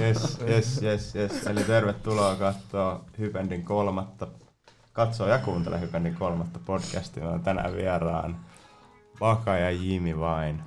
Yes, 0.00 0.38
yes, 0.48 0.82
yes, 0.82 1.14
yes. 1.16 1.46
Eli 1.46 1.64
tervetuloa 1.64 2.36
katsoa 2.36 3.04
Hypendin 3.18 3.64
kolmatta. 3.64 4.26
Katsoa 4.92 5.28
ja 5.28 5.38
kuuntele 5.38 5.80
Hypendin 5.80 6.14
kolmatta 6.14 6.58
podcastia. 6.66 7.28
on 7.28 7.42
tänään 7.42 7.72
vieraan 7.76 8.36
Vaka 9.20 9.56
ja 9.56 9.70
Jimi 9.70 10.18
vain. 10.20 10.62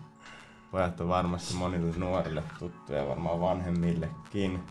Pojat 0.71 1.01
on 1.01 1.07
varmasti 1.09 1.53
monille 1.53 1.93
nuorille 1.97 2.43
tuttuja, 2.59 3.07
varmaan 3.07 3.39
vanhemmillekin. 3.41 4.63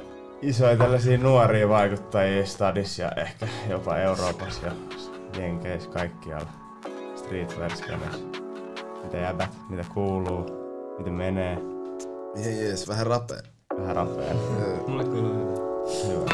Isoja 0.43 0.77
tällaisia 0.77 1.18
nuoria 1.18 1.68
vaikuttajia 1.68 2.46
stadissa 2.46 3.02
ja 3.02 3.11
ehkä 3.11 3.48
jopa 3.68 3.96
Euroopassa 3.96 4.66
ja 4.66 4.72
Jenkeissä 5.38 5.91
kaikkialla. 5.91 6.50
Streetwear-skenessä. 7.16 8.25
Mitä 9.04 9.16
jäbät, 9.16 9.50
mitä 9.68 9.84
kuuluu, 9.95 10.46
miten 10.98 11.12
menee. 11.12 11.59
Jees, 12.45 12.88
vähän 12.88 13.06
rapea. 13.06 13.54
Vähän 13.79 13.96
rapea. 13.96 14.34
Mulle 14.88 15.04
hyvin. 15.04 15.34
Hyvä. 16.08 16.25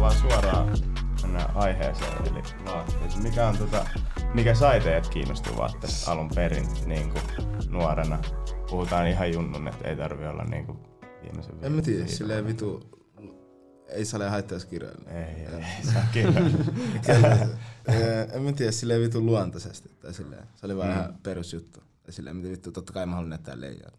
Vaan 0.00 0.14
suoraan 0.14 0.68
aiheeseen, 1.54 2.12
eli. 2.30 2.42
Mikä, 3.22 3.48
on 3.48 3.58
tota, 3.58 3.86
mikä 4.34 4.54
sai 4.54 4.80
teidät 4.80 5.08
kiinnostua 5.08 5.56
vaatteista 5.56 6.12
alun 6.12 6.30
perin 6.34 6.66
niin 6.86 7.10
kuin 7.10 7.22
nuorena? 7.70 8.18
Puhutaan 8.72 9.06
ihan 9.06 9.32
junnun, 9.32 9.68
että 9.68 9.88
ei 9.88 9.96
tarvi 9.96 10.26
olla 10.26 10.44
niin 10.44 10.66
kuin 10.66 10.78
viimeisen 11.22 11.54
En 11.62 11.72
mä 11.72 11.82
tiedä, 11.82 12.06
silleen 12.06 12.46
vitu... 12.46 12.82
Ei 13.88 14.04
saa 14.04 14.30
haittaisi 14.30 14.66
kirjoilla. 14.66 15.10
Ei, 15.10 15.24
ei, 15.24 15.54
ei 15.54 15.84
saa. 15.92 16.02
Eh, 17.88 18.28
en 18.32 18.42
mä 18.42 18.52
tiedä, 18.52 18.72
silleen 18.72 19.00
vitu 19.00 19.20
luontaisesti. 19.26 19.88
Tai 20.00 20.14
silleen. 20.14 20.42
Se 20.54 20.66
oli 20.66 20.76
vaan 20.76 20.88
Mm. 20.88 20.94
ihan 20.94 21.14
perusjuttu. 21.22 21.80
Tai 22.02 22.12
silleen, 22.12 22.36
mitä 22.36 22.48
vittu, 22.50 22.72
totta 22.72 22.92
kai 22.92 23.06
mä 23.06 23.14
haluan 23.14 23.30
näyttää 23.30 23.60
leijaa. 23.60 23.90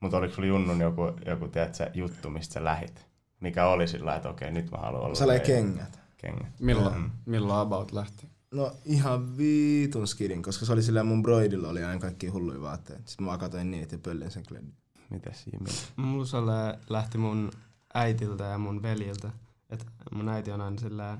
Mutta 0.00 0.16
oliko 0.16 0.34
sulla 0.34 0.48
junnun 0.48 0.80
joku, 0.80 1.02
joku 1.26 1.48
tiedätkö, 1.48 1.90
juttu, 1.94 2.30
mistä 2.30 2.52
sä 2.54 2.64
lähit? 2.64 3.06
Mikä 3.40 3.66
oli 3.66 3.88
sillä, 3.88 4.16
että 4.16 4.28
okei, 4.28 4.50
nyt 4.50 4.70
mä 4.70 4.78
haluan 4.78 5.02
olla 5.02 5.26
leija? 5.26 5.40
kengät. 5.40 6.00
Kengät. 6.16 6.46
Milloin, 6.60 6.96
Mm. 6.96 7.10
milloin 7.26 7.60
about 7.60 7.92
lähti? 7.92 8.29
No 8.54 8.72
ihan 8.84 9.36
viitun 9.36 10.08
skidin, 10.08 10.42
koska 10.42 10.66
se 10.66 10.72
oli 10.72 10.82
silleen 10.82 11.06
mun 11.06 11.22
broidilla 11.22 11.68
oli 11.68 11.84
aina 11.84 12.00
kaikki 12.00 12.26
hulluja 12.28 12.60
vaatteita. 12.60 13.02
Sitten 13.06 13.26
mä 13.26 13.38
katsoin 13.38 13.70
niitä 13.70 13.94
ja 13.94 13.98
pöllin 13.98 14.30
sen 14.30 14.46
kledin. 14.48 14.74
Mitäs 15.10 15.44
Jimi? 15.52 15.70
Musalle 15.96 16.78
lähti 16.88 17.18
mun 17.18 17.50
äitiltä 17.94 18.44
ja 18.44 18.58
mun 18.58 18.82
veljiltä. 18.82 19.30
Et 19.70 19.86
mun 20.12 20.28
äiti 20.28 20.50
on 20.52 20.60
aina 20.60 20.78
sillä 20.78 21.18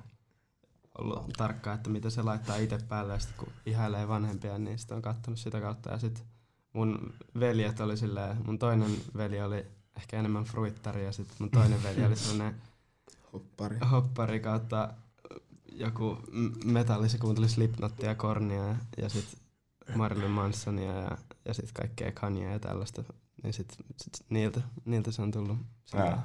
ollut 0.98 1.32
tarkka, 1.36 1.72
että 1.72 1.90
mitä 1.90 2.10
se 2.10 2.22
laittaa 2.22 2.56
itse 2.56 2.78
päälle 2.88 3.12
ja 3.12 3.18
sit 3.18 3.32
kun 3.36 3.48
ihailee 3.66 4.08
vanhempia, 4.08 4.58
niin 4.58 4.78
sitten 4.78 4.96
on 4.96 5.02
kattonut 5.02 5.38
sitä 5.38 5.60
kautta. 5.60 5.90
Ja 5.90 5.98
sit 5.98 6.24
mun 6.72 7.14
veljet 7.40 7.80
oli 7.80 7.96
silleen, 7.96 8.36
mun 8.46 8.58
toinen 8.58 8.96
veli 9.16 9.40
oli 9.40 9.66
ehkä 9.96 10.18
enemmän 10.18 10.44
fruittari 10.44 11.04
ja 11.04 11.12
sitten 11.12 11.36
mun 11.38 11.50
toinen 11.50 11.82
veli 11.82 12.04
oli 12.04 12.16
sellainen 12.26 12.54
Hoppari. 13.32 13.78
hoppari 13.90 14.40
kautta 14.40 14.94
joku 15.72 16.18
metalli, 16.64 17.08
se 17.08 17.18
kuunteli 17.18 17.48
Slipknottia 17.48 18.08
ja 18.08 18.14
Kornia 18.14 18.64
ja, 18.66 18.76
ja 18.98 19.08
sitten 19.08 19.40
Marilyn 19.94 20.30
Mansonia 20.30 20.92
ja, 20.92 21.18
ja 21.44 21.54
sitten 21.54 21.74
kaikkea 21.74 22.12
Kanye 22.12 22.52
ja 22.52 22.58
tällaista. 22.58 23.04
Niin 23.42 23.52
sit, 23.52 23.76
sit 23.96 24.12
niiltä, 24.30 24.60
niiltä 24.84 25.10
se 25.12 25.22
on 25.22 25.30
tullut 25.30 25.58
sitä, 25.84 26.18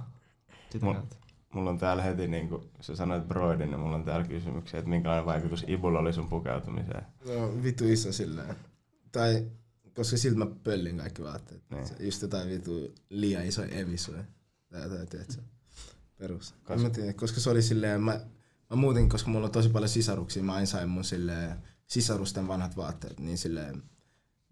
sitä 0.71 0.85
Mu- 0.87 0.93
kautta. 0.93 1.15
Mulla 1.53 1.69
on 1.69 1.77
täällä 1.77 2.03
heti, 2.03 2.27
niin 2.27 2.49
kun 2.49 2.69
sä 2.81 2.95
sanoit 2.95 3.27
broidin, 3.27 3.69
niin 3.71 3.79
mulla 3.79 3.95
on 3.95 4.03
täällä 4.03 4.27
kysymyksiä, 4.27 4.79
että 4.79 4.89
minkälainen 4.89 5.25
vaikutus 5.25 5.65
Ibulla 5.67 5.99
oli 5.99 6.13
sun 6.13 6.29
pukeutumiseen. 6.29 7.03
No 7.27 7.63
vitu 7.63 7.83
iso 7.87 8.11
silleen. 8.11 8.55
Tai 9.11 9.45
koska 9.95 10.17
siltä 10.17 10.37
mä 10.39 10.45
pöllin 10.63 10.97
kaikki 10.97 11.23
vaatteet. 11.23 11.63
Niin. 11.69 11.87
Se 11.87 11.95
Just 11.99 12.21
jotain 12.21 12.49
vitu 12.49 12.93
liian 13.09 13.45
iso 13.45 13.63
evisoja. 13.63 14.23
Tai 14.69 14.89
tai 14.89 15.05
tiedätkö? 15.05 15.41
Perus. 16.17 16.51
Koska- 16.51 16.73
En 16.73 16.81
mä 16.81 16.89
tiedä, 16.89 17.13
koska 17.13 17.39
se 17.39 17.49
oli 17.49 17.61
silleen, 17.61 18.01
mä, 18.01 18.19
mä 18.69 18.75
muutenkin, 18.75 19.09
koska 19.09 19.29
mulla 19.29 19.45
on 19.45 19.51
tosi 19.51 19.69
paljon 19.69 19.89
sisaruksia, 19.89 20.43
mä 20.43 20.53
aina 20.53 20.65
sain 20.65 20.89
mun 20.89 21.03
silleen 21.03 21.57
sisarusten 21.87 22.47
vanhat 22.47 22.77
vaatteet, 22.77 23.19
niin 23.19 23.37
silleen 23.37 23.83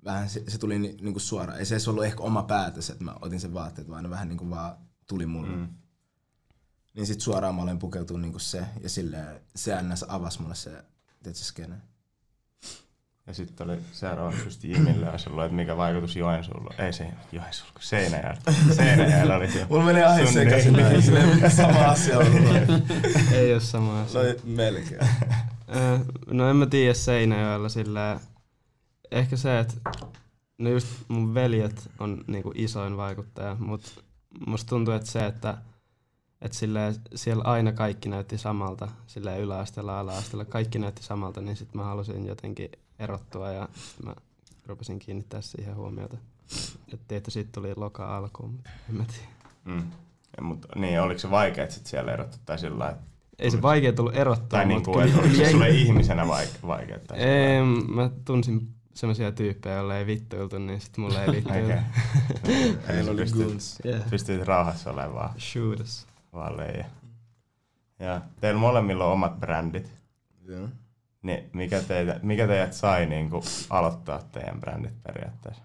vähän 0.06 0.30
se, 0.30 0.44
se 0.48 0.58
tuli 0.58 0.80
ni, 0.80 0.98
niinku 1.02 1.20
suoraan. 1.20 1.60
Ei 1.60 1.66
se 1.66 1.74
edes 1.74 1.88
ollut 1.88 2.06
ehkä 2.06 2.24
oma 2.24 2.44
päätös, 2.44 2.90
että 2.90 3.04
mä 3.04 3.16
otin 3.22 3.40
sen 3.40 3.54
vaatteet, 3.54 3.90
vaan 3.90 4.04
ne 4.04 4.10
vähän 4.10 4.28
niinku 4.28 4.50
vaan 4.50 4.78
tuli 5.08 5.26
mulle. 5.26 5.56
Mm. 5.56 5.62
Mm. 5.62 5.70
Niin 6.94 7.08
sit 7.08 7.22
suoraan 7.22 7.56
mä 7.56 7.62
olen 7.62 7.80
pukeutunut 7.80 8.22
niinku 8.22 8.40
se, 8.40 8.66
ja 8.82 8.90
silleen 8.90 9.42
se 9.56 9.82
ns. 9.82 10.04
avasi 10.08 10.42
mulle 10.42 10.56
se, 10.56 10.70
tiedätkö, 11.24 11.44
skene. 11.46 11.82
Ja 13.28 13.34
sitten 13.34 13.70
oli 13.70 13.78
seuraavaksi 13.92 14.46
just 14.46 14.64
Jimille 14.64 15.10
olisi 15.12 15.30
ollut, 15.30 15.44
että 15.44 15.56
mikä 15.56 15.78
vaikutus 15.78 16.16
Joensuulla, 16.16 16.74
ei 16.78 16.94
se 16.94 17.08
Joensuulla, 17.32 17.74
kun 17.74 17.82
Seinäjällä. 17.82 18.42
Seinäjällä 18.76 19.36
oli 19.36 19.52
se. 19.52 19.66
Mulla 19.70 19.84
menee 19.86 20.06
aihe 20.06 20.32
sekaisin, 20.32 20.74
mitä 21.36 21.50
sama 21.50 21.80
asia 21.80 22.18
on. 22.20 22.26
Ei 23.32 23.54
ole 23.54 23.62
sama 23.62 24.02
asia. 24.02 24.22
No 24.24 24.30
melkein. 24.44 25.02
No 26.32 26.50
en 26.50 26.56
mä 26.56 26.66
tiedä 26.66 26.94
Seinäjoella 26.94 27.70
sillä 27.70 28.20
ehkä 29.12 29.38
se, 29.38 29.60
että 29.60 29.74
no 30.58 30.70
just 30.70 30.88
mun 31.08 31.34
veljet 31.34 31.90
on 32.00 32.24
niinku 32.28 32.52
isoin 32.56 32.98
vaikuttaja, 32.98 33.56
mutta 33.60 33.92
musta 34.48 34.70
tuntuu, 34.70 34.94
että 34.94 35.12
se, 35.12 35.26
että 35.26 35.58
et 36.44 36.54
silleen, 36.54 36.96
siellä 37.16 37.44
aina 37.44 37.72
kaikki 37.72 38.10
näytti 38.10 38.38
samalta, 38.38 38.88
silleen 39.08 39.42
yläasteella, 39.42 40.00
ala-asteella, 40.00 40.46
kaikki 40.46 40.80
näytti 40.80 41.04
samalta, 41.04 41.42
niin 41.42 41.56
sitten 41.56 41.82
mä 41.82 41.88
halusin 41.88 42.26
jotenkin 42.26 42.70
erottua 43.00 43.52
ja 43.52 43.70
mä 44.06 44.16
rupesin 44.66 45.00
kiinnittää 45.00 45.42
siihen 45.42 45.76
huomiota. 45.76 46.18
Että 46.94 47.16
että 47.16 47.32
siitä 47.32 47.50
tuli 47.52 47.74
loka 47.76 48.18
alkuun, 48.18 48.52
mutta 48.52 48.70
en 48.90 48.96
mä 48.96 49.06
tiedä. 49.06 49.34
Mm. 49.66 49.92
Ja, 50.38 50.44
mutta, 50.44 50.68
niin, 50.76 51.02
oliko 51.02 51.20
se 51.20 51.32
vaikea 51.32 51.72
sit 51.72 51.86
siellä 51.86 52.14
erottaa 52.14 52.40
tai 52.46 52.60
sillä 52.60 52.80
lailla, 52.80 52.96
että 52.96 53.06
Ei 53.40 53.52
se 53.52 53.62
vaikea 53.62 53.94
tullut 53.94 54.16
erottaa, 54.16 54.60
Tai 54.60 54.66
niin 54.66 54.84
kuin, 54.84 55.06
että 55.06 55.12
kyllä 55.12 55.28
oliko 55.28 55.44
se 55.44 55.52
sulle 55.52 55.70
ihmisenä 55.70 56.24
vaike- 56.24 56.62
sillä 56.62 57.16
Ei, 57.16 57.62
mä 57.96 58.10
tunsin 58.26 58.68
semmoisia 58.94 59.32
tyyppejä, 59.32 59.76
joille 59.76 60.00
ei 60.00 60.06
vittuiltu, 60.06 60.58
niin 60.58 60.82
sit 60.82 60.98
mulle 60.98 61.24
ei 61.24 61.32
vittuiltu. 61.36 61.66
Okei. 61.66 61.78
Eli 62.56 62.78
Heillä 62.88 63.12
oli 63.12 63.26
yeah. 63.86 64.10
pystyt 64.10 64.44
rauhassa 64.44 64.92
olemaan 64.92 65.14
vaan, 65.14 65.34
Leija. 66.34 66.86
Ja 68.00 68.22
teillä 68.42 68.60
molemmilla 68.60 69.06
on 69.06 69.14
omat 69.14 69.40
brändit. 69.40 69.92
Joo. 70.46 70.70
Niin 71.22 71.50
mikä, 71.54 71.82
teitä, 71.82 72.20
mikä 72.24 72.48
teidät 72.48 72.74
sai 72.74 73.06
niin 73.06 73.30
kuin, 73.30 73.44
aloittaa 73.70 74.22
teidän 74.32 74.60
brändit 74.60 75.04
periaatteessa? 75.04 75.64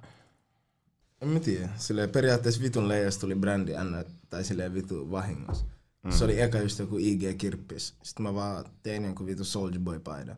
En 1.20 1.28
mä 1.28 1.40
tiedä. 1.40 1.68
Silleen 1.76 2.10
periaatteessa 2.10 2.62
vitun 2.62 2.88
leijasta 2.88 3.20
tuli 3.20 3.34
brändi 3.34 3.72
N, 3.72 4.04
tai 4.30 4.44
silleen 4.44 4.74
vitu 4.74 5.10
vahingossa. 5.10 5.64
Mm. 6.02 6.10
Se 6.10 6.24
oli 6.24 6.40
eka 6.40 6.58
just 6.58 6.78
joku 6.78 6.96
IG 6.98 7.38
Kirppis. 7.38 7.94
Sitten 8.02 8.22
mä 8.22 8.34
vaan 8.34 8.64
tein 8.82 9.04
jonkun 9.04 9.26
vitu 9.26 9.44
Soulja 9.44 9.80
Boy 9.80 10.00
paidan. 10.00 10.36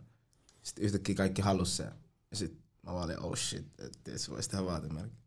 Sitten 0.63 0.85
yhtäkkiä 0.85 1.15
kaikki 1.15 1.43
halus 1.43 1.77
sen. 1.77 1.93
Ja 2.31 2.37
sit 2.37 2.59
mä 2.83 2.93
vaan 2.93 3.05
olin, 3.05 3.21
oh 3.21 3.37
shit, 3.37 3.67
että 3.79 4.19
se 4.19 4.31
voisi 4.31 4.51
tehdä 4.51 4.65
vaatemerkin. 4.65 5.19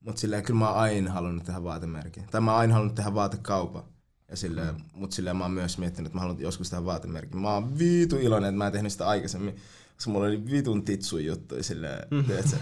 Mut 0.00 0.18
silleen 0.18 0.42
kyllä 0.42 0.58
mä 0.58 0.68
oon 0.68 0.78
aina 0.78 1.12
halunnut 1.12 1.44
tehdä 1.44 1.62
vaatemerkin. 1.62 2.24
Tai 2.30 2.40
mä 2.40 2.50
oon 2.50 2.60
aina 2.60 2.74
halunnut 2.74 2.94
tehdä 2.94 3.14
vaatekaupan. 3.14 3.82
Ja 4.30 4.36
silleen, 4.36 4.74
mm. 4.74 4.80
mut 4.94 5.12
silleen 5.12 5.36
mä 5.36 5.44
oon 5.44 5.52
myös 5.52 5.78
miettinyt, 5.78 6.06
että 6.06 6.16
mä 6.16 6.20
haluan 6.20 6.40
joskus 6.40 6.70
tehdä 6.70 6.84
vaatemerkin. 6.84 7.40
Mä 7.40 7.54
oon 7.54 7.78
vitu 7.78 8.16
iloinen, 8.16 8.48
että 8.48 8.58
mä 8.58 8.66
en 8.66 8.72
tehnyt 8.72 8.92
sitä 8.92 9.08
aikaisemmin. 9.08 9.56
Koska 9.96 10.10
mulla 10.10 10.26
oli 10.26 10.50
vitun 10.50 10.84
titsu 10.84 11.18
juttuja 11.18 11.62
silleen, 11.62 12.08
tiedätkö? 12.26 12.56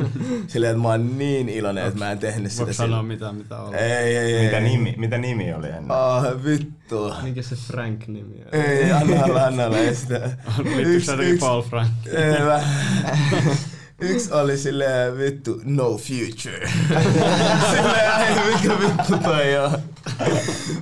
silleen, 0.46 0.70
että 0.70 0.82
mä 0.82 0.88
oon 0.88 1.18
niin 1.18 1.48
iloinen, 1.48 1.84
että 1.86 1.98
mä 1.98 2.12
en 2.12 2.18
tehnyt 2.18 2.52
sitä 2.52 2.64
Voiko 2.64 2.72
sanoa 2.72 3.02
mitä, 3.02 3.32
mitä 3.32 3.58
on? 3.58 3.74
Ei, 3.74 3.92
ei, 3.92 4.16
ei. 4.16 4.44
Mitä 4.44 4.60
nimi, 4.60 4.94
mitä 4.96 5.18
nimi 5.18 5.54
oli 5.54 5.66
ennen? 5.66 5.90
Ah, 5.90 6.24
vittu. 6.44 7.14
Mikä 7.22 7.42
se 7.42 7.56
Frank-nimi 7.56 8.42
on? 8.44 8.60
Ei, 8.60 8.92
anna 8.92 9.24
olla, 9.24 9.44
anna 9.44 9.66
olla. 9.66 9.76
Liittyykö 10.76 11.04
se 11.04 11.12
jotenkin 11.12 11.38
Paul 11.38 11.62
Frank? 11.62 11.90
Ei, 12.06 12.44
mä. 12.44 12.62
Yksi 14.00 14.32
oli 14.32 14.58
silleen 14.58 15.18
vittu 15.18 15.60
no 15.64 15.96
future. 15.96 16.70
silleen 17.74 18.12
ai 18.12 18.54
mikä 18.54 18.78
vittu 18.80 19.18
toi 19.22 19.56
on. 19.56 19.78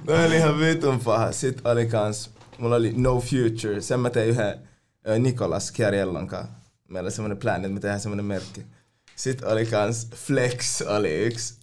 Toi 0.06 0.26
oli 0.26 0.36
ihan 0.36 0.58
vitun 0.58 1.00
paha. 1.00 1.32
Sitten 1.32 1.72
oli 1.72 1.86
kans, 1.86 2.30
mulla 2.58 2.76
oli 2.76 2.92
no 2.96 3.20
future. 3.20 3.80
Sen 3.80 4.00
mä 4.00 4.10
tein 4.10 4.28
yhden 4.28 4.58
Nikolas 5.18 5.72
Chiariellon 5.72 6.26
kanssa. 6.26 6.54
Meillä 6.88 7.06
oli 7.06 7.12
semmonen 7.12 7.38
plan, 7.38 7.56
että 7.56 7.68
me 7.68 7.80
tehdään 7.80 8.00
semmonen 8.00 8.24
merkki. 8.24 8.66
Sitten 9.16 9.48
oli 9.48 9.66
kans 9.66 10.08
Flex 10.14 10.80
oli 10.80 11.24
yksi. 11.24 11.54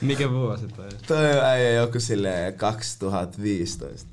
Mikä 0.00 0.30
vuosi 0.30 0.68
toi? 0.68 0.88
Toi 1.06 1.38
on 1.38 1.44
äijä 1.44 1.70
joku 1.70 2.00
silleen 2.00 2.54
2015. 2.54 4.10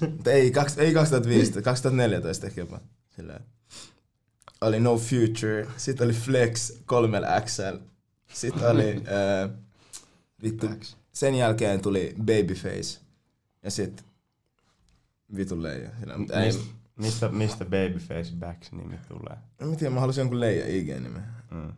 Mutta 0.00 0.30
ei, 0.30 0.50
kaks, 0.50 0.78
ei 0.78 0.94
2015, 0.94 1.62
2014 1.62 2.46
ehkä 2.46 2.60
jopa. 2.60 2.80
Silleen. 3.16 3.40
Oli 4.66 4.80
No 4.80 4.96
Future, 4.96 5.66
sitten 5.76 6.04
oli 6.04 6.14
Flex 6.14 6.72
3XL, 6.72 7.80
sitten 8.32 8.70
oli, 8.70 8.90
äh, 8.96 9.50
vittu, 10.42 10.66
sen 11.12 11.34
jälkeen 11.34 11.80
tuli 11.80 12.14
Babyface. 12.18 13.00
Ja 13.62 13.70
sit 13.70 14.04
vitun 15.36 15.62
leija. 15.62 15.90
Sillä, 16.00 16.18
mutta 16.18 16.40
ei, 16.40 16.46
Mist, 16.46 16.60
mistä, 16.96 17.28
mistä 17.28 17.64
Babyface 17.64 18.32
Backs 18.38 18.72
nimi 18.72 18.98
tulee? 19.08 19.36
en 19.60 19.68
mä 19.68 19.76
tiedä, 19.76 19.94
mä 19.94 20.00
halusin 20.00 20.22
jonkun 20.22 20.40
leija 20.40 20.66
IG-nimen. 20.66 21.22
Mm. 21.50 21.72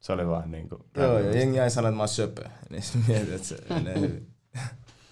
Se 0.00 0.12
oli 0.12 0.26
vaan 0.26 0.50
niinku... 0.50 0.84
Joo, 0.96 1.18
ja 1.18 1.36
jengi 1.36 1.60
aina 1.60 1.70
sanoo, 1.70 1.88
että 1.88 1.96
mä 1.96 2.02
oon 2.02 2.08
söpö. 2.08 2.44
Niin 2.70 2.82
sit 2.82 3.08
mietin, 3.08 3.34
että 3.34 3.48
se 3.48 3.58
menee 3.68 4.00
hyvin. 4.00 4.34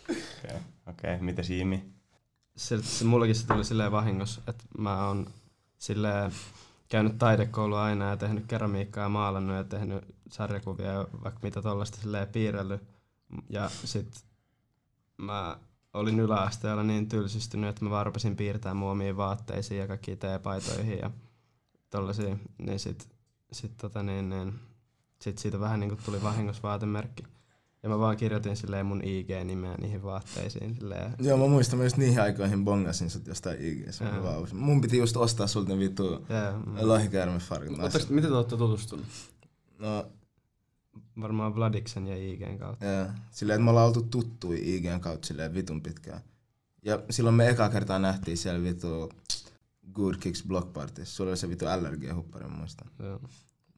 Okei, 0.09 0.21
okay. 0.45 0.61
okay. 0.87 1.19
mitäs 1.21 1.51
Jimi? 1.51 1.97
se, 2.57 2.83
se 2.83 3.05
mullakin 3.05 3.35
se 3.35 3.47
tuli 3.47 3.65
silleen 3.65 3.93
vahingossa, 3.93 4.41
että 4.49 4.65
mä 4.79 5.07
oon 5.07 5.27
silleen 5.79 6.33
käynyt 6.89 7.19
taidekoulua 7.19 7.85
aina 7.85 8.11
ja 8.11 8.17
tehnyt 8.17 8.47
keramiikkaa 8.47 9.03
ja 9.03 9.09
maalannut 9.09 9.57
ja 9.57 9.65
tehnyt 9.65 10.05
sarjakuvia 10.31 10.93
ja 10.93 11.07
vaikka 11.25 11.41
mitä 11.43 11.63
tollaista 11.63 11.99
silleen 12.01 12.29
piirrellyt. 12.29 12.83
Ja 13.51 13.71
sit 13.85 14.25
mä 15.17 15.59
olin 15.95 16.21
yläasteella 16.21 16.83
niin 16.83 17.09
tylsistynyt, 17.09 17.71
että 17.71 17.85
mä 17.85 17.91
vaan 17.91 18.07
rupesin 18.07 18.37
piirtämään 18.37 18.77
mun 18.77 18.91
omiin 18.91 19.17
vaatteisiin 19.17 19.81
ja 19.81 19.87
kaikkiin 19.87 20.19
teepaitoihin 20.19 20.99
ja 20.99 21.11
tollasia. 21.91 22.37
Niin 22.59 22.81
sit, 22.81 23.09
sit, 23.53 23.77
tota 23.77 24.03
niin, 24.03 24.29
niin, 24.29 24.61
sit 25.21 25.39
siitä 25.39 25.61
vähän 25.61 25.81
niinku 25.81 25.97
tuli 26.05 26.23
vahingossa 26.23 26.63
vaatemerkki. 26.63 27.25
Ja 27.87 27.91
mä 27.91 27.99
vaan 27.99 28.17
kirjoitin 28.17 28.57
silleen 28.57 28.87
mun 28.87 29.01
IG-nimeä 29.05 29.75
niihin 29.81 30.03
vaatteisiin 30.03 30.75
silleen. 30.75 31.13
Joo, 31.19 31.39
mä 31.39 31.47
muistan 31.47 31.79
myös 31.79 31.97
niihin 31.97 32.21
aikoihin 32.21 32.65
bongasin 32.65 33.11
sut 33.11 33.27
jostain. 33.27 33.59
Wow. 34.23 34.45
Mun 34.53 34.81
piti 34.81 34.99
just 34.99 35.17
ostaa 35.17 35.47
sulta 35.47 35.73
ne 35.73 35.79
vittu 35.79 36.13
Ja, 36.29 36.53
mm, 36.67 36.75
lohikäärmefarkut. 36.81 37.77
Miten 38.11 38.31
te 38.31 38.37
olette 38.37 38.57
tutustunut? 38.57 39.07
No, 39.79 40.07
varmaan 41.21 41.55
Vladiksen 41.55 42.07
ja 42.07 42.17
IGn 42.17 42.59
kautta. 42.59 42.85
joo. 42.87 43.07
Silleen, 43.31 43.55
että 43.55 43.65
me 43.65 43.71
ollaan 43.71 43.87
oltu 43.87 44.03
tuttui 44.03 44.75
IGn 44.75 45.01
kautta 45.01 45.27
silleen 45.27 45.55
vitun 45.55 45.83
pitkään. 45.83 46.21
Ja 46.83 47.03
silloin 47.11 47.35
me 47.37 47.49
eka 47.49 47.69
kertaa 47.69 47.99
nähtiin 47.99 48.37
siellä 48.37 48.63
vittu 48.63 49.13
Good 49.93 50.15
Kicks 50.21 50.45
Block 50.47 50.73
Parties. 50.73 51.17
Sulla 51.17 51.31
oli 51.31 51.37
se 51.37 51.49
vittu 51.49 51.65
LRG-huppari, 51.65 52.45
mä 52.45 52.57
muistan. 52.57 52.91
Joo. 52.99 53.21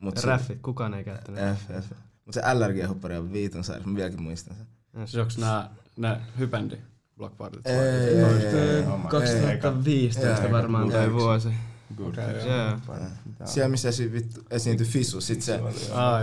Mut 0.01 0.17
se, 0.19 0.27
Räffit, 0.27 0.59
kukaan 0.63 0.95
ei 0.95 1.05
käyttänyt. 1.05 1.41
F, 1.59 1.85
F. 1.89 1.93
Mut 2.29 2.35
se 2.35 2.41
LRG-huppari 2.41 3.19
on 3.19 3.33
vitun 3.33 3.65
sairas, 3.65 3.87
mä 3.87 3.95
vieläkin 3.97 4.23
muistan 4.23 4.57
sen. 4.57 4.67
Yes. 5.01 5.11
Siis 5.11 5.21
onks 5.23 5.39
nää, 5.39 5.71
nää 5.97 6.21
hypendi 6.39 6.77
block 7.17 7.37
partit? 7.37 7.67
Ei, 7.67 7.75
ei, 7.79 8.19
ei, 8.19 8.59
ei. 8.77 8.83
Oma- 8.87 9.09
2015 9.09 10.45
Ei. 10.45 10.53
varmaan 10.53 10.93
Ei. 10.93 11.13
vuosi. 11.13 11.49
Good. 11.97 12.15
Siellä 13.45 13.69
missä 13.69 13.89
esi- 13.89 14.13
vittu 14.13 14.41
esiintyi 14.51 14.87
Fisu, 14.87 15.21
sit 15.21 15.43
se, 15.43 15.61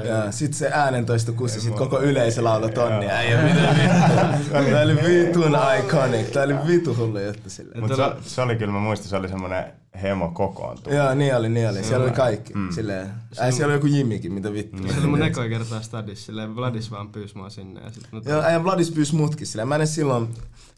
ja 0.04 0.31
sit 0.31 0.54
se 0.54 0.69
äänentoisto 0.74 1.34
kussi, 1.34 1.62
sit 1.62 1.75
koko 1.75 2.02
yleisö 2.02 2.44
lauloi 2.44 2.72
tonnia. 2.72 3.01
Joo. 3.01 3.12
Äijä, 3.12 3.42
mitä 3.44 3.75
vittu. 3.75 4.51
Tää 4.72 4.81
oli 4.84 4.96
vitun 4.96 5.58
iconic, 5.80 6.31
tää 6.31 6.44
oli 6.44 6.54
vitu 6.68 6.96
hullu 6.96 7.19
juttu 7.19 7.50
silleen. 7.50 7.80
Mutta 7.80 7.96
se, 7.96 8.30
se, 8.30 8.42
oli 8.42 8.56
kyllä, 8.56 8.74
mä 8.74 8.80
muistan, 8.80 9.10
se 9.10 9.16
oli 9.16 9.30
semmonen 9.30 9.66
hemo 10.01 10.31
kokoontuma. 10.33 10.95
Joo, 10.95 11.15
niin 11.15 11.36
oli, 11.36 11.50
niin 11.50 11.69
oli. 11.69 11.83
Siellä 11.83 12.06
oli 12.06 12.13
kaikki. 12.13 12.53
Mm. 12.53 12.71
Silleen. 12.71 13.13
Ai, 13.39 13.51
siellä 13.51 13.71
oli 13.71 13.74
joku 13.74 13.88
Jimikin, 13.88 14.33
mitä 14.33 14.53
vittu. 14.53 14.77
Se 14.94 15.00
oli 15.00 15.07
mun 15.07 15.21
ekoja 15.21 15.50
kertaa 15.50 15.81
stadissa, 15.81 16.25
silleen 16.25 16.56
Vladis 16.56 16.92
vaan 16.92 17.09
pyysi 17.09 17.38
mua 17.38 17.50
sinne 17.50 17.81
ja 17.81 17.92
sit 17.92 18.07
mut 18.12 18.25
Joo, 18.25 18.42
äijän 18.42 18.63
Vladis 18.63 18.92
pyysi 18.92 19.15
mutkin 19.15 19.47
silleen. 19.47 19.68
Mä 19.68 19.75
en 19.75 19.88
silloin, 19.88 20.27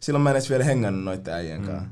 silloin 0.00 0.22
mä 0.22 0.30
en 0.30 0.36
edes 0.36 0.50
vielä 0.50 0.64
hengannut 0.64 1.04
noitten 1.04 1.34
äijän 1.34 1.62
kanssa. 1.62 1.88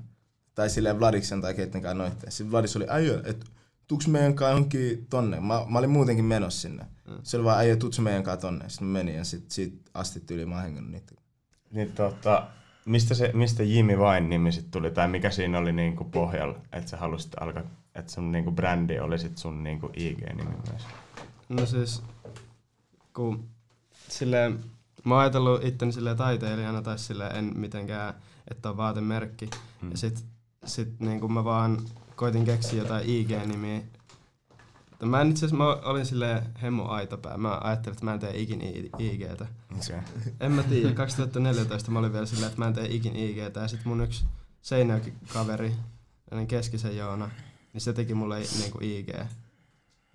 Tai 0.54 0.70
silleen 0.70 1.00
Vladiksen 1.00 1.40
tai 1.40 1.54
keitten 1.54 1.82
kanssa 1.82 1.98
noitten. 1.98 2.32
Sitten 2.32 2.52
Vladis 2.52 2.76
oli, 2.76 2.86
äijä, 2.88 3.20
et 3.24 3.44
tuuks 3.86 4.08
meidän 4.08 4.34
kanssa 4.34 4.50
johonkin 4.50 5.06
tonne? 5.10 5.40
Mä, 5.40 5.66
mä 5.68 5.78
olin 5.78 5.90
muutenkin 5.90 6.24
menossa 6.24 6.60
sinne. 6.60 6.86
Se 7.22 7.36
oli 7.36 7.44
vaan, 7.44 7.58
äijä, 7.58 7.76
tuuks 7.76 7.98
meidän 7.98 8.22
kanssa 8.22 8.40
tonne? 8.40 8.68
Sitten 8.68 8.88
mä 8.88 8.92
menin 8.92 9.14
ja 9.14 9.24
sit, 9.24 9.50
siitä 9.50 9.76
asti 9.94 10.22
yli 10.30 10.46
mä 10.46 10.54
oon 10.54 10.64
hengannut 10.64 10.92
niitä. 10.92 11.12
Niin 11.70 11.92
tota, 11.92 12.46
mistä, 12.86 13.14
se, 13.14 13.30
mistä 13.34 13.62
Jimmy 13.62 13.98
Vain 13.98 14.30
nimi 14.30 14.52
sit 14.52 14.70
tuli, 14.70 14.90
tai 14.90 15.08
mikä 15.08 15.30
siinä 15.30 15.58
oli 15.58 15.72
niinku 15.72 16.04
pohjalla, 16.04 16.58
että 16.72 16.90
sä 16.90 16.96
halusit 16.96 17.32
alkaa, 17.40 17.62
että 17.94 18.12
sun 18.12 18.32
niinku 18.32 18.52
brändi 18.52 18.98
oli 18.98 19.18
sit 19.18 19.38
sun 19.38 19.64
niinku 19.64 19.90
IG-nimi 19.96 20.56
myös? 20.70 20.86
No 21.48 21.66
siis, 21.66 22.02
kun 23.14 23.44
silleen, 24.08 24.58
mä 25.04 25.14
oon 25.14 25.20
ajatellut 25.20 25.64
itteni 25.64 25.92
silleen 25.92 26.16
taiteilijana 26.16 26.82
tai 26.82 26.98
silleen 26.98 27.36
en 27.36 27.52
mitenkään, 27.54 28.14
että 28.50 28.70
on 28.70 28.76
vaatemerkki. 28.76 29.50
Mm. 29.82 29.90
Ja 29.90 29.96
sit, 29.96 30.24
sit 30.64 31.00
niin 31.00 31.20
kun 31.20 31.32
mä 31.32 31.44
vaan 31.44 31.78
koitin 32.16 32.44
keksiä 32.44 32.82
jotain 32.82 33.04
IG-nimiä. 33.06 33.80
Mä 35.04 35.20
en 35.20 35.30
itse 35.30 35.46
asiassa, 35.46 35.56
mä 35.56 35.64
olin 35.64 36.06
silleen 36.06 36.42
hemmo 36.62 36.88
aitopää. 36.88 37.36
Mä 37.36 37.60
ajattelin, 37.64 37.94
että 37.94 38.04
mä 38.04 38.14
en 38.14 38.20
tee 38.20 38.40
ikin 38.40 38.62
IGtä. 38.98 39.46
Okay. 39.74 40.00
En 40.40 40.52
mä 40.52 40.62
tiedä, 40.62 40.92
2014 40.94 41.90
mä 41.90 41.98
olin 41.98 42.12
vielä 42.12 42.26
silleen, 42.26 42.48
että 42.48 42.58
mä 42.58 42.66
en 42.66 42.74
tee 42.74 42.86
ikin 42.86 43.16
IGtä. 43.16 43.60
Ja 43.60 43.68
sit 43.68 43.84
mun 43.84 44.00
yksi 44.00 44.24
Seinäjoki 44.62 45.12
kaveri, 45.32 45.72
ennen 46.30 46.46
keskisen 46.46 46.96
Joona, 46.96 47.30
niin 47.72 47.80
se 47.80 47.92
teki 47.92 48.14
mulle 48.14 48.38
niinku 48.58 48.78
IG. 48.80 49.08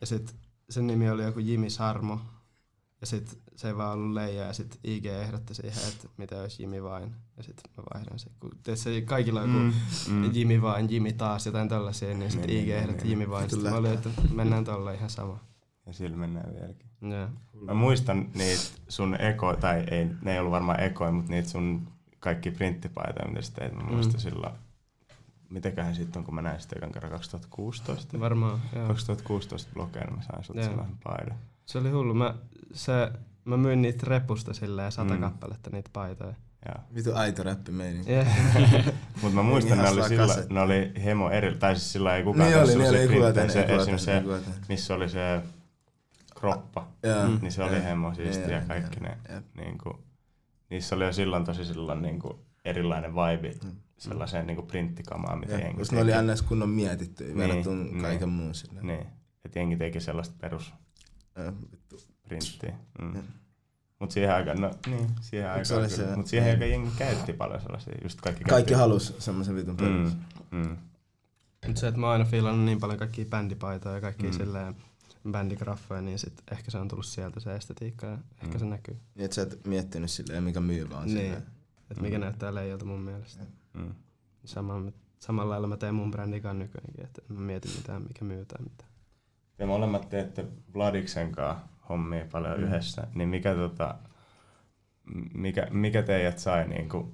Ja 0.01 0.07
sit 0.07 0.35
sen 0.69 0.87
nimi 0.87 1.09
oli 1.09 1.23
joku 1.23 1.39
Jimi 1.39 1.69
Sarmo. 1.69 2.19
Ja 3.01 3.07
sit 3.07 3.40
se 3.55 3.67
ei 3.67 3.77
vaan 3.77 3.93
ollut 3.97 4.13
Leija 4.13 4.43
ja 4.45 4.53
sit 4.53 4.79
IG 4.83 5.05
ehdotti 5.05 5.53
siihen, 5.55 5.77
että 5.87 6.07
mitä 6.17 6.41
olisi 6.41 6.63
Jimi 6.63 6.83
vain. 6.83 7.11
Ja 7.37 7.43
sit 7.43 7.61
mä 7.77 7.83
vaihdan 7.93 8.19
se. 8.19 8.29
Kun 8.39 8.51
tietysti 8.63 9.01
kaikilla 9.01 9.41
on 9.41 9.49
joku 9.49 9.59
Mm, 10.09 10.15
mm. 10.15 10.29
Jimi 10.33 10.61
vain, 10.61 10.89
Jimi 10.93 11.13
taas, 11.13 11.45
jotain 11.45 11.69
tällaisia, 11.69 12.13
niin 12.13 12.31
sit 12.31 12.45
Niin, 12.47 12.63
IG 12.63 12.69
ehdotti. 12.69 13.09
Jimi 13.09 13.29
vain. 13.29 13.49
Sitten 13.49 13.71
mä 13.71 13.77
olin, 13.77 13.93
että 13.93 14.09
mennään 14.33 14.63
tolla 14.63 14.91
ihan 14.91 15.09
sama. 15.09 15.39
Ja 15.85 15.93
sillä 15.93 16.17
mennään 16.17 16.53
vieläkin. 16.53 16.89
Joo. 17.01 17.27
Mä 17.61 17.73
muistan 17.73 18.29
niitä 18.35 18.61
sun 18.89 19.15
eko, 19.21 19.55
tai 19.55 19.83
ei, 19.91 20.07
ne 20.21 20.33
ei 20.33 20.39
ollut 20.39 20.51
varmaan 20.51 20.79
ekoja, 20.79 21.11
mutta 21.11 21.31
niitä 21.31 21.49
sun 21.49 21.87
kaikki 22.19 22.51
printtipaitoja, 22.51 23.27
mitä 23.27 23.41
sä 23.41 23.53
teit. 23.53 23.73
Mä 23.75 23.83
muistan 23.83 24.15
Mm. 24.15 24.19
silloin, 24.19 24.53
mitäköhän 25.49 25.95
sitten 25.95 26.19
on, 26.19 26.25
kun 26.25 26.35
mä 26.35 26.41
näin 26.41 26.61
sitä 26.61 26.75
ekan 26.75 26.91
kerran 26.91 27.11
2016. 27.11 28.19
Varmaan, 28.19 28.59
joo. 28.75 28.87
2016 28.87 29.71
blogeina 29.73 30.15
mä 30.15 30.21
sain 30.21 30.43
sulta 30.43 30.61
Joo. 30.61 30.69
sellaisen 30.69 30.97
paidan. 31.03 31.37
Se 31.65 31.77
oli 31.77 31.89
hullu. 31.89 32.13
Mä, 32.13 32.35
se, 32.73 33.11
mä 33.45 33.57
myin 33.57 33.81
niitä 33.81 34.05
repusta 34.07 34.53
silleen 34.53 34.91
sata 34.91 35.13
Mm. 35.13 35.19
kappaletta 35.21 35.69
niitä 35.69 35.89
paitoja. 35.93 36.33
Ja. 36.65 36.75
Vitu 36.95 37.11
aito 37.15 37.43
räppi 37.43 37.71
meininki. 37.71 38.11
Yeah. 38.11 38.27
Mutta 39.21 39.35
mä 39.35 39.43
muistan, 39.43 39.77
ne 39.77 39.89
oli, 39.89 40.07
sillä, 40.07 40.35
ne 40.49 40.61
oli 40.61 40.91
hemo 41.03 41.29
eri, 41.29 41.57
tai 41.57 41.75
siis 41.75 41.91
sillä 41.93 42.15
ei 42.15 42.23
kukaan 42.23 42.49
Niin 42.49 42.59
oli, 42.61 42.75
niin 42.75 42.89
oli, 42.89 42.97
ei 42.97 43.07
kukaan 43.07 43.49
se, 43.49 43.61
ei 43.61 43.77
kukaan 43.77 43.99
se, 43.99 44.23
missä 44.69 44.93
oli 44.93 45.09
se 45.09 45.41
kroppa. 46.39 46.87
Mm. 47.27 47.39
niin 47.41 47.51
se 47.51 47.63
oli 47.63 47.75
Joo. 47.75 47.83
hemo 47.83 48.13
siistiä 48.13 48.47
Joo, 48.49 48.59
ja 48.59 48.65
kaikki 48.67 48.99
ne. 48.99 49.17
Jep. 49.33 49.43
Niinku, 49.55 49.99
niissä 50.69 50.95
oli 50.95 51.03
jo 51.03 51.13
silloin 51.13 51.45
tosi 51.45 51.65
silloin 51.65 52.01
niinku 52.01 52.39
erilainen 52.65 53.11
vibe 53.13 53.55
Mm. 53.63 53.71
sellaiseen 53.97 54.47
niinku 54.47 54.61
printtikamaan, 54.63 55.39
mitä 55.39 55.53
Jep, 55.53 55.61
jengi 55.61 55.77
Koska 55.77 55.95
ne 55.95 56.01
oli 56.01 56.11
ns. 56.33 56.41
kunnon 56.41 56.69
mietitty 56.69 57.23
Niin, 57.23 57.37
verrattuna 57.37 57.83
niin. 57.83 58.01
kaiken 58.01 58.29
muun 58.29 58.55
sinne. 58.55 58.81
Niin, 58.81 59.07
että 59.45 59.59
jengi 59.59 59.77
teki 59.77 59.99
sellaista. 59.99 60.47
Joo, 60.47 61.53
vittu. 61.71 61.97
Mm. 63.01 63.23
Mut 63.99 64.11
siihen 64.11 64.33
aikaan, 64.33 64.61
no 64.61 64.71
niin, 64.87 65.07
siihen 65.21 65.47
se 65.47 65.49
aikaan 65.49 65.79
oli 65.81 65.89
kyllä. 65.95 66.09
se- 66.09 66.15
Mut 66.15 66.27
siihen 66.27 66.45
niin. 66.45 66.53
aikaan 66.53 66.69
jengi 66.71 66.91
käytti 66.97 67.33
paljon 67.33 67.61
sellaisia, 67.61 67.93
just 68.03 68.21
kaikki 68.21 68.43
Kaikki 68.43 68.69
käytti. 68.69 68.73
halus 68.81 69.15
semmoisen 69.19 69.55
vitun 69.55 69.77
perus. 69.77 70.13
Mm, 70.51 70.57
mm. 70.57 70.77
Mut 71.67 71.77
se, 71.77 71.87
että 71.87 71.99
mä 71.99 72.05
oon 72.07 72.13
aina 72.13 72.25
fiilannut 72.25 72.65
niin 72.65 72.79
paljon 72.79 72.99
kaikkia 72.99 73.25
bändipaitoja 73.25 73.95
ja 73.95 74.01
kaikkia 74.01 74.29
Mm. 74.29 74.37
silleen 74.37 74.75
bändigraffoja, 75.31 76.01
niin 76.01 76.19
sit 76.19 76.33
ehkä 76.51 76.71
se 76.71 76.77
on 76.77 76.87
tullut 76.87 77.05
sieltä 77.05 77.39
se 77.39 77.55
estetiikka 77.55 78.05
ja 78.07 78.17
ehkä 78.43 78.53
Mm. 78.53 78.59
se 78.59 78.65
näkyy. 78.65 78.97
Niin 79.15 79.25
et 79.25 79.33
sä 79.33 79.41
et 79.41 79.65
miettinyt 79.67 80.11
silleen, 80.11 80.43
mikä 80.43 80.59
myyvä 80.59 80.97
on 80.97 81.05
Niin. 81.05 81.17
silleen. 81.17 81.43
Että 81.91 82.03
mikä 82.03 82.17
Mm. 82.17 82.21
näyttää 82.21 82.55
leijalta 82.55 82.85
mun 82.85 82.99
mielestä. 83.01 83.43
Mm. 83.73 83.93
Sama, 84.45 84.81
samalla 85.19 85.49
lailla 85.49 85.67
mä 85.67 85.77
teen 85.77 85.95
mun 85.95 86.11
brändikaan 86.11 86.59
nykyäänkin, 86.59 87.03
että 87.05 87.21
mä 87.27 87.39
mietin 87.39 87.71
mitään, 87.77 88.01
mikä 88.01 88.25
myy 88.25 88.45
tai 88.45 88.61
mitä. 88.63 88.83
Te 89.57 89.65
molemmat 89.65 90.09
teette 90.09 90.45
Vladiksen 90.75 91.31
kanssa 91.31 91.63
hommia 91.91 92.25
paljon 92.31 92.57
mm. 92.57 92.63
yhdessä, 92.63 93.07
niin 93.15 93.29
mikä, 93.29 93.55
tota, 93.55 93.95
mikä, 95.33 95.67
mikä 95.71 96.03
teidät 96.03 96.39
sai 96.39 96.67
niinku 96.67 97.13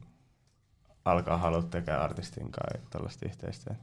alkaa 1.05 1.37
halua 1.37 1.63
tekemään 1.63 2.03
artistin 2.03 2.51
kanssa 2.51 2.89
tällaista 2.89 3.25
yhteistyötä? 3.25 3.79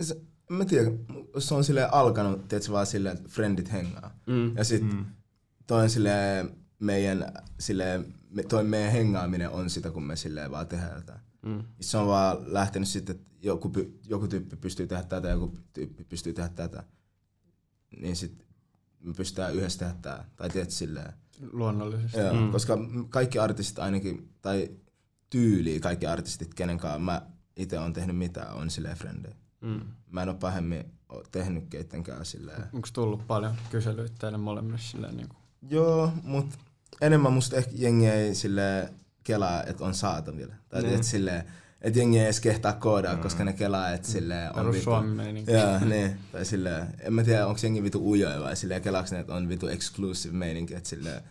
Se, 0.00 0.20
mä 0.50 0.64
tiedän, 0.64 0.98
se 1.38 1.54
on 1.54 1.64
silleen 1.64 1.94
alkanut, 1.94 2.48
tiedätkö, 2.48 2.72
vaan 2.72 2.86
silleen, 2.86 3.16
että 3.16 3.28
friendit 3.28 3.72
hengaa. 3.72 4.10
Mm. 4.26 4.56
Ja 4.56 4.64
sit 4.64 4.82
Mm. 4.82 5.04
toi 5.66 5.82
on 5.82 5.90
silleen 5.90 6.50
meidän, 6.78 7.32
silleen, 7.60 8.14
me, 8.30 8.42
toi 8.42 8.64
meidän 8.64 8.92
hengaaminen 8.92 9.50
on 9.50 9.70
sitä, 9.70 9.90
kun 9.90 10.02
me 10.02 10.16
silleen 10.16 10.50
vaan 10.50 10.66
tehdään 10.66 10.96
jotain. 10.96 11.20
Mm. 11.42 11.62
Se 11.80 11.98
on 11.98 12.06
vaan 12.06 12.36
lähtenyt 12.46 12.88
sitten, 12.88 13.16
että 13.16 13.30
joku, 13.42 13.72
joku 14.06 14.28
tyyppi 14.28 14.56
pystyy 14.56 14.86
tehdä 14.86 15.02
tätä, 15.02 15.28
joku 15.28 15.54
tyyppi 15.72 16.04
pystyy 16.04 16.32
tehdä 16.32 16.48
tätä. 16.48 16.84
Niin 18.00 18.16
sit 18.16 18.43
me 19.04 19.14
pystytään 19.14 19.54
yhdessä 19.54 19.78
tehdä 19.78 19.94
tää. 20.02 20.24
Tai 20.36 20.50
tiedät 20.50 20.70
silleen. 20.70 21.12
Luonnollisesti. 21.52 22.18
Joo, 22.18 22.34
Mm. 22.34 22.52
koska 22.52 22.78
kaikki 23.08 23.38
artistit 23.38 23.78
ainakin, 23.78 24.30
tai 24.42 24.70
tyyli 25.30 25.80
kaikki 25.80 26.06
artistit, 26.06 26.54
kenen 26.54 26.78
kanssa 26.78 26.98
mä 26.98 27.22
itse 27.56 27.78
on 27.78 27.92
tehnyt 27.92 28.16
mitään, 28.16 28.54
on 28.54 28.70
silleen 28.70 28.96
frendejä. 28.96 29.34
Mm. 29.60 29.80
Mä 30.10 30.22
en 30.22 30.28
oo 30.28 30.34
pahemmin 30.34 30.84
tehnyt 31.32 31.64
keittenkään 31.70 32.24
silleen. 32.24 32.62
Onko 32.72 32.88
tullut 32.92 33.26
paljon 33.26 33.54
kyselyitä 33.70 34.14
teille 34.18 34.38
molemmille 34.38 34.78
silleen 34.78 35.16
niin 35.16 35.28
kuin, 35.28 35.38
Joo, 35.70 36.12
mut 36.22 36.46
enemmän 37.00 37.32
musta 37.32 37.56
ehkä 37.56 37.70
jengi 37.74 38.06
ei 38.06 38.34
sille 38.34 38.92
kelaa, 39.24 39.62
että 39.64 39.84
on 39.84 39.94
saatavilla. 39.94 40.54
Tai 40.68 40.82
Niin. 40.82 40.94
että 40.94 41.06
sille, 41.06 41.46
että 41.84 41.98
jengi 41.98 42.18
ei 42.18 42.24
edes 42.24 42.40
kehtaa 42.40 42.72
koodaa, 42.72 43.16
koska 43.16 43.44
ne 43.44 43.52
kelaa, 43.52 43.90
että 43.90 44.08
sille 44.08 44.50
on 44.54 44.72
vitu. 44.72 44.90
Meininki. 45.14 45.52
Joo, 45.52 45.78
niin. 45.78 46.18
Tai 46.32 46.44
sille, 46.44 46.86
en 47.00 47.12
mä 47.12 47.22
tiedä, 47.24 47.46
onko 47.46 47.60
jengi 47.62 47.82
vitu 47.82 48.10
ujoja 48.10 48.40
vai 48.40 48.56
sille 48.56 48.80
kelaaks 48.80 49.12
ne, 49.12 49.20
että 49.20 49.34
on 49.34 49.48
vitu 49.48 49.68
exclusive 49.68 50.36
meininki, 50.36 50.74
että 50.74 50.88
sille 50.88 51.22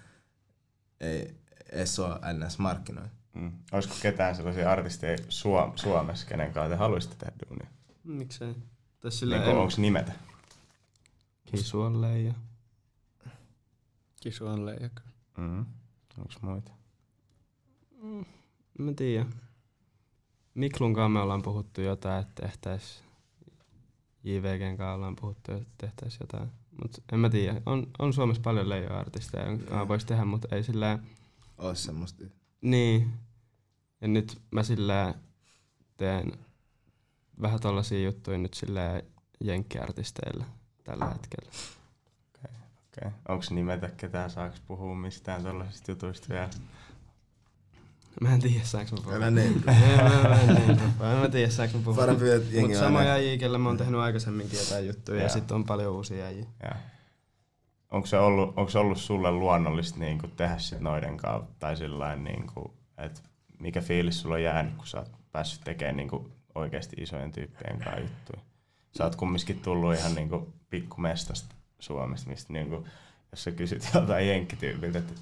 ei 0.99 1.35
edes 1.71 1.99
ole 1.99 2.19
ns. 2.33 2.59
markkinoilla. 2.59 3.09
Mm. 3.33 3.51
Olisiko 3.71 3.95
ketään 4.01 4.35
sellaisia 4.35 4.71
artisteja 4.71 5.17
Suom- 5.29 5.73
Suomessa, 5.75 6.27
kenen 6.27 6.53
kanssa 6.53 6.69
te 6.69 6.75
haluaisitte 6.75 7.15
tehdä 7.15 7.33
duunia? 7.49 7.67
Miksei? 8.03 8.53
Tai 8.53 8.61
Niin 9.03 9.11
silleen, 9.11 9.41
kuin, 9.41 9.51
en- 9.51 9.57
onko 9.57 9.73
nimetä? 9.77 10.11
Kisualle 11.45 12.19
ja... 12.19 12.33
Kisu 14.21 14.47
on 14.47 14.65
leijakka. 14.65 15.01
Mm. 15.37 15.65
Onko 16.17 16.33
muita? 16.41 16.71
En 18.79 18.85
mä 18.85 18.93
tiedä. 18.93 19.25
Miklun 20.53 20.93
kanssa 20.93 21.09
me 21.09 21.19
ollaan 21.19 21.41
puhuttu 21.41 21.81
jotain, 21.81 22.21
että 22.21 22.41
tehtäis 22.41 23.03
JVGn 24.23 24.77
kanssa 24.77 24.93
ollaan 24.93 25.15
puhuttu, 25.15 25.51
että 25.51 25.73
tehtäis 25.77 26.17
jotain. 26.19 26.49
Mut 26.81 26.97
en 27.11 27.19
mä 27.19 27.29
tiedä. 27.29 27.61
On, 27.65 27.87
on 27.99 28.13
Suomessa 28.13 28.41
paljon 28.41 28.69
leijo-artisteja, 28.69 29.45
jonka 29.45 29.87
voisi 29.87 30.05
tehdä, 30.05 30.25
mutta 30.25 30.55
ei 30.55 30.63
sillä 30.63 30.99
Ois 31.57 31.83
semmoista. 31.83 32.23
Niin. 32.61 33.13
Ja 34.01 34.07
nyt 34.07 34.41
mä 34.51 34.63
sillä 34.63 35.13
teen 35.97 36.31
vähän 37.41 37.59
tollasia 37.59 38.03
juttuja 38.03 38.37
nyt 38.37 38.53
sillä 38.53 39.01
jenkkiartisteille 39.39 40.45
tällä 40.83 41.05
hetkellä. 41.05 41.51
Okei. 42.37 42.51
Okay. 42.97 43.11
Onko 43.27 43.45
nimetä 43.49 43.89
ketään, 43.89 44.29
saaks 44.29 44.61
puhua 44.67 44.95
mistään 44.95 45.41
tuollaisista 45.41 45.91
jutuista 45.91 46.29
vielä? 46.29 46.49
Mä 48.21 48.33
en 48.33 48.39
tiedä, 48.41 48.63
saanko 48.63 48.95
mä 48.95 49.01
puhua. 49.03 49.15
Älä 49.15 49.31
niin. 49.31 49.63
Ei, 49.67 49.97
mä, 49.97 50.03
mä, 50.99 51.11
en 51.11 51.15
en 51.15 51.21
mä 51.21 51.29
tiedä, 51.29 51.49
saanko 51.49 51.77
mä 51.77 51.83
puhua. 51.83 51.99
Parempi, 52.01 52.29
että 52.29 52.49
jengi 52.55 52.61
Mutta 52.61 52.79
samoja 52.79 52.99
aina- 52.99 53.13
äijä, 53.13 53.37
kelle 53.37 53.57
mä 53.57 53.69
oon 53.69 53.77
tehnyt 53.77 53.99
aikaisemminkin 53.99 54.59
jotain 54.59 54.87
juttuja 54.87 55.23
ja 55.23 55.29
sitten 55.29 55.55
on 55.55 55.63
paljon 55.63 55.93
uusia. 55.93 56.31
Ja. 56.31 56.75
Onko 57.91 58.07
se 58.07 58.17
ollut, 58.17 58.53
onko 58.57 58.69
se 58.71 58.79
ollut 58.79 58.97
sulle 58.97 59.31
luonnollista 59.31 59.99
niin 59.99 60.19
kuin 60.19 60.31
tehdä 60.31 60.57
sit 60.57 60.79
noiden 60.79 61.17
kanssa, 61.17 61.47
tai 61.59 61.77
sillain, 61.77 62.23
niin 62.23 62.47
kuin, 62.53 62.73
että 62.97 63.21
mikä 63.59 63.81
fiilis 63.81 64.21
sulla 64.21 64.35
on 64.35 64.43
jäänyt, 64.43 64.75
kun 64.75 64.87
sä 64.87 64.97
oot 64.97 65.11
päässyt 65.31 65.61
tekemään 65.63 65.97
niin 65.97 66.09
kuin 66.09 66.31
oikeasti 66.55 66.95
isojen 66.99 67.31
tyyppien 67.31 67.79
kanssa 67.79 67.99
juttuja? 67.99 68.41
Sä 68.97 69.03
oot 69.03 69.15
kumminkin 69.15 69.59
tullut 69.59 69.95
ihan 69.95 70.15
niin 70.15 70.29
kuin 70.29 70.53
pikkumestasta 70.69 71.55
Suomesta, 71.79 72.29
mistä 72.29 72.53
niin 72.53 72.69
kuin, 72.69 72.85
jos 73.31 73.43
sä 73.43 73.51
kysyt 73.51 73.89
joltain 73.93 74.27
jenkkityypiltä, 74.27 74.99
että 74.99 75.13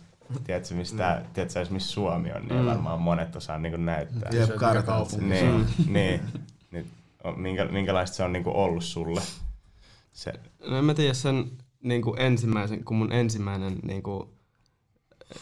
tiedätkö, 0.44 0.76
mistä, 0.76 1.22
mm. 1.26 1.34
tiedätkö 1.34 1.66
missä 1.70 1.92
Suomi 1.92 2.32
on, 2.32 2.42
niin 2.48 2.60
Mm. 2.60 2.66
varmaan 2.66 3.02
monet 3.02 3.36
osaa 3.36 3.58
niin 3.58 3.72
kuin 3.72 3.86
näyttää. 3.86 4.30
Jep, 4.34 4.46
Se, 4.46 4.54
mikä 4.54 4.60
kartat. 4.60 4.86
kaupunki 4.86 5.26
Niin, 5.26 5.66
niin. 5.88 6.22
Nyt, 6.72 6.88
on- 7.24 7.40
minkä, 7.40 7.66
minkälaista 7.66 8.16
se 8.18 8.24
on 8.24 8.34
niin 8.34 8.44
kuin 8.44 8.56
ollut 8.56 8.84
sulle? 8.84 9.22
Se, 10.14 10.34
No 10.70 10.78
en 10.78 10.86
mä 10.86 10.94
tiedä 10.94 11.14
sen 11.14 11.52
niin 11.84 12.02
kuin 12.02 12.22
ensimmäisen, 12.22 12.84
kun 12.84 12.98
mun 12.98 13.12
ensimmäinen 13.12 13.80
niin 13.84 14.04
kuin, 14.04 14.30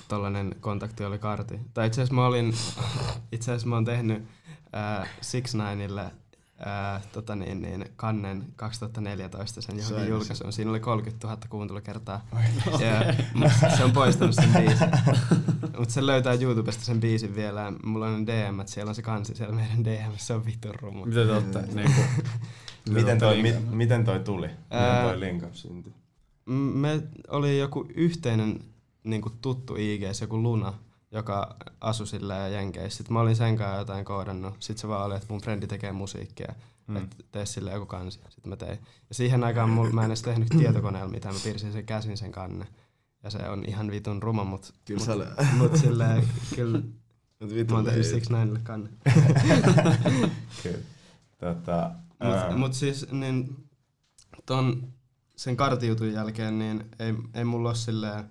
tollanen 0.07 0.55
kontakti 0.59 1.03
oli 1.05 1.19
Karti. 1.19 1.59
Tai 1.73 1.87
itse 1.87 2.01
asiassa 2.01 2.15
mä 2.15 2.25
olin, 2.25 2.53
itse 3.31 3.51
asiassa 3.51 3.67
mä 3.67 3.75
oon 3.75 3.85
tehnyt 3.85 4.23
äh, 4.75 5.09
Six 5.21 5.53
Nineille 5.55 6.11
äh, 6.67 7.07
tota 7.11 7.35
niin, 7.35 7.61
niin, 7.61 7.85
kannen 7.95 8.45
2014 8.55 9.61
sen 9.61 9.77
johonkin 9.77 9.99
Sai 9.99 10.09
julkaisuun. 10.09 10.53
Siinä 10.53 10.71
oli 10.71 10.79
30 10.79 11.27
000 11.27 11.39
kuuntelukertaa. 11.49 12.25
ja, 12.79 13.13
mut 13.33 13.51
se 13.77 13.83
on 13.83 13.91
poistanut 13.91 14.35
sen 14.35 14.49
biisin. 14.53 14.89
Mutta 15.77 15.93
se 15.93 16.05
löytää 16.05 16.33
YouTubesta 16.33 16.83
sen 16.83 16.99
biisin 16.99 17.35
vielä. 17.35 17.73
Mulla 17.85 18.07
on 18.07 18.27
DM, 18.27 18.59
että 18.59 18.71
siellä 18.71 18.89
on 18.89 18.95
se 18.95 19.01
kansi 19.01 19.35
siellä 19.35 19.55
meidän 19.55 19.85
DM, 19.85 20.11
se 20.17 20.33
on 20.33 20.45
vitun 20.45 20.75
rumu. 20.75 21.05
Miten 21.05 21.27
te 21.27 21.33
ootte? 21.33 21.61
Niinku, 21.73 22.01
miten, 22.89 23.17
te 23.17 23.25
toi, 23.25 23.35
ootte 23.35 23.59
mi, 23.59 23.75
miten 23.75 24.05
toi 24.05 24.19
tuli? 24.19 24.47
Miten 24.47 24.79
Ää, 24.79 25.03
toi 25.03 25.19
linkaus 25.19 25.61
syntyi? 25.61 25.93
Me 26.73 27.01
oli 27.27 27.59
joku 27.59 27.85
yhteinen 27.95 28.59
niin 29.03 29.21
tuttu 29.41 29.75
IGs, 29.75 30.21
joku 30.21 30.43
Luna, 30.43 30.73
joka 31.11 31.55
asui 31.81 32.07
sillä 32.07 32.47
Jenkeissä. 32.47 32.97
Sitten 32.97 33.13
mä 33.13 33.19
olin 33.19 33.35
sen 33.35 33.57
kanssa 33.57 33.77
jotain 33.77 34.05
koodannut. 34.05 34.53
Sitten 34.59 34.81
se 34.81 34.87
vaan 34.87 35.05
oli, 35.05 35.15
että 35.15 35.27
mun 35.29 35.41
frendi 35.41 35.67
tekee 35.67 35.91
musiikkia. 35.91 36.53
Mm. 36.87 36.95
Että 36.97 37.15
tee 37.31 37.45
sille 37.45 37.71
joku 37.71 37.85
kansi. 37.85 38.19
Sitten 38.29 38.49
mä 38.49 38.55
tein. 38.55 38.79
Ja 39.09 39.15
siihen 39.15 39.43
aikaan 39.43 39.69
mul, 39.69 39.89
mä 39.91 40.01
en 40.03 40.09
edes 40.09 40.21
tehnyt 40.21 40.49
tietokoneella 40.57 41.11
mitään. 41.11 41.35
Mä 41.35 41.41
piirsin 41.43 41.71
sen 41.71 41.85
käsin 41.85 42.17
sen 42.17 42.31
kanne. 42.31 42.67
Ja 43.23 43.29
se 43.29 43.37
on 43.49 43.63
ihan 43.67 43.91
vitun 43.91 44.23
ruma, 44.23 44.43
mut, 44.43 44.73
Kyllä 44.85 44.99
mut, 44.99 45.09
oli. 45.09 45.25
mut 45.57 45.75
silleen, 45.77 46.27
kyllä 46.55 46.79
Mut 47.39 47.49
mä 47.49 47.55
vittu 47.55 47.75
oon 47.75 47.85
tehnyt 47.85 48.05
ei- 48.05 48.11
Six 48.11 48.29
Ninelle 48.29 48.59
kanne. 48.63 48.89
Kyllä. 50.63 50.77
Tota, 51.39 51.91
Mut, 52.23 52.33
ää, 52.33 52.57
mut 52.57 52.73
siis 52.73 53.11
niin, 53.11 53.67
ton, 54.45 54.87
sen 55.35 55.57
kartijutun 55.57 56.13
jälkeen 56.13 56.59
niin 56.59 56.83
ei, 56.99 57.13
ei 57.33 57.43
mulla 57.45 57.69
ole 57.69 57.75
silleen, 57.75 58.23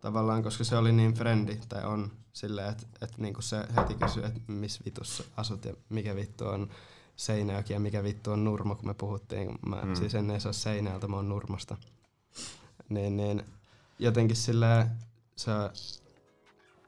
tavallaan, 0.00 0.42
koska 0.42 0.64
se 0.64 0.76
oli 0.76 0.92
niin 0.92 1.14
frendi, 1.14 1.56
tai 1.68 1.84
on 1.84 2.10
silleen, 2.32 2.70
että 2.70 2.86
et 3.02 3.18
niinku 3.18 3.42
se 3.42 3.64
heti 3.76 3.94
kysyi, 3.94 4.24
että 4.24 4.40
missä 4.46 4.80
vitussa 4.84 5.24
asut 5.36 5.64
ja 5.64 5.74
mikä 5.88 6.16
vittu 6.16 6.46
on 6.46 6.68
Seinäjoki 7.16 7.72
ja 7.72 7.80
mikä 7.80 8.02
vittu 8.02 8.30
on 8.32 8.44
Nurmo, 8.44 8.74
kun 8.74 8.86
me 8.86 8.94
puhuttiin. 8.94 9.58
Mä 9.66 9.80
Mm. 9.84 9.94
siis 9.94 10.14
en 10.14 10.30
edes 10.30 10.46
ole 10.46 10.52
Seinäjältä, 10.54 11.08
mä 11.08 11.16
oon 11.16 11.28
Nurmasta. 11.28 11.76
Niin, 12.88 13.16
niin 13.16 13.42
jotenkin 13.98 14.36
silleen 14.36 14.90
se, 15.36 15.50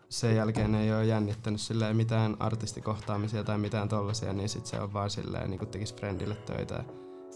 sen 0.08 0.36
jälkeen 0.36 0.74
ei 0.74 0.92
ole 0.92 1.04
jännittänyt 1.06 1.60
silleen 1.60 1.96
mitään 1.96 2.36
artistikohtaamisia 2.40 3.44
tai 3.44 3.58
mitään 3.58 3.88
tollasia, 3.88 4.32
niin 4.32 4.48
sit 4.48 4.66
se 4.66 4.80
on 4.80 4.92
vaan 4.92 5.10
silleen 5.10 5.50
niin 5.50 5.68
tekis 5.68 5.94
friendille 5.94 6.34
töitä 6.34 6.84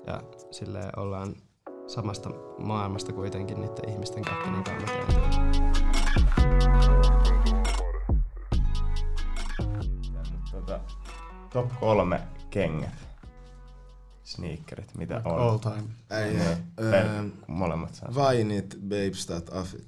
ja 0.06 0.22
silleen 0.50 0.98
ollaan 0.98 1.36
samasta 1.86 2.30
maailmasta 2.58 3.12
kuitenkin 3.12 3.60
niiden 3.60 3.88
ihmisten 3.90 4.24
kanssa, 4.24 4.50
niin 4.50 4.56
mä 4.56 4.62
teen 4.62 4.82
tota, 10.50 10.80
top 11.52 11.70
kolme 11.80 12.20
kengät. 12.50 13.06
Sneakerit, 14.24 14.94
mitä 14.94 15.22
on. 15.24 15.40
all 15.40 15.58
time. 15.58 15.82
Ei, 16.10 16.36
per- 16.90 17.06
molemmat 17.46 17.94
saa. 17.94 18.14
Vainit, 18.14 18.78
Babestat, 18.82 19.54
Afit. 19.54 19.86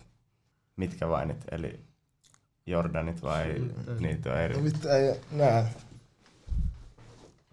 Mitkä 0.76 1.08
vainit, 1.08 1.44
eli 1.50 1.80
Jordanit 2.66 3.22
vai 3.22 3.54
niitä 4.00 4.32
on 4.32 4.38
eri? 4.38 4.56
No 4.56 4.64
vittu 4.64 4.88
ei 4.88 5.20
nää. 5.32 5.70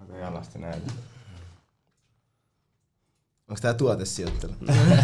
Ota 0.04 0.18
jalasti 0.18 0.60
näitä. 0.60 0.92
Onks 3.48 3.62
tää 3.62 3.74
tuotesijoittelu? 3.74 4.54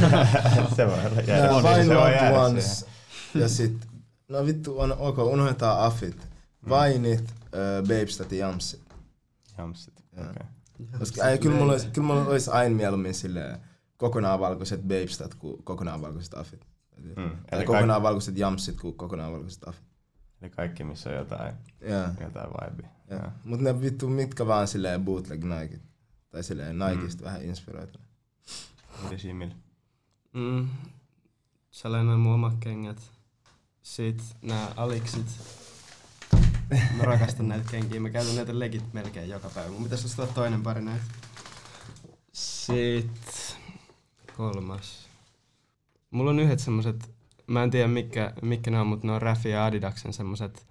se 0.75 0.87
voi 0.87 1.05
olla 1.05 1.21
jäädä. 1.21 1.63
Vain 1.63 1.85
se 1.85 1.93
jäädä 1.93 2.39
Ones. 2.39 2.79
siihen. 2.79 3.41
Ja 3.41 3.49
sit, 3.49 3.87
no 4.27 4.45
vittu 4.45 4.79
on 4.79 4.91
ok, 4.97 5.17
unohdetaan 5.17 5.79
Afit. 5.79 6.27
Vainit, 6.69 7.33
öö, 7.53 7.81
Babestat 7.81 8.31
ja 8.31 8.37
Jamsit. 8.37 8.81
Jamsit. 9.57 10.03
Joo. 10.17 10.25
Okay. 10.29 10.47
Koska 10.99 11.29
ei, 11.29 11.37
kyllä 11.37 11.55
mulla, 11.55 11.71
olisi, 11.71 11.87
kyllä 11.87 12.07
mulla 12.07 12.25
olisi 12.25 12.51
aina 12.51 12.75
mieluummin 12.75 13.13
silleen 13.13 13.59
kokonaan 13.97 14.39
valkoiset 14.39 14.81
Babestat 14.81 15.35
kuin 15.35 15.63
kokonaan 15.63 16.01
valkoiset 16.01 16.33
Afit. 16.33 16.65
Mm. 16.97 17.13
Tai 17.15 17.25
Eli, 17.51 17.65
kokonaan 17.65 17.87
kaikki, 17.87 18.03
valkoiset 18.03 18.37
Jamsit 18.37 18.81
kuin 18.81 18.93
kokonaan 18.93 19.31
valkoiset 19.31 19.67
Afit. 19.67 19.83
eli 20.41 20.49
kaikki, 20.49 20.83
missä 20.83 21.09
on 21.09 21.15
jotain, 21.15 21.55
Joo. 21.81 22.07
jotain 22.21 22.49
vibea. 22.49 22.89
Ja. 23.09 23.15
Joo. 23.15 23.31
Mut 23.43 23.59
ne 23.61 23.81
vittu 23.81 24.07
mitkä 24.07 24.47
vaan 24.47 24.67
silleen 24.67 25.05
bootleg 25.05 25.43
Nike. 25.43 25.79
Tai 26.29 26.43
silleen 26.43 26.79
Nikeista 26.79 27.23
vähän 27.23 27.41
inspiroitunut. 27.41 28.10
Jimil. 29.23 29.49
Mm, 30.33 30.69
sellainen 31.71 32.19
mun 32.19 32.33
omat 32.33 32.53
kengät. 32.59 33.11
Sitten 33.81 34.25
nämä 34.41 34.71
aliksit. 34.75 35.27
Mä 36.97 37.03
rakastan 37.03 37.47
näitä 37.47 37.71
kenkiä. 37.71 37.99
Mä 37.99 38.09
käytän 38.09 38.35
näitä 38.35 38.59
legit 38.59 38.93
melkein 38.93 39.29
joka 39.29 39.49
päivä. 39.49 39.71
Mun 39.71 39.83
pitäisi 39.83 40.05
ostaa 40.05 40.27
toinen 40.27 40.63
pari 40.63 40.81
näitä. 40.81 41.03
Sitten 42.33 43.57
kolmas. 44.37 45.09
Mulla 46.11 46.29
on 46.29 46.39
yhdet 46.39 46.59
semmoset, 46.59 47.11
mä 47.47 47.63
en 47.63 47.71
tiedä 47.71 47.87
mikä, 47.87 48.33
mikä 48.41 48.71
ne 48.71 48.79
on, 48.79 48.87
mutta 48.87 49.07
ne 49.07 49.13
on 49.13 49.21
Raffi 49.21 49.49
ja 49.49 49.65
Adidaksen 49.65 50.13
semmoset, 50.13 50.67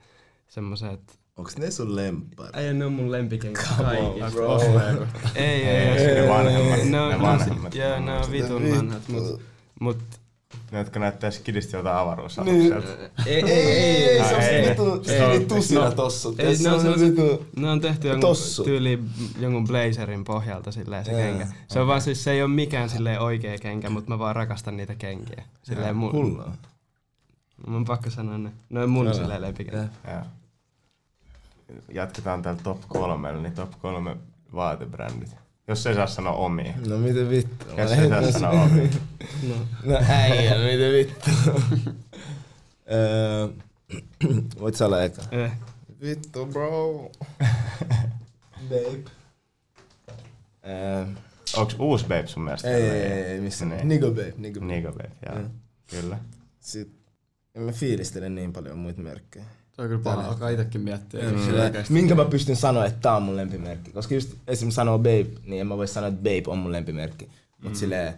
semmoset, 0.49 1.20
Onks 1.41 1.57
ne 1.59 1.71
sun 1.71 1.97
lempari? 1.97 2.51
ei 2.67 2.75
ne 2.75 2.85
on 2.87 2.93
mun 2.93 3.13
lempikengät 3.13 3.65
Come 3.77 3.99
on, 3.99 4.19
kaikista. 4.21 4.31
bro. 4.31 4.61
Ei, 5.35 5.45
ei, 5.45 5.67
Ei, 5.67 5.99
ei. 6.07 6.15
ne 6.23 6.29
vanhemmat. 6.29 6.85
Ne 6.85 7.01
on, 7.01 7.11
Ne 7.11 7.21
vanhemmat. 7.21 7.75
joo, 7.75 8.01
ne 8.01 8.13
on 8.13 8.33
vitun 8.33 8.63
vanhat, 8.77 9.09
mut, 9.09 9.41
mut 9.81 9.99
Ne, 10.73 10.79
jotka 10.79 11.01
näyttää 11.01 11.31
skidistä 11.31 11.77
jotain 11.77 11.95
Niin. 11.97 12.03
avaruusalukselta. 12.03 12.89
ei, 13.27 13.35
ei, 13.35 13.61
ei, 13.63 14.09
ei, 14.09 14.25
se 14.25 14.35
on 15.25 15.33
vittu 15.33 15.55
tusina 15.55 15.85
No, 15.85 15.91
tossa. 15.91 16.29
ei, 16.39 16.57
Se 16.57 16.69
ne 16.69 16.75
on. 16.75 17.75
Ne 17.75 17.81
tehty 17.81 18.09
jonkun 18.09 18.37
tyyli 18.65 18.99
jonkun 19.39 19.65
blazerin 19.67 20.25
pohjalta 20.25 20.73
silleen 20.73 21.05
se 21.05 21.11
kenkä. 21.11 21.47
Se 21.69 21.81
on 21.81 21.87
vaan 21.87 22.01
siis, 22.01 22.25
se 22.25 22.31
ei 22.31 22.43
ole 22.43 22.51
mikään 22.51 22.89
silleen 22.89 23.21
oikea 23.21 23.59
kenkä, 23.59 23.91
mutta 23.91 24.11
mä 24.11 24.19
vaan 24.19 24.37
rakastan 24.37 24.77
niitä 24.77 24.95
kenkiä. 24.95 25.45
Silleen 25.63 25.97
mun, 25.97 26.13
Hullaa. 26.13 26.57
Mun 27.67 27.77
on 27.77 27.85
pakko 27.85 28.11
sanoa 28.11 28.39
ne. 28.39 28.51
Ne 28.71 28.83
on 28.83 28.91
mun 28.91 29.15
silleen 29.15 29.43
lempikäyttö. 29.43 29.89
Jatketaan 31.93 32.43
täällä 32.43 32.61
top 32.63 32.81
kolmella, 32.89 33.43
niin 33.43 33.53
top 33.53 33.71
kolme 33.83 34.17
vaatebrändit. 34.55 35.37
Jos 35.69 35.87
ei 35.87 35.95
saa 35.95 36.07
sanoa 36.07 36.33
omia. 36.33 36.73
No 36.89 36.99
miten 36.99 37.31
vittu? 37.31 37.65
Jos 37.77 37.93
ei 37.93 38.09
saa 38.09 38.33
sanoa 38.33 38.51
omia. 38.63 38.89
No. 39.49 39.55
No 39.85 39.99
äijä, 40.09 40.55
miten 40.59 40.93
vittu? 40.93 41.31
Öö, 42.93 43.49
Voit 44.61 44.75
sä 44.75 44.87
olla 44.87 45.03
eka? 45.03 45.23
Eh. 45.31 45.53
Vittu 46.03 46.47
bro. 46.47 47.11
Babe. 48.69 49.11
Öö, 50.67 51.07
Onks 51.57 51.77
uusi 51.79 52.05
babe 52.05 52.27
sun 52.27 52.43
mielestä? 52.43 52.69
ei, 52.71 52.83
ei, 52.83 52.91
ei, 53.03 53.23
ei 53.23 53.41
missään. 53.41 53.71
Niin. 53.71 53.89
Nigo 53.89 54.09
babe, 54.11 54.35
nigo 54.37 54.61
babe. 54.61 54.73
Nigo 54.75 54.93
babe, 54.93 55.11
joo. 55.27 55.39
Mm. 55.39 55.51
Kyllä. 55.91 56.19
Sitten 56.61 57.01
en 57.55 57.63
mä 57.63 57.73
fiilistele 57.73 58.29
niin 58.29 58.53
paljon 58.53 58.79
muita 58.79 59.01
merkkejä. 59.03 59.45
On 59.81 59.89
kyllä 59.89 60.03
paha, 60.03 60.29
alkaa 60.29 60.49
itekin 60.49 60.81
miettiä. 60.81 61.21
Mm. 61.25 61.37
Mm. 61.37 61.45
Sillä, 61.45 61.71
minkä 61.89 62.15
mä 62.15 62.25
pystyn 62.25 62.57
sanoa, 62.57 62.87
että 62.87 63.01
tää 63.01 63.17
on 63.17 63.23
mun 63.23 63.37
lempimerkki. 63.37 63.91
Koska 63.93 64.15
just 64.15 64.35
esimerkiksi 64.47 64.77
sanoo 64.77 64.99
babe, 64.99 65.27
niin 65.45 65.61
en 65.61 65.67
mä 65.67 65.77
voi 65.77 65.89
sanoa, 65.89 66.09
että 66.09 66.19
babe 66.21 66.43
on 66.47 66.59
mun 66.59 66.73
lempimerkki. 66.73 67.29
Mut 67.63 67.77
silleen, 67.77 68.15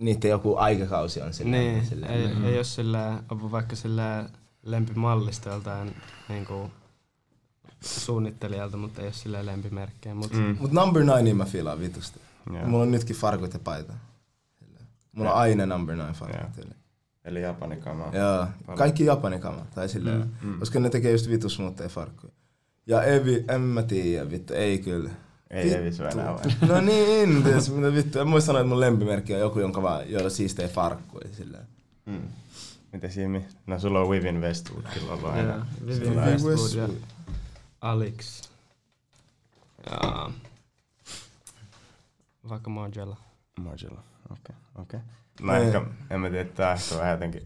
niiden 0.00 0.30
joku 0.30 0.56
aikakausi 0.56 1.20
on 1.20 1.34
silleen. 1.34 1.74
Niin, 1.74 1.86
silleen 1.86 2.12
ei, 2.12 2.50
ei 2.50 2.58
oo 2.58 2.64
silleen, 2.64 3.18
on 3.30 3.52
vaikka 3.52 3.76
silleen 3.76 4.28
lempimallista 4.62 5.48
joltain 5.50 5.96
niinku 6.28 6.70
suunnittelijalta, 7.80 8.76
mutta 8.76 9.00
ei 9.00 9.06
oo 9.06 9.12
silleen 9.12 9.46
lempimerkkejä. 9.46 10.14
Mut 10.14 10.32
Mm. 10.32 10.56
Mut 10.60 10.72
number 10.72 11.04
nine 11.04 11.34
mä 11.34 11.44
fiilaan 11.44 11.80
vitusti. 11.80 12.20
Joo. 12.54 12.66
Mulla 12.66 12.82
on 12.82 12.90
nytkin 12.90 13.16
farkut 13.16 13.52
ja 13.52 13.58
paita. 13.58 13.92
Mulla 15.12 15.32
on 15.32 15.38
aina 15.38 15.66
number 15.66 15.96
nine 15.96 16.12
farkut. 16.12 16.54
silleen. 16.54 16.83
Eli 17.24 17.42
japanikamaa. 17.42 18.10
Joo, 18.16 18.46
kaikki 18.76 19.04
japanikama. 19.04 19.66
Tai 19.74 19.88
silleen, 19.88 20.30
Mm, 20.42 20.48
mm. 20.50 20.58
koska 20.58 20.80
ne 20.80 20.90
tekee 20.90 21.12
just 21.12 21.28
vitu 21.30 21.48
smoothia 21.48 21.88
farkkuja. 21.88 22.32
Ja 22.86 23.02
Evi, 23.02 23.44
en 23.48 23.60
mä 23.60 23.82
tiedä, 23.82 24.30
vittu, 24.30 24.54
ei 24.54 24.78
kyllä. 24.78 25.10
Ei 25.50 25.64
Vittu. 25.64 25.78
Evi 25.78 25.92
sua 25.92 26.08
enää 26.08 26.34
vai? 26.34 26.68
No 26.68 26.80
niin, 26.80 27.42
ties, 27.42 27.70
mitä 27.72 27.92
vittu. 27.94 28.18
En 28.18 28.30
voi 28.30 28.42
sanoa, 28.42 28.60
että 28.60 28.68
mun 28.68 28.80
lempimerkki 28.80 29.34
on 29.34 29.40
joku, 29.40 29.60
jonka 29.60 29.82
vaan, 29.82 30.10
jolla 30.10 30.30
siistee 30.30 30.68
farkkuja. 30.68 31.28
Silleen. 31.34 31.66
Mm. 32.06 32.22
Mites 32.92 33.16
Jimmy? 33.16 33.42
No 33.66 33.78
sulla 33.78 34.00
on 34.00 34.10
Vivian 34.10 34.40
Westwood 34.40 34.84
kyllä 34.94 35.12
ollut 35.12 35.30
aina. 35.30 35.54
On- 35.54 35.66
Westwood 36.44 36.74
ja 36.76 36.88
Alex. 37.80 38.42
Ja 39.90 40.30
vaikka 42.48 42.70
Margella. 42.70 43.16
Margiela. 43.60 44.02
Okei, 44.30 44.56
okei. 44.74 45.00
Mä 45.42 45.52
Niin. 45.58 45.66
ehkä, 45.66 45.82
en 46.10 46.20
mä 46.20 46.30
tiedä, 46.30 46.48
tää 46.54 46.72
ehkä 46.72 46.94
vähän 46.98 47.10
jotenkin, 47.10 47.42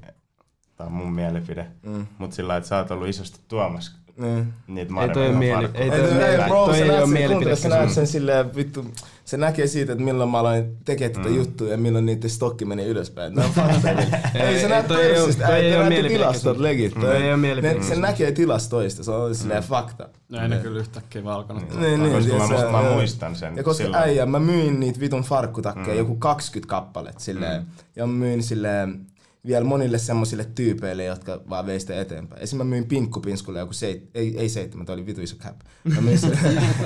tää 0.76 0.86
on 0.86 0.92
mun 0.92 1.12
mielipide. 1.12 1.66
Mm. 1.82 2.06
Mut 2.18 2.32
sillä 2.32 2.48
lailla, 2.48 2.58
että 2.58 2.68
sä 2.68 2.76
oot 2.78 2.90
ollut 2.90 3.08
isosti 3.08 3.40
tuomassa 3.48 3.92
Niin. 4.16 4.54
niitä 4.66 4.94
Ei 5.00 5.08
toi 5.08 5.24
Marvel 5.24 5.32
mieli- 5.38 5.62
farkkuja. 5.62 5.84
ei 5.84 5.90
Ei, 5.90 5.98
toi 5.98 6.08
toi, 6.08 6.18
mieli- 6.18 6.24
ei, 6.42 6.48
toi 6.48 6.74
sä 6.74 6.82
ei 6.82 6.88
näet 6.88 7.00
oo 7.00 7.06
sen, 7.06 7.10
mielipide 7.12 7.56
sä 7.56 7.68
näet 7.68 7.80
kysymys. 7.80 7.94
sen 7.94 8.06
silleen, 8.06 8.54
vittu, 8.56 8.84
se 9.28 9.36
näkee 9.36 9.66
siitä, 9.66 9.92
että 9.92 10.04
milloin 10.04 10.30
mä 10.30 10.38
aloin 10.38 10.76
tekemään 10.84 11.12
tätä 11.12 11.28
Mm. 11.28 11.36
juttua 11.36 11.68
ja 11.68 11.78
milloin 11.78 12.06
niiden 12.06 12.30
stokki 12.30 12.64
meni 12.64 12.84
ylöspäin. 12.84 13.38
On 13.38 13.50
fakta. 13.50 13.90
ei, 14.34 14.40
Ei, 14.42 14.60
se 14.60 14.66
ei 14.66 14.72
oo- 14.72 14.82
pörssistä, 14.88 15.46
toi 15.46 15.54
ei 15.56 15.64
ei, 15.64 15.70
näette 15.70 15.88
mielipide 15.88 16.18
tilastot 16.18 16.58
legit. 16.58 16.94
Toi 17.00 17.16
ei 17.16 17.36
mielipide 17.36 17.68
ne, 17.68 17.74
se 17.74 17.78
kysymys. 17.80 17.98
näkee 17.98 18.32
tilastoista, 18.32 19.04
se 19.04 19.10
on 19.10 19.34
silleen 19.34 19.62
fakta. 19.62 20.08
No 20.28 20.42
ei 20.42 20.48
ne 20.48 20.56
kyllä 20.56 20.80
yhtäkkiä 20.80 21.24
valkonut. 21.24 21.80
Niin, 21.80 22.02
niin, 22.02 22.12
koska 22.12 22.72
mä, 22.72 22.82
mä 22.82 22.90
muistan 22.90 23.36
sen. 23.36 23.56
Ja 23.56 23.62
koska 23.62 23.84
silloin. 23.84 24.02
äijä, 24.02 24.26
mä 24.26 24.38
myin 24.40 24.80
niitä 24.80 25.00
vitun 25.00 25.22
farkkutakkeja, 25.22 25.94
Mm. 25.94 25.98
joku 25.98 26.16
20 26.16 26.70
kappaletta 26.70 27.20
silleen. 27.20 27.62
Mm. 27.62 27.66
Ja 27.96 28.06
mä 28.06 28.12
myin 28.12 28.42
silleen 28.42 29.00
vielä 29.48 29.64
monille 29.64 29.98
semmosille 29.98 30.44
tyypeille, 30.54 31.04
jotka 31.04 31.40
vaan 31.50 31.66
vei 31.66 31.80
sitä 31.80 32.00
eteenpäin. 32.00 32.42
Esim. 32.42 32.58
mä 32.58 32.64
myin 32.64 32.88
pinkkupinskulle 32.88 33.58
joku 33.58 33.72
seit, 33.72 34.10
ei, 34.14 34.38
ei 34.38 34.48
seitsemän, 34.48 34.86
toi 34.86 34.94
oli 34.94 35.06
vitu 35.06 35.20
iso 35.20 35.36
cap. 35.36 35.56
Mä, 35.94 36.00
myin 36.00 36.18
sille, 36.18 36.38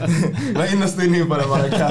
mä 0.58 0.64
innostuin 0.64 1.12
niin 1.12 1.26
paljon 1.26 1.48
vaan 1.50 1.70
cap. 1.70 1.90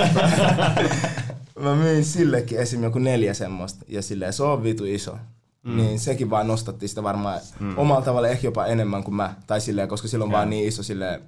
mä 1.59 1.75
myin 1.75 2.05
sillekin 2.05 2.59
esim. 2.59 2.83
joku 2.83 2.99
neljä 2.99 3.33
semmoista. 3.33 3.85
Ja 3.87 4.01
silleen, 4.01 4.33
se 4.33 4.43
on 4.43 4.63
vitu 4.63 4.85
iso. 4.85 5.17
Mm. 5.63 5.77
Niin 5.77 5.99
sekin 5.99 6.29
vaan 6.29 6.47
nostatti 6.47 6.87
sitä 6.87 7.03
varmaan 7.03 7.39
mm. 7.59 7.77
omalla 7.77 8.05
tavalla 8.05 8.27
ehkä 8.27 8.47
jopa 8.47 8.65
enemmän 8.65 9.03
kuin 9.03 9.15
mä. 9.15 9.35
Tai 9.47 9.61
silleen, 9.61 9.87
koska 9.87 10.07
silloin 10.07 10.27
on 10.27 10.31
Joo. 10.31 10.37
vaan 10.37 10.49
niin 10.49 10.67
iso 10.67 10.83
silleen, 10.83 11.21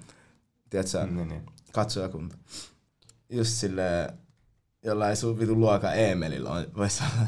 tiedätkö, 0.69 1.05
Niin, 1.05 1.27
niin. 1.27 1.41
katsojakunta. 1.71 2.35
Just 3.29 3.51
silleen, 3.51 4.13
jollain 4.83 5.17
sun 5.17 5.39
vitun 5.39 5.59
luokan 5.59 5.95
Eemelillä 5.95 6.49
on, 6.49 6.65
voisi 6.77 6.97
sanoa 6.97 7.27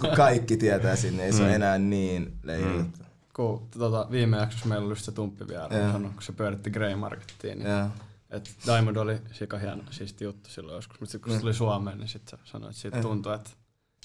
kun 0.00 0.10
kaikki 0.16 0.56
tietää 0.56 0.96
sinne, 0.96 1.24
ei 1.24 1.32
se 1.32 1.42
ole 1.42 1.54
enää 1.54 1.78
niin 1.78 2.38
leijä 2.42 2.66
Mm. 2.66 2.92
Kun 3.36 3.68
tota, 3.78 4.06
viime 4.10 4.36
jaksossa 4.36 4.66
meillä 4.66 4.84
oli 4.84 4.92
just 4.92 5.04
se 5.04 5.12
tumppi 5.12 5.48
vielä, 5.48 5.68
sanoi, 5.92 6.10
kun 6.10 6.22
se 6.22 6.32
pyöritti 6.32 6.70
Grey 6.70 6.94
Markettiin, 6.96 7.58
niin. 7.58 7.90
Et 8.30 8.50
Diamond 8.66 8.96
oli 8.96 9.18
sika 9.32 9.58
hieno 9.58 9.82
siisti 9.90 10.24
juttu 10.24 10.50
silloin 10.50 10.74
joskus, 10.76 11.00
mutta 11.00 11.12
sitten 11.12 11.28
kun 11.30 11.36
se 11.36 11.40
tuli 11.40 11.54
Suomeen, 11.54 11.98
niin 11.98 12.08
sitten 12.08 12.38
sanoi, 12.44 12.70
että 12.70 12.80
siitä 12.80 13.00
tuntui, 13.02 13.34
että 13.34 13.50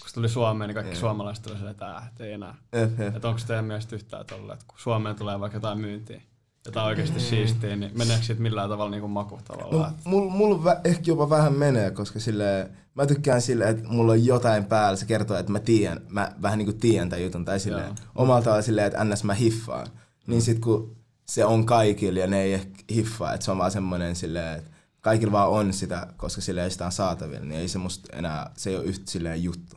kun 0.01 0.09
se 0.09 0.13
tuli 0.13 0.29
Suomeen, 0.29 0.67
niin 0.67 0.75
kaikki 0.75 0.91
Eh. 0.93 0.99
suomalaiset 0.99 1.43
tuli 1.43 1.55
silleen, 1.55 1.71
että, 1.71 1.95
äh, 1.97 2.11
ei 2.19 2.31
enää. 2.33 2.55
Jep, 2.73 2.99
jep. 2.99 3.15
Että 3.15 3.27
onko 3.27 3.41
teidän 3.47 3.65
mielestä 3.65 3.95
yhtään 3.95 4.25
tolla, 4.25 4.53
että 4.53 4.65
kun 4.67 4.79
Suomeen 4.79 5.15
tulee 5.15 5.39
vaikka 5.39 5.55
jotain 5.57 5.79
myyntiä, 5.79 6.21
jotain 6.65 6.87
oikeasti 6.87 7.19
siistiä, 7.19 7.75
niin 7.75 7.91
meneekö 7.97 8.23
siitä 8.25 8.41
millään 8.41 8.69
tavalla 8.69 8.91
niin 8.91 9.01
kuin 9.01 9.11
maku 9.11 9.35
No, 9.35 9.41
tavallaan? 9.41 9.93
mulla 10.03 10.31
mul 10.31 10.57
vä- 10.57 10.79
ehkä 10.83 11.03
jopa 11.07 11.29
vähän 11.29 11.53
menee, 11.53 11.91
koska 11.91 12.19
sille 12.19 12.71
mä 12.95 13.05
tykkään 13.05 13.41
sille, 13.41 13.69
että 13.69 13.87
mulla 13.87 14.11
on 14.11 14.25
jotain 14.25 14.65
päällä, 14.65 14.95
se 14.97 15.05
kertoo, 15.05 15.37
että 15.37 15.51
mä 15.51 15.59
tiedän, 15.59 16.01
mä 16.09 16.31
vähän 16.41 16.57
niinku 16.57 16.73
tiedän 16.73 17.09
tämän 17.09 17.23
jutun, 17.23 17.45
tai 17.45 17.59
sille 17.59 17.83
omalla 18.15 18.41
tavalla 18.41 18.61
silleen, 18.61 18.87
että 18.87 19.03
ns 19.03 19.23
mä 19.23 19.33
hiffaan. 19.33 19.87
Niin 20.27 20.41
sit 20.41 20.59
kun 20.59 20.95
se 21.25 21.45
on 21.45 21.65
kaikilla 21.65 22.19
ja 22.19 22.27
ne 22.27 22.41
ei 22.41 22.53
ehkä 22.53 22.69
hiffaa, 22.93 23.33
että 23.33 23.45
se 23.45 23.51
on 23.51 23.57
vaan 23.57 23.71
semmoinen 23.71 24.15
silleen, 24.15 24.57
että 24.59 24.71
kaikilla 25.01 25.31
vaan 25.31 25.49
on 25.49 25.73
sitä, 25.73 26.07
koska 26.17 26.41
sille 26.41 26.63
ei 26.63 26.71
sitä 26.71 26.85
on 26.85 26.91
saatavilla, 26.91 27.45
niin 27.45 27.61
ei 27.61 27.67
se 27.67 27.77
musta 27.77 28.17
enää, 28.17 28.51
se 28.57 28.69
ei 28.69 28.75
ole 28.75 28.85
yhtä 28.85 29.11
silleen 29.11 29.43
juttu. 29.43 29.75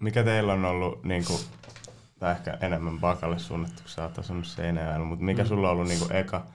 Mikä 0.00 0.22
teillä 0.24 0.52
on 0.52 0.64
ollut, 0.64 1.04
niinku, 1.04 1.40
tai 2.20 2.32
ehkä 2.32 2.58
enemmän 2.60 3.00
Bakalle 3.00 3.38
suunnattu, 3.38 3.82
kun 3.82 3.90
sä 3.90 4.02
oot 4.02 4.18
asunut 4.18 4.46
Seinäjoella, 4.46 5.04
mutta 5.06 5.24
mikä 5.24 5.42
mm. 5.42 5.48
sulla 5.48 5.68
on 5.68 5.72
ollut 5.72 5.88
niinku 5.88 6.06
eka, 6.10 6.46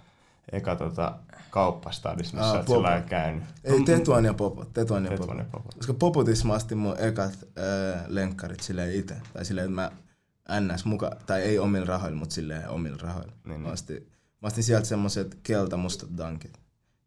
eka 0.51 0.75
tota, 0.75 1.15
kauppastadis, 1.49 2.33
missä 2.33 2.47
Aa, 2.47 2.57
oot 2.57 2.67
sillä 2.67 3.03
käynyt? 3.09 3.43
Ei, 3.63 3.83
Tetuan 3.83 4.25
ja 4.25 4.33
Popot, 4.33 4.73
Tetuan 4.73 5.03
ja 5.03 5.09
Tetuan 5.09 5.27
Popot. 5.29 5.45
ja 5.45 5.51
Popot. 5.51 5.75
Koska 5.75 5.93
Popotissa 5.93 6.47
mä 6.47 6.53
astin 6.53 6.77
mun 6.77 6.95
ekat 6.99 7.33
äh, 7.33 8.03
lenkkarit 8.07 8.59
silleen 8.59 8.95
itse. 8.95 9.15
Tai 9.33 9.45
silleen, 9.45 9.65
että 9.65 9.75
mä 9.75 9.91
ns 10.59 10.85
muka, 10.85 11.11
tai 11.25 11.41
ei 11.41 11.59
omilla 11.59 11.85
rahoilla, 11.85 12.17
mutta 12.17 12.35
silleen 12.35 12.69
omilla 12.69 12.97
rahoilla. 13.01 13.31
Niin, 13.31 13.41
Niin, 13.43 13.53
niin. 13.53 13.61
mä, 13.61 13.69
astin, 13.73 14.11
mä 14.41 14.47
astin 14.47 14.63
sieltä 14.63 14.85
semmoset 14.85 15.37
keltamustat 15.43 16.09
dankit. 16.17 16.59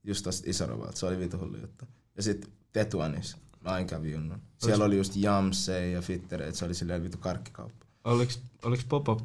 Just 0.04 0.24
tosta 0.24 0.50
Isorovalta, 0.50 0.96
se 0.98 1.06
oli 1.06 1.18
vitu 1.18 1.38
hullu 1.38 1.56
juttu. 1.56 1.84
Ja 2.16 2.22
sit 2.22 2.50
Tetuanissa, 2.72 3.38
mä 3.60 3.70
aina 3.70 3.88
kävin. 3.88 4.32
Siellä 4.58 4.84
oli 4.84 4.96
just 4.96 5.16
jamseja 5.16 5.92
ja 5.92 6.02
fittereitä, 6.02 6.58
se 6.58 6.64
oli 6.64 6.74
silleen 6.74 7.02
vitu 7.02 7.18
karkkikauppa. 7.18 7.86
Oliks, 8.04 8.40
oliks 8.64 8.84
Pop-Up, 8.84 9.20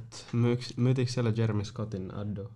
myytiinkö 0.77 1.13
siellä 1.13 1.33
Jeremy 1.35 1.65
Scottin 1.65 2.15
Addo? 2.15 2.51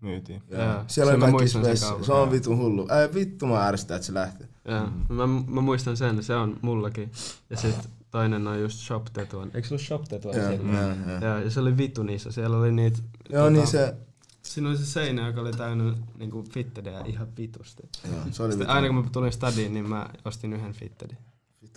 Myytiin. 0.00 0.42
Ja 0.50 0.64
Joo, 0.64 0.84
siellä 0.86 1.16
mä 1.16 1.24
kaikki 1.30 1.48
spessi. 1.48 1.86
Se 2.02 2.12
on 2.12 2.30
vitu 2.30 2.56
hullu. 2.56 2.82
Ei 2.82 3.14
vittu 3.14 3.46
mä 3.46 3.66
ärsytää, 3.66 3.94
että 3.96 4.06
se 4.06 4.14
lähti. 4.14 4.44
Joo, 4.64 4.86
Mm. 5.08 5.14
mä, 5.14 5.26
mä 5.26 5.60
muistan 5.60 5.96
sen, 5.96 6.22
se 6.22 6.34
on 6.34 6.56
mullakin. 6.62 7.12
Ja 7.50 7.56
sit 7.56 7.88
toinen 8.10 8.46
on 8.46 8.60
just 8.60 8.78
Shop 8.78 9.04
Tetuan. 9.12 9.50
Eikö 9.54 9.68
se 9.68 9.74
ollut 9.74 9.86
Shop 9.86 10.04
Tetuan 10.04 10.36
Joo, 10.36 10.48
siellä? 10.48 10.72
joo, 10.80 10.88
joo. 11.10 11.20
Joo, 11.20 11.38
ja 11.44 11.50
se 11.50 11.60
oli 11.60 11.76
vittu 11.76 12.02
niissä. 12.02 12.32
Siellä 12.32 12.56
oli 12.56 12.72
niitä... 12.72 12.98
Joo, 13.28 13.50
niin 13.50 13.66
se, 13.66 13.94
Siinä 14.42 14.68
oli 14.68 14.78
se 14.78 14.86
seinä, 14.86 15.26
joka 15.26 15.40
oli 15.40 15.52
täynnä 15.52 15.94
niinku 16.18 16.44
fittedejä 16.52 17.00
ihan 17.00 17.28
vitusti. 17.36 17.82
joo, 18.12 18.20
se 18.30 18.42
oli 18.42 18.52
Sitten 18.52 18.68
aina 18.70 18.86
kun 18.86 18.96
mä 18.96 19.02
tulin 19.12 19.32
stadiin, 19.32 19.74
niin 19.74 19.88
mä 19.88 20.08
ostin 20.24 20.52
yhden 20.52 20.72
fittedin. 20.72 21.18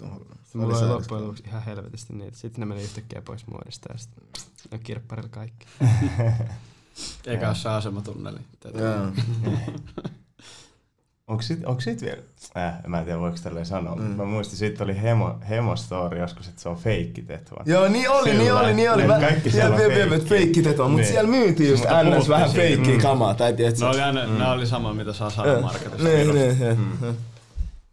Hullu. 0.01 0.25
Se 0.43 0.58
mulla 0.58 0.69
oli 0.69 0.79
sairas 0.79 0.99
loppujen 0.99 1.23
lopuksi 1.23 1.43
ihan 1.47 1.63
helvetisti 1.63 2.13
niitä. 2.13 2.38
Sitten 2.38 2.60
ne 2.60 2.65
meni 2.65 2.84
yhtäkkiä 2.84 3.21
pois 3.21 3.47
muodista 3.47 3.93
ja 3.93 3.97
sitten 3.97 4.23
no 4.71 4.77
kirpparilla 4.84 5.29
kaikki. 5.29 5.67
Eikä 7.25 7.47
ole 7.47 7.56
se 7.56 7.69
asematunneli. 7.69 8.39
Onko 11.27 11.41
sit, 11.41 11.65
onko 11.65 11.82
sit 11.82 12.01
vielä, 12.01 12.17
äh, 12.58 12.73
mä 12.88 12.99
en 12.99 13.06
tiedä 13.06 13.19
voiko 13.19 13.38
tälleen 13.43 13.65
sanoa, 13.65 13.95
mm. 13.95 14.01
mutta 14.01 14.17
mä 14.17 14.25
muistin, 14.25 14.58
siitä 14.58 14.84
oli 14.84 15.01
hemo, 15.01 15.36
hemostori 15.49 16.19
joskus, 16.19 16.47
että 16.47 16.62
se 16.62 16.69
on 16.69 16.77
feikki 16.77 17.21
tetua. 17.21 17.63
Joo, 17.65 17.88
niin 17.88 18.10
oli, 18.10 18.29
niin 18.29 18.41
Sillä 18.41 18.60
oli, 18.60 18.73
niin 18.73 18.91
oli. 18.91 19.08
Mä, 19.08 19.19
kaikki 19.19 19.51
siellä 19.51 19.75
on 19.75 19.82
feikki. 19.82 20.29
feikki 20.29 20.62
teto, 20.62 20.84
mutta 20.84 21.01
Niin. 21.01 21.12
siellä 21.12 21.29
myytiin 21.29 21.69
just 21.69 21.84
Mutta 21.84 22.03
ns 22.03 22.29
vähän 22.29 22.51
feikkiä 22.51 22.95
mm. 22.95 23.01
kamaa, 23.01 23.34
tai 23.34 23.53
tiedätkö? 23.53 23.79
Ne 23.79 23.89
oli, 23.89 24.01
aina, 24.01 24.27
mm. 24.27 24.38
ne 24.38 24.47
oli 24.47 24.67
sama, 24.67 24.93
mitä 24.93 25.13
saa 25.13 25.29
saada 25.29 25.62
marketissa. 25.62 26.08
Niin, 26.10 26.36
niin, 26.36 26.60
niin. 26.60 27.17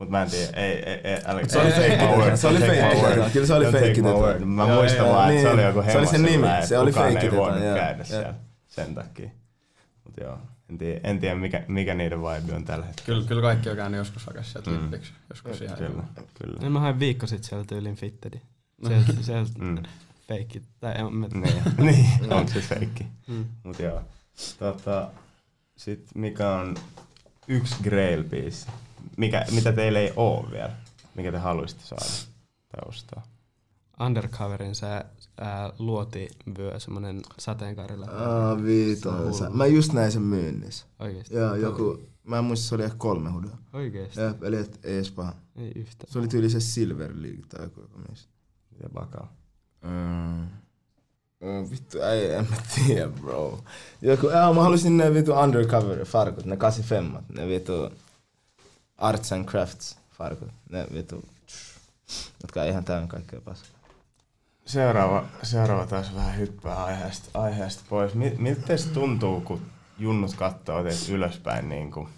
Mutta 0.01 0.11
mä 0.11 0.23
en 0.23 0.31
tiedä, 0.31 0.51
ei, 0.57 0.73
ei, 0.73 1.01
ei, 1.05 1.21
älä, 1.25 1.41
Se 1.49 1.59
oli 1.59 1.73
tetua, 1.73 2.17
word, 2.17 2.37
se 2.37 2.47
oli 2.47 2.59
tetua, 2.61 3.31
kyllä 3.33 3.47
se 3.47 3.55
oli 3.55 3.73
tetua. 3.73 4.13
word. 4.13 4.41
Mä 4.41 4.67
muistan 4.67 5.07
vaan, 5.09 5.31
että 5.31 5.43
se 5.43 5.49
niin. 5.49 5.55
oli 5.55 5.63
joku 5.77 5.83
Se 5.93 5.99
oli 5.99 6.07
se 6.07 6.19
nimi, 6.19 6.47
se 6.65 6.79
oli 6.79 6.91
kukaan 6.93 7.13
feikki 7.13 7.27
ei 7.27 7.33
voinut 7.37 7.63
käydä 7.75 8.05
siellä 8.05 8.35
sen 8.69 8.95
takia. 8.95 9.31
Mut 10.05 10.15
joo, 10.21 10.39
en 10.71 10.79
tiedä, 10.79 11.01
en 11.05 11.19
tiedä 11.21 11.35
mikä, 11.35 11.65
mikä 11.69 11.95
niiden 11.95 12.19
vibe 12.21 12.55
on 12.55 12.65
tällä 12.65 12.87
hetkellä. 12.87 13.07
Kyllä, 13.07 13.29
kyllä 13.29 13.43
kaikki 13.43 13.71
on 13.71 13.77
käynyt 13.77 13.99
joskus 13.99 14.27
hakea 14.27 14.43
sieltä 14.43 14.71
Mm. 14.71 14.77
lippiksi. 14.83 15.13
Joskus 15.31 15.61
ihan 15.61 15.77
Kyllä, 15.77 16.03
kyllä. 16.43 16.59
Ja 16.63 16.71
mä 16.71 16.81
hain 16.81 16.99
viikko 17.01 17.27
sitten 17.27 17.49
sieltä 17.49 17.67
tyylin 17.67 17.95
fittedi. 17.97 18.41
Sieltä, 18.87 19.13
sieltä 19.21 19.51
Mm. 19.65 19.83
feikki. 20.29 20.63
Tai 20.81 20.95
en 20.99 21.15
mä 21.15 21.27
Niin, 21.35 21.63
niin. 21.91 22.07
onko 22.33 22.53
se 22.53 22.61
feikki. 22.61 23.07
Mm. 23.27 23.45
Mut 23.65 23.79
joo. 23.79 24.03
Tota, 24.59 25.11
sit 25.77 26.05
mikä 26.15 26.51
on 26.53 26.75
yksi 27.49 27.75
grail 27.83 28.25
biisi? 28.25 28.67
Mikä, 29.17 29.45
mitä 29.51 29.73
teillä 29.73 29.99
ei 29.99 30.13
oo 30.17 30.49
vielä? 30.53 30.73
Mikä 31.15 31.33
te 31.33 31.39
haluaisitte 31.39 31.85
saada 31.85 32.05
tai 32.73 32.89
ostaa? 32.89 33.23
Undercoverin 34.07 34.75
se 34.75 34.87
ää, 34.87 35.73
luotivyö, 35.79 36.79
semmonen 36.81 37.21
sateenkaarilla. 37.39 38.07
Aa, 38.07 38.57
Se 38.57 38.63
viito. 38.65 39.11
on 39.11 39.35
Sä- 39.35 39.45
hullu. 39.45 39.57
Mä 39.57 39.67
just 39.67 39.93
näin 39.93 40.13
sen 40.13 40.23
myynnissä. 40.23 40.87
Oikeesti. 40.99 41.35
Joo, 41.35 41.55
joku, 41.55 42.01
mä 42.25 42.39
en 42.39 42.45
muista, 42.45 42.69
se 42.69 42.75
oli 42.75 42.83
ehkä 42.85 42.97
kolme 42.99 43.31
hudoa. 43.31 43.57
Oikeesti. 43.73 44.21
Jep, 44.21 44.43
eli 44.45 44.57
et, 44.57 44.81
ei 44.85 44.95
edes 44.95 45.11
paha. 45.11 45.33
Ei 45.57 45.73
yhtään. 45.77 46.13
Se 46.13 46.19
oli 46.19 46.29
tyyli 46.29 46.51
se 46.51 46.61
Silver 46.61 47.11
League 47.15 47.45
tai 47.49 47.65
joku, 47.65 47.81
joku 47.81 47.99
mistä. 48.11 48.29
Miten 48.71 48.91
vakaa? 48.95 49.33
Mm. 49.83 50.47
Mm, 51.41 51.71
vittu, 51.71 51.99
ei, 51.99 52.33
en 52.33 52.47
mä 52.51 52.57
tiedä, 52.75 53.09
bro. 53.09 53.59
Joku, 54.03 54.29
ää, 54.29 54.53
mä 54.53 54.63
halusin 54.63 54.97
ne 54.97 55.15
vittu 55.15 55.33
undercover 55.33 56.05
farkut, 56.05 56.45
ne 56.45 56.57
85, 56.57 57.25
ne 57.37 57.49
vittu 57.49 57.73
arts 59.01 59.33
and 59.33 59.45
crafts 59.45 59.99
farkut, 60.19 60.49
ne 60.71 60.87
vittu, 60.95 61.25
jotka 62.43 62.65
ihan 62.65 62.85
täynnä 62.85 63.07
kaikkea 63.07 63.41
paskaa. 63.41 63.81
Seuraava, 64.65 65.25
seuraava 65.43 65.87
taas 65.87 66.15
vähän 66.15 66.37
hyppää 66.37 66.85
aiheesta, 66.85 67.41
aiheesta 67.41 67.85
pois. 67.89 68.15
Mi- 68.15 68.35
Miltä 68.39 68.61
teistä 68.67 68.95
tuntuu, 68.95 69.41
kun 69.41 69.63
junnut 69.99 70.35
katsoo 70.35 70.83
teitä 70.83 71.13
ylöspäin 71.13 71.69
niin 71.69 71.91
kuin 71.93 72.09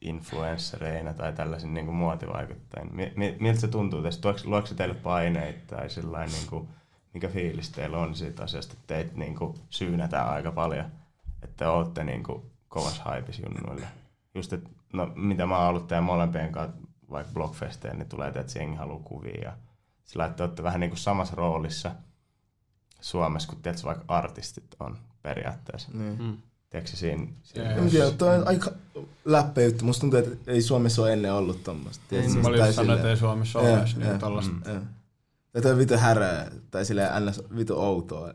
influenssereina 0.00 1.14
tai 1.14 1.32
tällaisin 1.32 1.74
niin 1.74 1.86
kuin 1.86 1.96
muotivaikuttajina? 1.96 2.90
Mi- 2.92 3.12
mi- 3.16 3.36
miltä 3.40 3.60
se 3.60 3.68
tuntuu? 3.68 4.02
Tuoks, 4.20 4.44
luokse 4.44 4.68
se 4.68 4.74
teille 4.74 4.94
paineita 4.94 5.76
tai 5.76 5.90
sellainen, 5.90 6.32
niin 6.34 6.46
kuin, 6.46 6.68
mikä 7.14 7.28
fiilis 7.28 7.70
teillä 7.70 7.98
on 7.98 8.14
siitä 8.14 8.42
asiasta, 8.42 8.72
että 8.72 8.86
teitä 8.86 9.12
niin 9.14 9.34
kuin 9.34 9.54
syynätään 9.70 10.28
aika 10.28 10.52
paljon, 10.52 10.84
että 11.42 11.56
te 11.56 11.66
olette 11.66 12.04
niin 12.04 12.22
kuin 12.22 12.42
kovas 12.68 12.98
haipis 13.00 13.38
junnuille? 13.38 13.86
Just, 14.34 14.52
että 14.52 14.70
no, 14.92 15.12
mitä 15.14 15.46
mä 15.46 15.58
oon 15.58 15.68
ollut 15.68 15.88
teidän 15.88 16.04
molempien 16.04 16.52
kanssa 16.52 16.76
vaikka 17.10 17.32
blogfesteen, 17.32 17.98
niin 17.98 18.08
tulee, 18.08 18.28
että 18.28 18.58
jengi 18.58 18.76
haluaa 18.76 19.02
kuvia 19.04 19.40
ja 19.42 19.52
sillä 20.04 20.24
että 20.24 20.36
te 20.36 20.42
olette 20.42 20.62
vähän 20.62 20.80
niin 20.80 20.90
kuin 20.90 20.98
samassa 20.98 21.36
roolissa 21.36 21.90
Suomessa, 23.00 23.48
kun 23.48 23.62
tiedätkö, 23.62 23.86
vaikka 23.86 24.04
artistit 24.08 24.76
on 24.80 24.98
periaatteessa. 25.22 25.88
Niin. 25.94 26.22
Mm. 26.22 26.36
Tiedätkö 26.70 26.96
siinä? 26.96 27.26
siinä 27.42 27.70
En 27.70 27.90
tiedä, 27.90 28.10
toi 28.10 28.38
on 28.38 28.48
aika 28.48 28.70
läppä 29.24 29.60
juttu. 29.62 29.84
Musta 29.84 30.00
tuntuu, 30.00 30.18
että 30.18 30.50
ei 30.50 30.62
Suomessa 30.62 31.02
ole 31.02 31.12
ennen 31.12 31.32
ollut? 31.32 31.68
Ei, 32.12 32.28
Mä 32.28 32.48
olin 32.48 32.72
sanoin, 32.72 32.98
että 32.98 33.10
ei 33.10 33.16
Suomessa 33.16 33.58
ole 33.58 33.78
edes 33.78 33.96
niin 33.96 34.08
joo. 34.08 34.18
tollasta. 34.18 34.52
Mm. 34.52 34.86
Ja 35.54 35.62
toi 35.62 35.72
on 35.72 35.78
vitu 35.78 35.96
härää, 35.96 36.50
tai 36.70 36.84
silleen 36.84 37.26
ns. 37.26 37.42
vitu 37.56 37.80
outoa. 37.80 38.32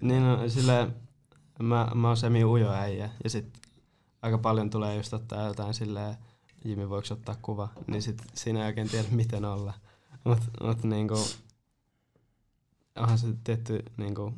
Niin 0.00 0.24
no, 0.24 0.48
silleen, 0.48 0.94
mä, 1.62 1.88
mä 1.94 2.08
oon 2.08 2.16
semi 2.16 2.44
ujo 2.44 2.72
äijä 2.72 3.10
ja 3.24 3.30
sit 3.30 3.58
aika 4.22 4.38
paljon 4.38 4.70
tulee 4.70 4.96
just 4.96 5.12
ottaa 5.12 5.46
jotain 5.46 5.74
silleen, 5.74 6.16
Jimmy 6.64 6.88
voiko 6.88 7.06
ottaa 7.10 7.36
kuva, 7.42 7.68
niin 7.86 8.02
sit 8.02 8.22
siinä 8.34 8.60
ei 8.60 8.66
oikein 8.66 8.88
tiedä 8.88 9.08
miten 9.10 9.44
olla. 9.44 9.74
Mut, 10.24 10.38
mut 10.62 10.82
niinku, 10.84 11.18
onhan 12.96 13.18
se 13.18 13.26
tietty 13.44 13.82
niinku 13.96 14.32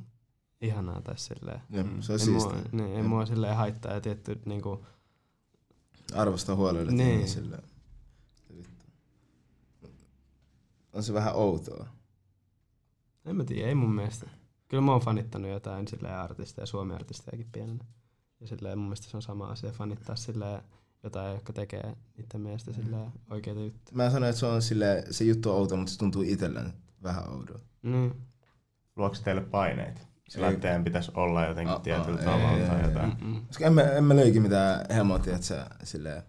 ihanaa 0.61 1.03
tai 1.03 1.19
silleen. 1.19 1.61
Jep, 1.71 1.87
se 2.01 2.13
on 2.13 2.21
Ei 2.21 2.27
mua, 2.29 2.41
siistiä. 2.41 2.71
niin, 2.73 2.97
ei 2.97 3.03
mua 3.03 3.27
silleen 3.27 3.57
haittaa 3.57 3.93
ja 3.93 4.01
tietty 4.01 4.41
niinku, 4.45 4.87
Arvosta 6.15 6.55
huolella 6.57 6.91
Niin. 6.93 7.17
niin. 7.19 7.29
silleen. 7.29 7.63
On 10.93 11.03
se 11.03 11.13
vähän 11.13 11.35
outoa. 11.35 11.87
en 13.25 13.37
mä 13.37 13.45
tiedä, 13.45 13.69
ei 13.69 13.75
mun 13.75 13.95
mielestä. 13.95 14.31
Kyllä 14.69 14.81
mä 14.83 14.93
oon 14.93 15.01
fanittanut 15.01 15.51
jotain 15.51 15.89
silleen 15.89 16.19
artisteja, 16.19 16.67
suomi-artistejakin 16.67 17.49
pienenä. 17.53 17.85
Ja 18.41 18.47
silleen 18.47 18.79
mun 18.79 18.87
mielestä 18.87 19.11
se 19.11 19.17
on 19.17 19.23
sama 19.23 19.47
asia 19.47 19.73
fanittaa 19.73 20.17
silleen 20.17 20.63
jotain, 21.03 21.33
jotka 21.35 21.53
tekee 21.53 21.97
niiden 22.17 22.41
mielestä 22.41 22.73
silleen 22.73 23.13
oikeita 23.31 23.61
juttuja. 23.61 23.97
Mä 23.97 24.11
sanoin, 24.11 24.31
että 24.31 24.41
se 24.41 24.47
on 24.47 24.63
sille, 24.63 25.05
se 25.11 25.25
juttu 25.25 25.51
on 25.51 25.57
outo, 25.57 25.77
mutta 25.77 25.93
se 25.93 25.99
tuntuu 25.99 26.23
itselleni 26.23 26.71
vähän 27.03 27.29
oudolta. 27.29 27.65
Niin. 27.83 28.15
Luokse 28.97 29.23
teille 29.23 29.41
paineita? 29.41 30.01
Sillä 30.29 30.49
Ei. 30.49 30.57
teidän 30.57 30.85
pitäisi 30.85 31.11
olla 31.15 31.47
jotenkin 31.47 31.73
Aa, 31.73 31.81
tietyllä 31.81 32.19
ei, 32.19 32.25
tavalla 32.25 32.53
ei, 32.59 32.67
tai 32.67 32.77
ei, 32.81 32.85
jotain. 32.85 33.13
Mm-mm. 33.21 33.47
Koska 33.47 33.65
en 33.67 33.73
mä, 33.73 33.83
en 33.83 34.05
mä 34.05 34.17
löikin 34.17 34.43
mitään 34.43 34.87
hemotia, 34.95 35.35
että 35.35 35.47
se 35.47 35.57
silleen 35.85 36.23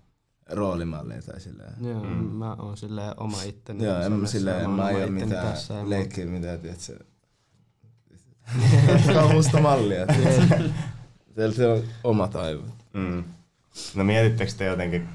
roolimallia 0.50 1.22
tai 1.22 1.40
silleen. 1.42 1.74
Joo, 1.82 2.04
Mm. 2.04 2.10
mm. 2.10 2.24
mä 2.26 2.54
oon 2.54 2.78
silleen 2.78 3.14
oma 3.20 3.44
itteni. 3.44 3.84
Joo, 3.84 4.02
en 4.02 4.12
mä 4.14 4.28
silleen, 4.28 4.70
mä 4.70 4.84
aio 4.86 5.08
mitään 5.08 5.48
tässä 5.48 5.90
leikkiä 5.90 6.26
mitään, 6.26 6.60
tiedätkö? 6.60 7.00
Tämä 9.06 9.22
on 9.22 9.36
musta 9.36 9.62
mallia. 9.62 10.06
se 11.56 11.68
on 11.68 11.84
omat 12.04 12.36
aivot. 12.36 12.66
Mm. 12.94 13.24
No 13.96 14.04
mietittekö 14.04 14.52
te 14.58 14.66
jotenkin, 14.66 15.08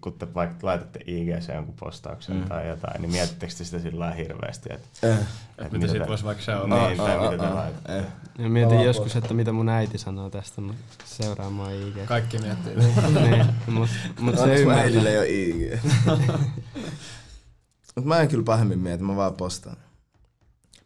kun 0.00 0.12
te 0.12 0.34
vaikka 0.34 0.66
laitatte 0.66 1.00
IGC 1.06 1.48
jonkun 1.54 1.74
postauksen 1.80 2.36
Mm. 2.36 2.44
tai 2.48 2.68
jotain, 2.68 3.02
niin 3.02 3.12
mietittekö 3.12 3.52
te 3.58 3.64
sitä 3.64 3.78
sillä 3.78 3.98
lailla 4.00 4.16
hirveästi, 4.16 4.68
että, 4.72 4.88
Eh. 5.12 5.18
Että 5.58 5.78
mitä 5.78 5.88
siitä 5.92 6.06
voisi 6.06 6.24
vaikka 6.24 6.44
seurata. 6.44 6.86
Niin, 6.88 6.96
tai 6.96 7.18
mitä 7.30 7.42
te 7.48 7.54
laitatte? 7.54 7.98
eh. 7.98 8.04
Ja 8.38 8.48
mietin 8.48 8.80
joskus, 8.80 9.16
että 9.16 9.34
mitä 9.34 9.52
mun 9.52 9.68
äiti 9.68 9.98
sanoo 9.98 10.30
tästä, 10.30 10.60
mutta 10.60 10.84
seuraa 11.04 11.50
mua 11.50 11.70
IG. 11.70 11.96
Kaikki 12.06 12.38
miettii. 12.38 12.76
niin, 13.30 13.46
mut, 13.66 13.88
mut 14.20 14.38
se 14.38 14.54
ymmärtää. 14.56 14.84
ei 15.10 15.18
ole 15.18 15.28
IG. 15.28 15.80
Mut 17.96 18.04
mä 18.04 18.20
en 18.20 18.28
kyllä 18.28 18.44
pahemmin 18.44 18.78
mieti, 18.78 19.02
mä 19.04 19.16
vaan 19.16 19.34
postaan. 19.34 19.76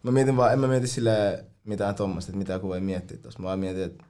Mä 0.02 0.10
mietin 0.10 0.36
vaan, 0.36 0.52
en 0.52 0.58
mä 0.58 0.66
mieti 0.66 0.86
silleen 0.86 1.44
mitään 1.64 1.94
tommoista, 1.94 2.30
että 2.30 2.38
mitä 2.38 2.58
kun 2.58 2.68
voi 2.70 2.80
miettiä 2.80 3.18
tossa. 3.18 3.38
Mä 3.38 3.46
vaan 3.46 3.58
mietin, 3.58 3.82
että 3.84 4.04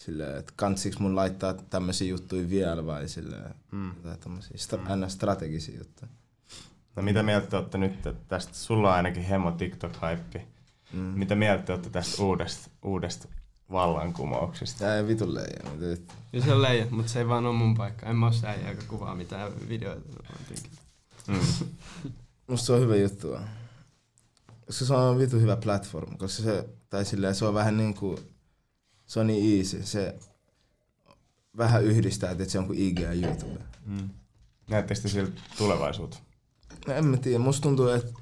silleen, 0.00 0.36
että 0.38 0.52
kantsiks 0.56 0.98
mun 0.98 1.16
laittaa 1.16 1.54
tämmöisiä 1.54 2.08
juttuja 2.08 2.48
vielä 2.48 2.86
vai 2.86 3.08
silleen, 3.08 3.54
Mm. 3.72 3.92
jotain 3.96 4.18
tommosia 4.20 4.56
stra- 4.56 4.96
mm. 4.96 5.08
strategisia 5.08 5.78
juttuja. 5.78 6.10
No 6.96 7.02
mitä 7.02 7.22
mieltä 7.22 7.46
te 7.46 7.56
olette 7.56 7.78
nyt 7.78 8.06
että 8.06 8.14
tästä, 8.28 8.54
sulla 8.54 8.88
on 8.88 8.94
ainakin 8.94 9.22
hemo 9.22 9.50
TikTok-haippi. 9.50 10.40
Mm. 10.92 10.98
Mitä 11.00 11.34
mieltä 11.34 11.62
te 11.62 11.72
olette 11.72 11.90
tästä 11.90 12.22
uudesta, 12.22 12.70
uudesta 12.84 13.28
vallankumouksesta? 13.72 14.78
Tää 14.78 14.96
ei 14.96 15.06
vitulle 15.06 15.40
ei. 15.40 15.70
mutta 15.70 15.86
et- 15.92 16.12
Ja 16.32 16.42
se 16.42 16.52
on 16.52 16.62
leija, 16.62 16.86
mutta 16.90 17.12
se 17.12 17.18
ei 17.18 17.28
vaan 17.28 17.46
ole 17.46 17.56
mun 17.56 17.76
paikka. 17.76 18.06
En 18.06 18.16
mä 18.16 18.26
oo 18.26 18.32
se 18.32 18.46
joka 18.68 18.82
kuvaa 18.88 19.14
mitään 19.14 19.52
videoita. 19.68 20.08
Mm. 21.28 21.38
Musta 22.46 22.66
se 22.66 22.72
on 22.72 22.80
hyvä 22.80 22.96
juttu 22.96 23.30
vaan. 23.30 23.48
Koska 24.66 24.84
se 24.84 24.94
on 24.94 25.18
vitu 25.18 25.36
hyvä 25.40 25.56
platform, 25.56 26.16
koska 26.18 26.42
se, 26.42 26.68
tai 26.90 27.04
silleen, 27.04 27.34
se 27.34 27.44
on 27.44 27.54
vähän 27.54 27.76
niinku, 27.76 28.18
se 29.10 29.20
on 29.20 29.26
niin 29.26 29.58
easy, 29.58 29.82
se 29.86 30.14
vähän 31.56 31.84
yhdistää, 31.84 32.30
että 32.30 32.44
se 32.44 32.58
on 32.58 32.66
kuin 32.66 32.78
IG 32.78 32.98
ja 32.98 33.12
YouTube. 33.12 33.60
Mm. 33.86 34.08
Näettekö 34.70 35.00
te 35.00 35.08
siltä 35.08 35.40
tulevaisuutta? 35.58 36.18
No 36.86 36.94
en 36.94 37.04
mä 37.04 37.16
tiedä, 37.16 37.38
musta 37.38 37.62
tuntuu, 37.62 37.88
että 37.88 38.12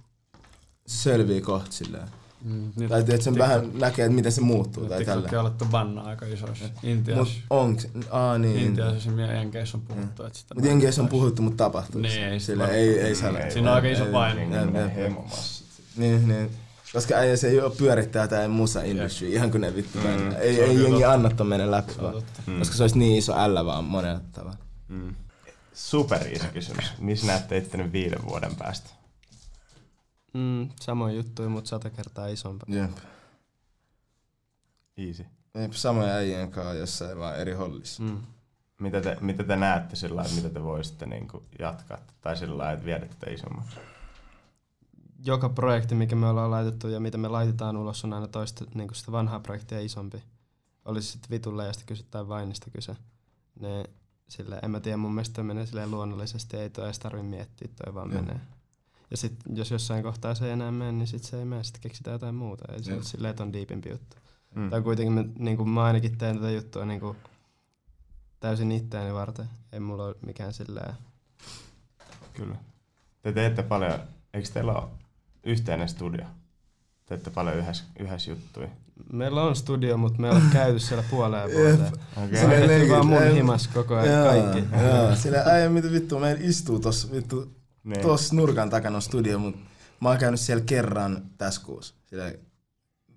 se 0.86 1.02
selvii 1.02 1.40
kohta 1.40 1.72
silleen. 1.72 2.08
Mm, 2.44 2.72
nyt 2.76 2.88
Tai 2.88 3.00
että 3.00 3.16
sen 3.20 3.34
TikTok- 3.34 3.38
vähän 3.38 3.70
näkee, 3.74 4.04
että 4.04 4.14
miten 4.16 4.32
se 4.32 4.40
muuttuu 4.40 4.84
tai 4.86 4.98
TikTok 4.98 5.14
tällä. 5.24 5.40
on 5.40 5.46
alettu 5.46 5.64
banna 5.64 6.02
aika 6.02 6.26
isoissa. 6.26 6.64
Mut 6.64 6.84
Intiassa. 6.84 7.34
onks, 7.50 7.88
aa 8.10 8.38
niin. 8.38 8.58
Intiassa 8.58 9.10
ja 9.10 9.32
Jenkeissä 9.32 9.76
on 9.76 9.82
puhuttu, 9.82 10.24
että 10.24 10.38
sitä... 10.38 10.54
Mut 10.54 10.64
Jenkeissä 10.64 11.02
on 11.02 11.08
puhuttu, 11.08 11.42
mutta 11.42 11.64
tapahtuu. 11.64 12.00
Niin, 12.00 12.22
ei 12.24 12.40
Sillä 12.40 12.64
sitä- 12.66 12.76
ei, 12.76 13.00
ei 13.00 13.14
saa. 13.14 13.32
Siinä 13.50 13.70
on 13.70 13.74
aika 13.76 13.88
iso 13.88 14.04
paine. 14.06 14.46
Niin, 14.46 14.52
Jep, 14.60 14.72
ne 14.72 14.80
jep, 14.80 14.88
jep. 14.88 14.96
hemomassit. 14.96 15.66
Niin, 15.96 16.28
niin. 16.28 16.50
Koska 16.92 17.14
äijä 17.14 17.36
se 17.36 17.48
ei 17.48 17.60
oo 17.60 17.70
pyörittää 17.70 18.28
tää 18.28 18.48
musa 18.48 18.82
industry, 18.82 19.28
ihan 19.28 19.50
kun 19.50 19.60
ne 19.60 19.74
vittu 19.74 19.98
Mm, 19.98 20.30
Ei, 20.38 20.60
ei 20.60 20.74
jengi 20.82 20.90
totta. 20.90 21.12
anna 21.12 21.30
ton 21.30 21.46
mennä 21.46 21.70
läpi 21.70 21.92
Se 21.92 22.00
on 22.00 22.12
vaan. 22.12 22.22
Mm. 22.46 22.58
Koska 22.58 22.76
se 22.76 22.82
olisi 22.82 22.98
niin 22.98 23.18
iso 23.18 23.34
ällä 23.38 23.64
vaan 23.64 23.84
monella 23.84 24.20
tavalla. 24.32 24.56
Mm. 24.88 25.14
Super 25.72 26.26
iso 26.32 26.44
kysymys. 26.52 26.92
Missä 26.98 27.26
näette 27.26 27.56
ittenne 27.56 27.92
viiden 27.92 28.18
vuoden 28.28 28.56
päästä? 28.56 28.90
Mm, 30.34 30.68
samoin 30.80 31.16
juttuja, 31.16 31.48
mutta 31.48 31.68
sata 31.68 31.90
kertaa 31.90 32.26
isompaa. 32.26 32.66
Jep. 32.74 32.90
Easy. 34.96 35.26
Jep, 35.54 35.72
samoja 35.72 36.14
äijien 36.14 36.50
kanssa 36.50 36.74
jossain 36.74 37.18
vaan 37.18 37.36
eri 37.38 37.52
hollissa. 37.52 38.02
Mm. 38.02 38.18
Mitä 38.80 39.00
te, 39.00 39.16
mitä 39.20 39.44
te 39.44 39.56
näette 39.56 39.96
sillä 39.96 40.16
lailla, 40.16 40.30
että 40.30 40.42
mitä 40.42 40.54
te 40.54 40.64
voisitte 40.64 41.06
niinku 41.06 41.42
jatkaa? 41.58 41.98
Tai 42.20 42.36
sillä 42.36 42.58
lailla, 42.58 42.72
että 42.72 42.84
viedä 42.86 43.06
tätä 43.06 43.30
isommaksi? 43.30 43.76
Joka 45.24 45.48
projekti, 45.48 45.94
mikä 45.94 46.16
me 46.16 46.26
ollaan 46.26 46.50
laitettu 46.50 46.88
ja 46.88 47.00
mitä 47.00 47.18
me 47.18 47.28
laitetaan 47.28 47.76
ulos, 47.76 48.04
on 48.04 48.12
aina 48.12 48.28
toista 48.28 48.64
niin 48.74 48.88
sitä 48.92 49.12
vanhaa 49.12 49.40
projektia 49.40 49.80
isompi. 49.80 50.22
Olisi 50.84 51.12
sitten 51.12 51.30
vitulle 51.30 51.66
ja 51.66 51.72
sitten 51.72 52.28
vainista 52.28 52.70
kyse. 52.70 52.96
Ne, 53.60 53.84
sille, 54.28 54.58
en 54.62 54.70
mä 54.70 54.80
tiedä, 54.80 54.96
mun 54.96 55.14
mielestä 55.14 55.42
menee 55.42 55.66
silleen 55.66 55.90
luonnollisesti, 55.90 56.56
ei 56.56 56.70
toi 56.70 56.84
edes 56.84 56.98
tarvi 56.98 57.22
miettiä, 57.22 57.68
toi 57.84 57.94
vaan 57.94 58.12
Joo. 58.12 58.22
menee. 58.22 58.40
Ja 59.10 59.16
sitten 59.16 59.56
jos 59.56 59.70
jossain 59.70 60.02
kohtaa 60.02 60.34
se 60.34 60.46
ei 60.46 60.52
enää 60.52 60.72
mene, 60.72 60.92
niin 60.92 61.06
sit 61.06 61.24
se 61.24 61.38
ei 61.38 61.44
mene, 61.44 61.64
sitten 61.64 61.82
keksitään 61.82 62.12
jotain 62.12 62.34
muuta. 62.34 62.72
Ei 62.72 62.82
se 62.82 62.94
ole 62.94 63.02
silleen, 63.02 63.30
että 63.30 63.42
on 63.42 63.52
diipimpi 63.52 63.90
juttu. 63.90 64.16
Mm. 64.54 64.70
Tai 64.70 64.82
kuitenkin 64.82 65.12
mä, 65.12 65.24
niin 65.38 65.56
kuin 65.56 65.68
mä 65.68 65.84
ainakin 65.84 66.18
teen 66.18 66.36
tätä 66.36 66.50
juttua 66.50 66.84
niin 66.84 67.00
kuin 67.00 67.16
täysin 68.40 68.72
itteeni 68.72 69.14
varten. 69.14 69.48
Ei 69.72 69.80
mulla 69.80 70.04
ole 70.04 70.16
mikään 70.26 70.52
silleen... 70.52 70.94
Kyllä. 72.32 72.56
Te 73.22 73.32
teette 73.32 73.62
paljon, 73.62 74.00
eikö 74.34 74.48
teillä 74.48 74.72
ole 74.72 74.88
yhteinen 75.44 75.88
studio? 75.88 76.24
teette 77.06 77.30
paljon 77.30 77.56
yhdessä, 77.56 77.84
yhdessä 77.98 78.30
juttuja. 78.30 78.68
Meillä 79.12 79.42
on 79.42 79.56
studio, 79.56 79.96
mutta 79.96 80.20
me 80.22 80.30
ole 80.30 80.40
käyty 80.52 80.78
siellä 80.78 81.04
puoleen 81.10 81.50
vuoteen. 81.54 81.92
Okei. 82.24 82.38
Se 82.38 82.46
on 82.82 82.88
vaan 82.90 83.06
mun 83.06 83.22
himas 83.34 83.68
koko 83.68 83.94
ajan 83.96 84.14
Joo, 84.14 84.26
kaikki. 84.26 84.64
Joo, 84.84 85.14
sillä 85.16 85.38
äijä 85.46 85.68
mitä 85.68 85.92
vittu, 85.92 86.18
meillä 86.18 86.40
istuu 86.44 86.78
tossa 86.80 87.08
vittu, 87.12 87.54
Niin. 87.84 88.00
tossa 88.02 88.34
nurkan 88.36 88.70
takana 88.70 88.96
on 88.96 89.02
studio, 89.02 89.38
mut 89.38 89.56
mä 90.00 90.08
oon 90.08 90.18
käynyt 90.18 90.40
siellä 90.40 90.64
kerran 90.66 91.22
tässä 91.38 91.60
kuussa. 91.64 91.94
Sillä 92.06 92.32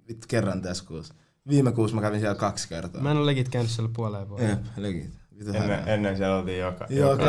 vittu 0.07 0.27
kerran 0.27 0.61
tässä 0.61 0.83
kuussa. 0.87 1.13
Viime 1.47 1.71
kuussa 1.71 1.95
mä 1.95 2.01
kävin 2.01 2.19
siellä 2.19 2.35
kaksi 2.35 2.69
kertaa. 2.69 3.01
Mä 3.01 3.11
en 3.11 3.17
ole 3.17 3.25
legit 3.25 3.49
käynyt 3.49 3.71
siellä 3.71 3.91
puoleen 3.95 4.29
vuoteen. 4.29 4.49
Jep, 4.49 4.59
legit. 4.77 5.09
Ennen, 5.53 5.87
ennen 5.87 6.17
siellä 6.17 6.35
oltiin 6.37 6.59
joka, 6.59 6.85
Joka 6.89 7.11
joka 7.11 7.23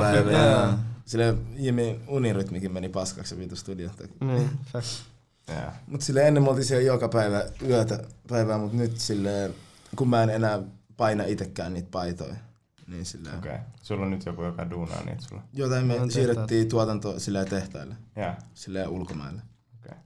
päivä. 0.00 0.30
päivä. 0.32 0.72
Joo. 1.02 1.06
Sillä 1.06 1.34
Jimi 1.56 2.00
unirytmikin 2.08 2.72
meni 2.72 2.88
paskaksi 2.88 3.34
se 3.34 3.40
vittu 3.40 3.56
studio. 3.56 3.90
Niin, 4.20 4.50
fact. 4.72 4.86
Jaa. 5.48 5.76
Mut 5.86 6.00
sille 6.00 6.28
ennen 6.28 6.42
me 6.42 6.48
oltiin 6.48 6.64
siellä 6.64 6.86
joka 6.86 7.08
päivä 7.08 7.44
yötä 7.68 8.04
päivää, 8.28 8.58
mut 8.58 8.72
nyt 8.72 9.00
sille 9.00 9.50
kun 9.96 10.08
mä 10.08 10.22
en 10.22 10.30
enää 10.30 10.60
paina 10.96 11.24
itekään 11.24 11.74
niitä 11.74 11.88
paitoja, 11.90 12.34
niin 12.86 13.04
Okei. 13.38 13.50
Okay. 13.52 13.58
Sulla 13.82 14.04
on 14.04 14.10
nyt 14.10 14.26
joku, 14.26 14.42
joka 14.42 14.70
duunaa 14.70 15.04
niitä 15.04 15.22
sulla. 15.22 15.42
jotain 15.52 15.90
On 15.90 16.06
me 16.06 16.10
siirrettiin 16.10 16.68
tuotanto 16.68 17.18
sille 17.18 17.44
tehtaille, 17.44 17.94
sille 18.54 18.86
ulkomaille. 18.86 19.42
Okei. 19.78 19.98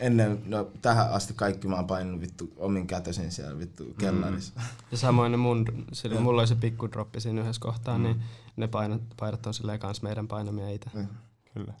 Ennen, 0.00 0.42
no 0.46 0.70
tähän 0.82 1.10
asti 1.12 1.34
kaikki 1.34 1.68
mä 1.68 1.76
oon 1.76 1.86
painanut 1.86 2.20
vittu 2.20 2.52
omin 2.56 2.86
kätösin 2.86 3.32
siellä 3.32 3.58
vittu 3.58 3.94
kellarissa. 3.98 4.52
Ja 4.90 4.96
samoin 4.96 5.32
ne 5.32 5.38
mun, 5.38 5.64
sillä 5.92 6.20
mulla 6.20 6.40
oli 6.40 6.48
se 6.48 6.54
pikku 6.54 6.92
droppi 6.92 7.20
siinä 7.20 7.40
yhdessä 7.40 7.60
kohtaa, 7.60 7.98
mm. 7.98 8.04
niin 8.04 8.22
ne 8.60 8.68
painat, 8.68 9.02
paidat 9.20 9.46
on 9.46 9.54
silleen 9.54 9.78
kans 9.80 10.02
meidän 10.02 10.28
painamia 10.28 10.70
itse. 10.70 10.90
Mm. 10.94 11.08
Kyllä. 11.54 11.74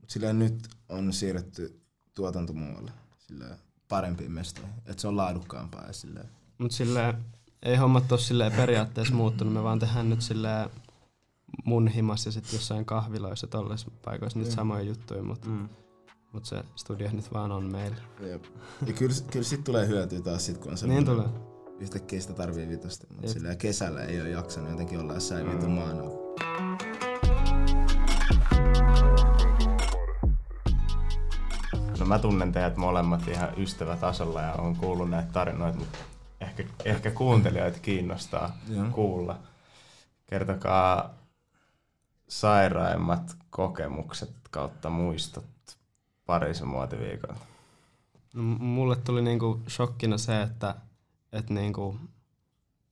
Mut 0.00 0.10
sillä 0.10 0.32
nyt 0.32 0.68
on 0.88 1.12
siirretty 1.12 1.80
tuotanto 2.14 2.52
muualle, 2.52 2.90
sillä 3.18 3.56
parempiin 3.88 4.32
mestoihin. 4.32 4.74
Että 4.86 5.00
se 5.00 5.08
on 5.08 5.16
laadukkaampaa 5.16 5.86
ja 5.86 5.92
sillä 5.92 6.24
Mut 6.58 6.72
silleen, 6.72 7.24
ei 7.62 7.76
hommat 7.76 8.12
ole 8.12 8.20
silleen 8.20 8.52
periaatteessa 8.52 9.14
muuttunut, 9.14 9.52
me 9.54 9.62
vaan 9.62 9.78
tehdään 9.78 10.10
nyt 10.10 10.22
silleen 10.22 10.70
mun 11.64 11.88
himas 11.88 12.26
ja 12.26 12.32
sitten 12.32 12.56
jossain 12.56 12.84
kahviloissa 12.84 13.46
tolles 13.46 13.86
paikoissa 14.04 14.38
niitä 14.38 14.50
Joo. 14.50 14.56
samoja 14.56 14.82
juttuja, 14.82 15.22
mutta 15.22 15.48
Mm. 15.48 15.68
mut 16.32 16.44
se 16.44 16.64
studio 16.76 17.10
nyt 17.12 17.32
vaan 17.32 17.52
on 17.52 17.64
meillä. 17.72 17.96
Jep. 18.20 18.44
Ja 18.86 18.92
kyllä, 18.92 19.14
kyllä 19.30 19.44
sit 19.44 19.64
tulee 19.64 19.86
hyötyä 19.88 20.20
taas 20.20 20.46
sit, 20.46 20.58
kun 20.58 20.66
on 20.66 20.70
Niin 20.70 20.78
semmoinen- 20.78 21.04
tulee. 21.06 21.53
Yhtäkkiä 21.80 22.20
sitä 22.20 22.32
tarvii 22.32 22.68
vitusti, 22.68 23.06
mutta 23.10 23.32
sillä 23.32 23.56
kesällä 23.56 24.02
ei 24.04 24.20
ole 24.20 24.30
jaksanut 24.30 24.70
jotenkin 24.70 25.00
olla 25.00 25.14
jossain 25.14 25.50
vitun 25.52 25.70
maana. 25.70 26.02
No 31.98 32.06
mä 32.06 32.18
tunnen 32.18 32.52
teidät 32.52 32.76
molemmat 32.76 33.28
ihan 33.28 33.48
ystävätasolla 33.56 34.42
ja 34.42 34.52
olen 34.52 34.76
kuullut 34.76 35.10
näitä 35.10 35.32
tarinoita, 35.32 35.78
mutta 35.78 35.98
ehkä, 36.40 36.64
ehkä 36.84 37.10
kuuntelijoita 37.10 37.78
kiinnostaa 37.78 38.56
Joo. 38.68 38.86
kuulla. 38.90 39.38
Kertokaa 40.26 41.14
sairaimmat 42.28 43.36
kokemukset 43.50 44.34
kautta 44.50 44.90
muistot 44.90 45.44
parisen 46.26 46.68
muotiviikolta. 46.68 47.44
No, 48.34 48.42
mulle 48.42 48.96
tuli 48.96 49.22
niinku 49.22 49.62
shokkina 49.68 50.18
se, 50.18 50.42
että, 50.42 50.74
että 51.34 51.54
niinku 51.54 51.98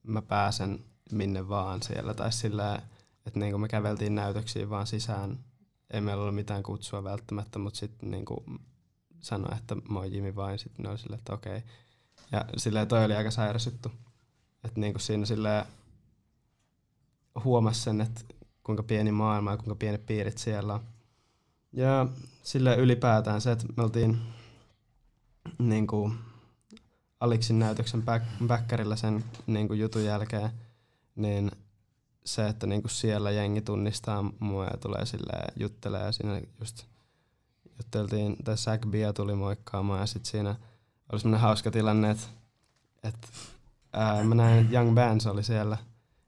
mä 0.03 0.23
pääsen 0.23 0.85
minne 1.13 1.49
vaan 1.49 1.83
siellä. 1.83 2.15
Tai 2.15 2.33
sillä, 2.33 2.83
että 3.27 3.39
niinku 3.39 3.59
me 3.59 3.69
käveltiin 3.69 4.15
näytöksiin 4.15 4.71
vaan 4.71 4.87
sisään. 4.87 5.39
Ei 5.91 6.01
meillä 6.01 6.23
ollut 6.23 6.35
mitään 6.35 6.63
kutsua 6.63 7.05
välttämättä, 7.05 7.59
mutta 7.59 7.79
sitten 7.79 8.11
niinku 8.11 8.45
sanoi, 9.21 9.57
että 9.57 9.75
mä 9.75 9.99
oon 9.99 10.13
Jimi 10.13 10.37
vain. 10.37 10.59
Sitten 10.59 10.83
ne 10.83 10.89
oli 10.89 10.99
silleen, 10.99 11.19
että 11.19 11.35
okei. 11.35 11.63
Ja 12.33 12.45
silleen 12.57 12.89
toi 12.89 13.05
oli 13.05 13.15
aika 13.15 13.31
sairas 13.31 13.67
juttu. 13.67 13.93
Että 14.65 14.81
niinku 14.81 14.99
siinä 14.99 15.27
silleen 15.27 15.65
huomasi 17.45 17.81
sen, 17.81 18.01
että 18.01 18.21
kuinka 18.63 18.83
pieni 18.83 19.13
maailma 19.13 19.51
ja 19.51 19.57
kuinka 19.57 19.75
pienet 19.75 20.07
piirit 20.07 20.39
siellä 20.39 20.75
on. 20.75 20.81
Ja 21.73 22.07
sille 22.43 22.77
ylipäätään 22.77 23.41
se, 23.41 23.53
että 23.53 23.67
me 23.77 23.83
oltiin 23.83 24.19
niin 25.59 25.87
kuin 25.87 26.19
Aliksin 27.23 27.59
näytöksen 27.59 28.03
back, 28.03 28.25
sen 28.95 29.25
niin 29.47 29.69
kuin 29.69 29.81
jutun 29.81 30.05
jälkeen, 30.05 30.51
niin 31.17 31.51
se, 32.25 32.49
että 32.49 32.67
niin 32.67 32.83
kuin 32.83 32.91
siellä 32.91 33.31
jengi 33.31 33.61
tunnistaa 33.61 34.33
mua 34.39 34.65
ja 34.65 34.77
tulee 34.81 35.07
sille 35.07 35.33
juttelee 35.57 36.05
ja 36.05 36.13
siinä 36.13 36.41
just 36.61 36.85
jutteltiin, 37.79 38.37
tai 38.45 38.57
Zack 38.57 38.87
Bia 38.87 39.13
tuli 39.13 39.35
moikkaamaan 39.35 40.01
ja 40.01 40.07
sitten 40.07 40.31
siinä 40.31 40.57
oli 41.13 41.21
semmoinen 41.21 41.41
hauska 41.41 41.71
tilanne, 41.71 42.11
että, 42.11 42.27
että 43.03 43.29
ää, 43.93 44.25
mä 44.25 44.35
näin, 44.35 44.59
että 44.65 44.77
Young 44.77 44.95
Bands 44.95 45.27
oli 45.27 45.43
siellä. 45.43 45.79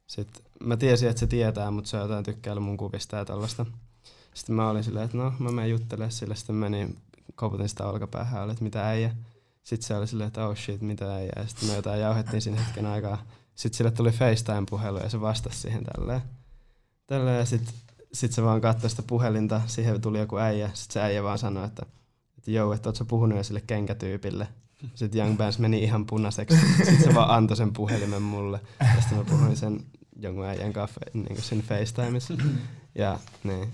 Sitten 0.06 0.42
mä 0.60 0.76
tiesin, 0.76 1.08
että 1.08 1.20
se 1.20 1.26
tietää, 1.26 1.70
mutta 1.70 1.90
se 1.90 1.96
on 1.96 2.02
jotain 2.02 2.24
tykkäillä 2.24 2.60
mun 2.60 2.76
kuvista 2.76 3.16
ja 3.16 3.24
tollaista. 3.24 3.66
Sitten 4.34 4.54
mä 4.54 4.70
olin 4.70 4.84
silleen, 4.84 5.04
että 5.04 5.16
no 5.16 5.32
mä 5.38 5.52
menen 5.52 5.70
juttelemaan 5.70 6.12
sille, 6.12 6.36
sitten 6.36 6.56
menin 6.56 6.98
koputin 7.34 7.68
sitä 7.68 7.86
olkapäähän, 7.86 8.50
että 8.50 8.64
mitä 8.64 8.88
äijä. 8.88 9.14
Sitten 9.64 9.86
se 9.86 9.96
oli 9.96 10.06
silleen, 10.06 10.28
että 10.28 10.46
oh 10.46 10.56
shit, 10.56 10.80
mitä 10.80 11.14
äijä. 11.14 11.32
Ja 11.36 11.46
sitten 11.46 11.68
me 11.68 11.76
jotain 11.76 12.00
jauhettiin 12.00 12.42
siinä 12.42 12.60
hetken 12.60 12.86
aikaa. 12.86 13.22
Sitten 13.54 13.76
sille 13.76 13.90
tuli 13.90 14.10
FaceTime-puhelu 14.10 14.98
ja 14.98 15.08
se 15.08 15.20
vastasi 15.20 15.60
siihen 15.60 15.84
tälleen. 15.84 16.22
Tälleen 17.06 17.38
ja 17.38 17.44
sitten 17.44 17.74
sit 18.12 18.32
se 18.32 18.42
vaan 18.42 18.60
katsoi 18.60 18.90
sitä 18.90 19.02
puhelinta, 19.06 19.60
siihen 19.66 20.00
tuli 20.00 20.18
joku 20.18 20.38
äijä. 20.38 20.70
Sitten 20.74 20.92
se 20.92 21.00
äijä 21.00 21.22
vaan 21.22 21.38
sanoi, 21.38 21.64
että, 21.64 21.86
että 22.38 22.50
joo, 22.50 22.72
että 22.72 22.88
oot 22.88 22.96
sä 22.96 23.04
puhunut 23.04 23.38
jo 23.38 23.44
sille 23.44 23.60
kenkätyypille. 23.60 24.48
Sitten 24.94 25.20
Young 25.20 25.36
Bands 25.36 25.58
meni 25.58 25.82
ihan 25.82 26.06
punaiseksi. 26.06 26.56
Sitten 26.76 27.02
se 27.02 27.14
vaan 27.14 27.30
antoi 27.30 27.56
sen 27.56 27.72
puhelimen 27.72 28.22
mulle. 28.22 28.60
Ja 28.80 29.00
sitten 29.00 29.18
mä 29.18 29.24
puhuin 29.24 29.56
sen 29.56 29.80
jonkun 30.20 30.46
äijän 30.46 30.72
kanssa 30.72 31.00
niin 31.14 31.42
siinä 31.42 31.64
FaceTimeissa. 31.68 32.34
Ja 32.94 33.18
niin. 33.44 33.68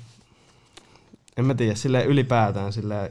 En 1.37 1.44
mä 1.44 1.55
tiedä, 1.55 1.74
silleen 1.74 2.07
ylipäätään 2.07 2.72
silleen 2.72 3.11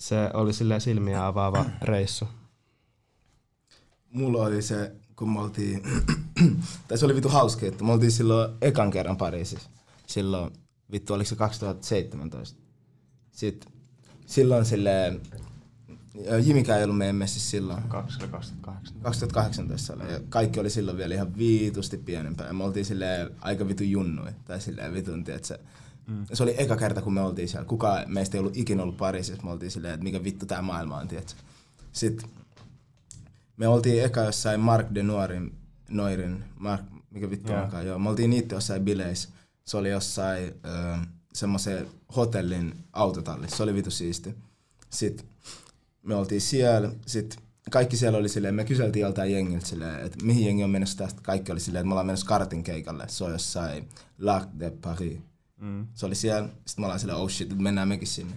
se 0.00 0.30
oli 0.34 0.52
silleen 0.52 0.80
silmiä 0.80 1.26
avaava 1.26 1.64
reissu. 1.82 2.28
Mulla 4.10 4.42
oli 4.42 4.62
se, 4.62 4.92
kun 5.16 5.32
me 5.32 5.40
oltiin, 5.40 5.82
tai 6.88 6.98
se 6.98 7.04
oli 7.04 7.14
vittu 7.14 7.28
hauska, 7.28 7.66
että 7.66 7.84
me 7.84 7.92
oltiin 7.92 8.12
silloin 8.12 8.52
ekan 8.62 8.90
kerran 8.90 9.16
Pariisissa. 9.16 9.70
Silloin, 10.06 10.52
vittu 10.92 11.14
oliko 11.14 11.28
se 11.28 11.36
2017. 11.36 12.60
Sitten 13.30 13.72
silloin 14.26 14.64
silleen, 14.64 15.20
Jimikään 16.44 16.78
ei 16.78 16.84
ollut 16.84 16.98
meidän 16.98 17.16
messissä 17.16 17.50
silloin. 17.50 17.82
2028. 17.82 18.96
2018 19.02 19.92
oli, 19.92 20.12
ja 20.12 20.20
kaikki 20.28 20.60
oli 20.60 20.70
silloin 20.70 20.96
vielä 20.96 21.14
ihan 21.14 21.36
viitusti 21.36 21.98
pienempää. 21.98 22.46
Ja 22.46 22.52
me 22.52 22.64
oltiin 22.64 22.84
silleen 22.84 23.30
aika 23.40 23.68
vitu 23.68 23.84
junnui. 23.84 24.30
Tai 24.44 24.60
silleen 24.60 24.94
vitun, 24.94 25.24
tiedätkö, 25.24 25.58
mm. 26.10 26.26
Se 26.32 26.42
oli 26.42 26.54
eka 26.58 26.76
kerta, 26.76 27.02
kun 27.02 27.14
me 27.14 27.20
oltiin 27.20 27.48
siellä. 27.48 27.66
Kukaan 27.66 28.04
meistä 28.06 28.36
ei 28.36 28.40
ollut 28.40 28.56
ikinä 28.56 28.82
ollut 28.82 28.96
Pariisissa. 28.96 29.44
Me 29.44 29.50
oltiin 29.50 29.70
silleen, 29.70 29.94
että 29.94 30.04
mikä 30.04 30.24
vittu 30.24 30.46
tää 30.46 30.62
maailma 30.62 30.96
on, 30.96 31.08
tiedätkö. 31.08 31.42
Sitten 31.92 32.30
me 33.56 33.68
oltiin 33.68 34.04
eka 34.04 34.20
jossain 34.20 34.60
Mark 34.60 34.86
de 34.94 35.02
Noirin, 35.02 35.54
Noirin 35.88 36.44
Mark, 36.58 36.82
mikä 37.10 37.30
vittu 37.30 37.52
Joo. 37.52 37.62
onkaan, 37.62 37.86
joo. 37.86 37.98
Me 37.98 38.08
oltiin 38.08 38.30
niitä 38.30 38.54
jossain 38.54 38.84
bileissä. 38.84 39.28
Se 39.64 39.76
oli 39.76 39.90
jossain 39.90 40.54
semmoisen 41.32 41.86
hotellin 42.16 42.74
autotallissa. 42.92 43.56
Se 43.56 43.62
oli 43.62 43.74
vitu 43.74 43.90
siisti. 43.90 44.34
Sitten 44.90 45.26
me 46.02 46.14
oltiin 46.14 46.40
siellä, 46.40 46.92
sit 47.06 47.36
kaikki 47.70 47.96
siellä 47.96 48.18
oli 48.18 48.28
silleen, 48.28 48.54
me 48.54 48.64
kyseltiin 48.64 49.00
joltain 49.02 49.32
jengiltä 49.32 49.66
silleen, 49.66 50.06
että 50.06 50.24
mihin 50.24 50.46
jengi 50.46 50.64
on 50.64 50.70
menossa 50.70 50.98
tästä. 50.98 51.20
Kaikki 51.22 51.52
oli 51.52 51.60
silleen, 51.60 51.80
että 51.80 51.88
me 51.88 51.92
ollaan 51.92 52.06
menossa 52.06 52.26
kartin 52.26 52.62
keikalle. 52.62 53.04
Se 53.08 53.24
on 53.24 53.32
jossain 53.32 53.88
Lac 54.18 54.48
de 54.58 54.70
Paris. 54.70 55.18
Mm. 55.60 55.86
Se 55.94 56.06
oli 56.06 56.14
siellä, 56.14 56.48
sitten 56.48 56.82
me 56.82 56.86
ollaan 56.86 57.00
silleen, 57.00 57.18
oh 57.18 57.30
shit, 57.30 57.58
mennään 57.58 57.88
mekin 57.88 58.08
sinne. 58.08 58.32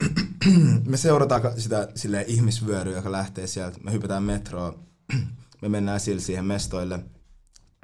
me 0.90 0.96
seurataan 0.96 1.60
sitä 1.60 1.88
silleen 1.94 2.24
ihmisvyöryä, 2.28 2.96
joka 2.96 3.12
lähtee 3.12 3.46
sieltä. 3.46 3.78
Me 3.82 3.92
hypätään 3.92 4.22
metroa, 4.22 4.78
me 5.62 5.68
mennään 5.68 6.00
sillä 6.00 6.20
siihen 6.20 6.44
mestoille. 6.44 6.98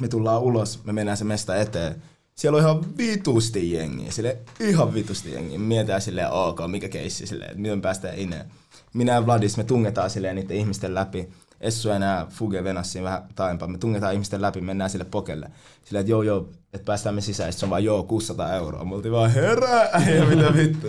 Me 0.01 0.09
tullaan 0.09 0.43
ulos, 0.43 0.85
me 0.85 0.93
mennään 0.93 1.17
se 1.17 1.25
mesta 1.25 1.57
eteen. 1.57 2.03
Siellä 2.35 2.57
on 2.57 2.63
ihan 2.63 2.97
vitusti 2.99 3.73
jengiä, 3.73 4.13
sille 4.13 4.39
ihan 4.61 4.95
vitusti 4.95 5.33
jengiä. 5.33 5.59
Mietitään 5.59 6.03
silleen, 6.03 6.31
ok, 6.31 6.59
mikä 6.67 6.89
keissi 6.89 7.27
silleen, 7.27 7.51
että 7.51 7.63
miten 7.63 7.83
päästään 7.83 8.19
ineen. 8.19 8.47
Minä 8.95 9.13
ja 9.13 9.27
Vladis, 9.27 9.57
me 9.57 9.65
tungetaan 9.65 10.11
silleen 10.11 10.37
niiden 10.37 10.57
ihmisten 10.57 10.95
läpi. 10.95 11.29
Essu 11.61 11.91
enää 11.91 12.27
Fuge 12.31 12.65
venas 12.65 12.93
siinä 12.93 13.05
vähän 13.05 13.23
taimpaa. 13.35 13.69
Me 13.69 13.79
tungetaan 13.79 14.13
ihmisten 14.13 14.43
läpi, 14.43 14.61
mennään 14.61 14.91
sille 14.91 15.05
pokelle. 15.05 15.51
Silleen, 15.85 16.01
että 16.01 16.11
joo 16.11 16.23
joo, 16.23 16.49
että 16.73 16.85
päästään 16.85 17.15
me 17.15 17.21
sisään. 17.21 17.53
Sitten 17.53 17.61
se 17.61 17.67
on 17.67 17.71
vaan 17.71 17.85
joo, 17.85 18.03
600 18.03 18.55
euroa. 18.55 18.85
Me 18.85 18.95
oltiin 18.95 19.13
vaan 19.13 19.31
herra, 19.31 19.69
ja 20.17 20.25
mitä 20.29 20.55
vittu. 20.55 20.87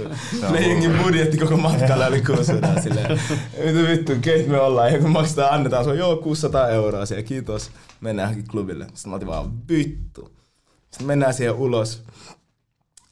Me 0.52 0.60
jengin 0.60 1.00
budjetti 1.04 1.38
koko 1.38 1.58
matkalla 1.58 2.06
oli 2.06 2.22
600. 2.22 2.82
Silleen, 2.82 3.20
mitä 3.66 3.92
vittu, 3.92 4.12
keit 4.22 4.48
me 4.48 4.60
ollaan. 4.60 4.94
Ja 4.94 5.00
kun 5.00 5.10
maksetaan, 5.10 5.54
annetaan, 5.54 5.84
se 5.84 5.90
on 5.90 5.98
joo, 5.98 6.18
600 6.18 6.70
euroa. 6.70 7.06
Siellä, 7.06 7.24
kiitos. 7.24 7.72
Mennään 8.02 8.30
johonkin 8.30 8.52
klubille. 8.52 8.86
Sitten 8.86 9.10
me 9.10 9.14
oltiin 9.14 9.28
vaan 9.28 9.68
vittu. 9.68 10.38
Sitten 10.92 11.08
mennään 11.08 11.34
siihen 11.34 11.56
ulos. 11.56 12.04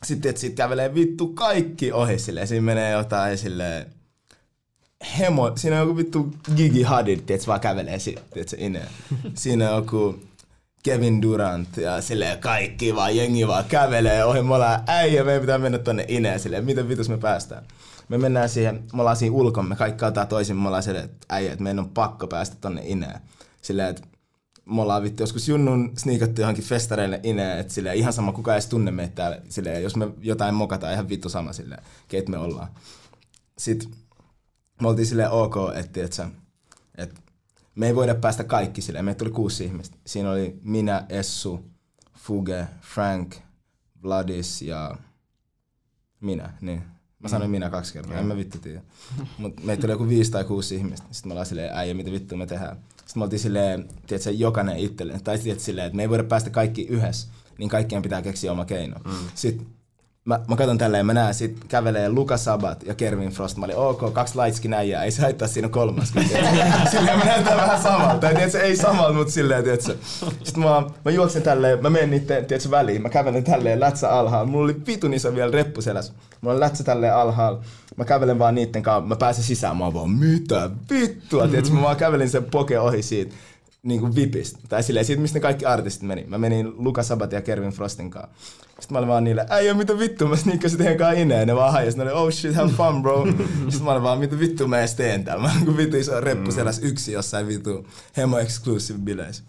sitten 0.03 0.29
että 0.29 0.41
siitä 0.41 0.55
kävelee 0.55 0.93
vittu 0.93 1.27
kaikki 1.27 1.91
ohi 1.91 2.19
silleen. 2.19 2.47
Siinä 2.47 2.65
menee 2.65 2.91
jotain 2.91 3.37
silleen 3.37 3.94
hemo, 5.19 5.51
siinä 5.55 5.81
on 5.81 5.87
joku 5.87 5.97
vittu 5.97 6.33
Gigi 6.55 6.83
Hadid, 6.83 7.19
tiedätkö, 7.19 7.47
vaan 7.47 7.59
kävelee 7.59 7.97
tiedätkö, 7.99 8.57
ineen. 8.57 8.87
Siinä 9.33 9.69
on 9.69 9.75
joku 9.75 10.19
Kevin 10.83 11.21
Durant 11.21 11.77
ja 11.77 12.01
sille 12.01 12.37
kaikki 12.39 12.95
vaan, 12.95 13.17
jengi 13.17 13.47
vaan 13.47 13.65
kävelee 13.65 14.25
ohi. 14.25 14.41
Me 14.41 14.55
ollaan 14.55 14.83
äijä, 14.87 15.23
meidän 15.23 15.41
pitää 15.41 15.57
mennä 15.57 15.77
tonne 15.77 16.05
ineen 16.07 16.39
silleen, 16.39 16.65
miten 16.65 16.89
vitus 16.89 17.09
me 17.09 17.17
päästään. 17.17 17.63
Me 18.09 18.17
mennään 18.17 18.49
siihen, 18.49 18.83
me 18.93 19.01
ollaan 19.01 19.17
siinä 19.17 19.35
ulkon, 19.35 19.69
me 19.69 19.75
kaikki 19.75 19.99
katsotaan 19.99 20.27
toisin, 20.27 20.57
me 20.57 20.67
ollaan 20.67 20.83
silleen, 20.83 21.05
että 21.05 21.25
äijä, 21.29 21.51
että 21.51 21.63
meidän 21.63 21.79
on 21.79 21.89
pakko 21.89 22.27
päästä 22.27 22.55
tonne 22.61 22.81
ineen. 22.85 23.19
Silleen, 23.61 23.89
että 23.89 24.01
me 24.65 24.81
ollaan 24.81 25.03
vittu 25.03 25.23
joskus 25.23 25.49
junnun 25.49 25.91
sniikattu 25.97 26.41
johonkin 26.41 26.63
festareille 26.63 27.19
ineen, 27.23 27.59
että 27.59 27.73
silleen, 27.73 27.95
ihan 27.95 28.13
sama 28.13 28.31
kuka 28.31 28.53
edes 28.53 28.67
tunne 28.67 28.91
meitä 28.91 29.15
täällä, 29.15 29.37
silleen, 29.49 29.83
jos 29.83 29.95
me 29.95 30.07
jotain 30.21 30.55
mokataan, 30.55 30.93
ihan 30.93 31.09
vittu 31.09 31.29
sama 31.29 31.53
silleen, 31.53 31.83
keit 32.07 32.29
me 32.29 32.37
ollaan. 32.37 32.67
Sitten 33.57 33.89
me 34.81 34.87
oltiin 34.87 35.05
silleen 35.05 35.29
ok, 35.31 35.55
että, 35.75 36.03
että, 36.03 36.29
että 36.97 37.21
me 37.75 37.87
ei 37.87 37.95
voida 37.95 38.15
päästä 38.15 38.43
kaikki 38.43 38.81
silleen. 38.81 39.05
Meitä 39.05 39.17
tuli 39.17 39.31
kuusi 39.31 39.65
ihmistä. 39.65 39.97
Siinä 40.05 40.31
oli 40.31 40.59
minä, 40.63 41.05
Essu, 41.09 41.65
Fuge, 42.17 42.67
Frank, 42.81 43.35
Vladis 44.03 44.61
ja 44.61 44.97
minä. 46.21 46.53
Niin. 46.61 46.83
Mä 47.19 47.29
sanoin 47.29 47.51
minä 47.51 47.69
kaksi 47.69 47.93
kertaa, 47.93 48.17
en 48.17 48.25
mä 48.25 48.35
vittu 48.35 48.57
tiedä. 48.57 48.81
Mut 49.37 49.63
meitä 49.63 49.87
oli 49.87 49.93
joku 49.93 50.07
viisi 50.07 50.31
tai 50.31 50.43
kuusi 50.43 50.75
ihmistä. 50.75 51.07
Sitten 51.11 51.29
me 51.29 51.33
ollaan 51.33 51.45
silleen, 51.45 51.73
äijä, 51.73 51.93
mitä 51.93 52.11
vittu 52.11 52.37
me 52.37 52.45
tehdään. 52.45 52.77
Sitten 52.89 53.19
me 53.19 53.23
oltiin 53.23 53.39
silleen, 53.39 53.87
tiedätkö, 54.07 54.31
jokainen 54.31 54.77
itselleen. 54.77 55.23
Tai 55.23 55.39
tiedätkö, 55.39 55.63
silleen, 55.63 55.87
että 55.87 55.95
me 55.95 56.03
ei 56.03 56.09
voida 56.09 56.23
päästä 56.23 56.49
kaikki 56.49 56.81
yhdessä. 56.81 57.27
Niin 57.57 57.69
kaikkien 57.69 58.01
pitää 58.01 58.21
keksiä 58.21 58.51
oma 58.51 58.65
keino. 58.65 58.99
Mm. 59.05 59.11
Sitten 59.35 59.67
mä, 60.25 60.39
mä 60.47 60.55
katson 60.55 60.77
tälleen, 60.77 61.05
mä 61.05 61.13
näen, 61.13 61.33
sit 61.33 61.65
kävelee 61.67 62.09
Luka 62.09 62.37
Sabat 62.37 62.83
ja 62.83 62.95
Kervin 62.95 63.29
Frost. 63.29 63.57
Mä 63.57 63.65
olin, 63.65 63.75
ok, 63.75 64.13
kaksi 64.13 64.37
lightskin 64.37 64.73
äijää, 64.73 65.03
ei 65.03 65.11
se 65.11 65.21
haittaa 65.21 65.47
siinä 65.47 65.69
kolmas. 65.69 66.13
silleen 66.91 67.17
mä 67.17 67.25
näytän 67.25 67.57
vähän 67.57 67.81
samalta. 67.81 68.19
Tai 68.19 68.35
tiedätkö, 68.35 68.61
ei 68.61 68.75
samalta, 68.75 69.13
mutta 69.13 69.33
silleen, 69.33 69.63
tiedätkö. 69.63 69.95
Sitten 70.43 70.63
mä, 70.63 70.83
mä 71.05 71.11
juoksen 71.11 71.41
tälleen, 71.41 71.81
mä 71.81 71.89
menen 71.89 72.09
niitten, 72.09 72.45
tiedätkö, 72.45 72.71
väliin. 72.71 73.01
Mä 73.01 73.09
kävelen 73.09 73.43
tälleen 73.43 73.79
lätsä 73.79 74.09
alhaalla. 74.09 74.51
Mulla 74.51 74.63
oli 74.63 74.81
vitun 74.87 75.13
iso 75.13 75.35
vielä 75.35 75.51
reppu 75.51 75.81
selässä. 75.81 76.13
Mulla 76.41 76.53
on 76.53 76.59
lätsä 76.59 76.83
tälleen 76.83 77.15
alhaalla. 77.15 77.61
Mä 77.95 78.05
kävelen 78.05 78.39
vaan 78.39 78.55
niitten 78.55 78.83
kanssa, 78.83 79.07
mä 79.07 79.15
pääsen 79.15 79.43
sisään, 79.43 79.77
mä 79.77 79.93
vaan, 79.93 80.09
mitä 80.09 80.69
vittua, 80.89 81.47
tiedätkö, 81.47 81.73
mä 81.73 81.81
vaan 81.81 81.95
kävelin 81.95 82.29
sen 82.29 82.43
poke 82.43 82.79
ohi 82.79 83.01
siitä 83.01 83.35
niin 83.85 83.99
kuin 83.99 84.15
vipistä. 84.15 84.59
Tai 84.69 84.83
silleen 84.83 85.05
siitä, 85.05 85.21
mistä 85.21 85.37
ne 85.37 85.41
kaikki 85.41 85.65
artistit 85.65 86.03
meni. 86.03 86.25
Mä 86.27 86.37
menin 86.37 86.73
Luka 86.77 87.03
Sabat 87.03 87.31
ja 87.31 87.41
Kervin 87.41 87.71
Frostin 87.71 88.09
kanssa. 88.11 88.31
Sitten 88.79 88.93
mä 88.95 88.97
olin 88.97 89.09
vaan 89.09 89.23
niille, 89.23 89.45
äijä 89.49 89.73
mitä 89.73 89.99
vittu, 89.99 90.27
mä 90.27 90.35
sniikkasin 90.35 90.77
teidän 90.77 90.97
kanssa 90.97 91.21
ineen. 91.21 91.47
Ne 91.47 91.55
vaan 91.55 91.73
hajas, 91.73 91.95
ne 91.95 92.03
oli, 92.03 92.11
oh 92.11 92.31
shit, 92.31 92.55
have 92.55 92.71
fun 92.71 93.01
bro. 93.01 93.25
Sitten 93.69 93.83
mä 93.83 93.91
olin 93.91 94.03
vaan, 94.03 94.19
mitä 94.19 94.39
vittu 94.39 94.67
mä 94.67 94.79
edes 94.79 94.95
teen 94.95 95.23
täällä. 95.23 95.43
Mä 95.43 95.53
olin 95.63 95.77
vittu 95.77 95.97
iso 95.97 96.19
reppu 96.21 96.51
mm. 96.51 96.89
yksi 96.89 97.11
jossain 97.11 97.47
vittu 97.47 97.87
hemo 98.17 98.37
exclusive 98.37 98.99
bileissä. 98.99 99.43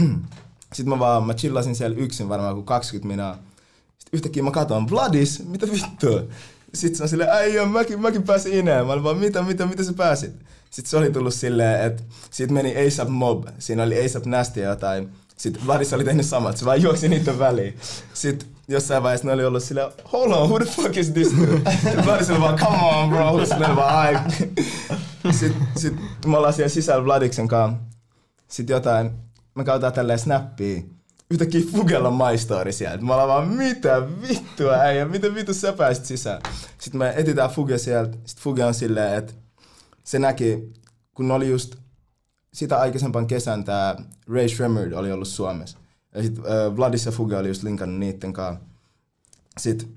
Sitten 0.74 0.88
mä 0.88 0.98
vaan, 0.98 1.26
mä 1.26 1.34
chillasin 1.34 1.76
siellä 1.76 1.96
yksin 1.96 2.28
varmaan 2.28 2.54
kuin 2.54 2.66
20 2.66 3.08
minaa. 3.08 3.34
Sitten 3.98 4.16
yhtäkkiä 4.18 4.42
mä 4.42 4.50
katson, 4.50 4.90
Vladis, 4.90 5.44
mitä 5.46 5.66
vittu? 5.66 6.30
Sitten 6.74 6.96
se 6.96 7.02
on 7.02 7.08
silleen, 7.08 7.30
äijä, 7.30 7.66
mäkin, 7.66 8.00
mäkin 8.00 8.22
pääsin 8.22 8.52
ineen. 8.52 8.86
Mä 8.86 8.92
olin 8.92 9.04
vaan, 9.04 9.18
mitä, 9.18 9.42
mitä, 9.42 9.66
mitä 9.66 9.84
sä 9.84 9.92
pääsit? 9.92 10.32
Sitten 10.70 10.90
se 10.90 10.96
oli 10.96 11.10
tullut 11.10 11.34
silleen, 11.34 11.86
että 11.86 12.02
siitä 12.30 12.52
meni 12.52 12.86
ASAP 12.86 13.08
Mob. 13.08 13.44
Siinä 13.58 13.82
oli 13.82 14.04
ASAP 14.04 14.26
Nasty 14.26 14.60
jotain. 14.60 15.08
Sitten 15.36 15.66
Vladis 15.66 15.92
oli 15.92 16.04
tehnyt 16.04 16.26
samat, 16.26 16.56
se 16.56 16.64
vaan 16.64 16.82
juoksi 16.82 17.08
niiden 17.08 17.38
väliin. 17.38 17.78
Sitten 18.14 18.48
jossain 18.68 19.02
vaiheessa 19.02 19.26
ne 19.26 19.32
oli 19.32 19.44
ollut 19.44 19.62
silleen, 19.62 19.90
hold 20.12 20.32
on, 20.32 20.48
who 20.48 20.58
the 20.58 20.66
fuck 20.66 20.96
is 20.96 21.10
this? 21.10 21.36
Vladis 22.06 22.30
oli 22.30 22.40
vaan, 22.40 22.58
come 22.58 22.78
on 22.78 23.08
bro. 23.08 23.46
Sitten 23.46 23.76
vaan, 23.76 23.96
ai. 23.96 24.18
Sitten 25.30 25.68
sit, 25.76 25.94
me 26.26 26.36
ollaan 26.36 26.52
siellä 26.52 26.68
sisällä 26.68 27.04
Vladiksen 27.04 27.48
kanssa. 27.48 27.82
Sitten 28.48 28.74
jotain, 28.74 29.10
me 29.54 29.64
katsotaan 29.64 29.92
tälleen 29.92 30.18
snappia. 30.18 30.82
Yhtäkkiä 31.30 31.62
Fugella 31.72 32.10
my 32.10 32.38
story 32.38 32.72
sieltä. 32.72 33.04
Mä 33.04 33.12
ollaan 33.12 33.28
vaan, 33.28 33.48
mitä 33.48 34.02
vittua 34.28 34.72
äijä, 34.72 35.04
miten 35.04 35.34
vittu 35.34 35.54
sä 35.54 35.72
pääsit 35.72 36.04
sisään? 36.04 36.40
Sitten 36.78 36.98
me 36.98 37.12
etitään 37.16 37.50
Fuge 37.50 37.78
sieltä. 37.78 38.18
Sitten 38.24 38.44
Fuge 38.44 38.64
on 38.64 38.74
silleen, 38.74 39.14
että 39.14 39.32
se 40.08 40.18
näki, 40.18 40.72
kun 41.14 41.30
oli 41.30 41.48
just 41.48 41.76
sitä 42.52 42.78
aikaisempaan 42.78 43.26
kesän 43.26 43.64
tämä 43.64 43.96
Ray 44.26 44.48
Shremmerd 44.48 44.92
oli 44.92 45.12
ollut 45.12 45.28
Suomessa. 45.28 45.78
Ja 46.14 46.22
sitten 46.22 46.44
äh, 46.44 46.76
Vladis 46.76 47.06
ja 47.06 47.12
Fuge 47.12 47.36
oli 47.36 47.48
just 47.48 47.62
linkannut 47.62 47.98
niitten 47.98 48.32
kanssa. 48.32 48.64
Sitten 49.58 49.88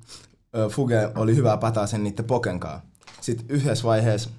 äh, 0.55 0.71
Fuge 0.71 1.11
oli 1.15 1.35
hyvää 1.35 1.57
pataa 1.57 1.87
sen 1.87 2.03
niitten 2.03 2.25
poken 2.25 2.59
kanssa. 2.59 2.87
Sitten 3.21 3.45
yhdessä 3.49 3.83
vaiheessa 3.83 4.29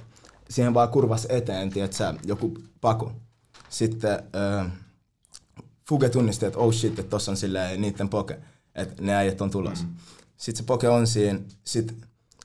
siihen 0.50 0.74
vaan 0.74 0.88
kurvas 0.88 1.26
eteen, 1.28 1.70
tiedätkö, 1.70 2.14
joku 2.24 2.58
paku. 2.80 3.12
Sitten 3.68 4.12
äh, 4.12 4.72
Fuge 5.88 6.08
tunnisti, 6.08 6.46
että 6.46 6.58
oh 6.58 6.72
shit, 6.72 6.98
että 6.98 7.10
tossa 7.10 7.30
on 7.30 7.36
silleen 7.36 7.80
niitten 7.80 8.08
poke, 8.08 8.38
että 8.74 9.02
ne 9.02 9.14
äijät 9.14 9.40
on 9.40 9.50
tulossa. 9.50 9.84
Mm. 9.84 9.94
Sitten 10.36 10.64
se 10.64 10.66
poke 10.66 10.88
on 10.88 11.06
siinä, 11.06 11.40
sitten 11.64 11.96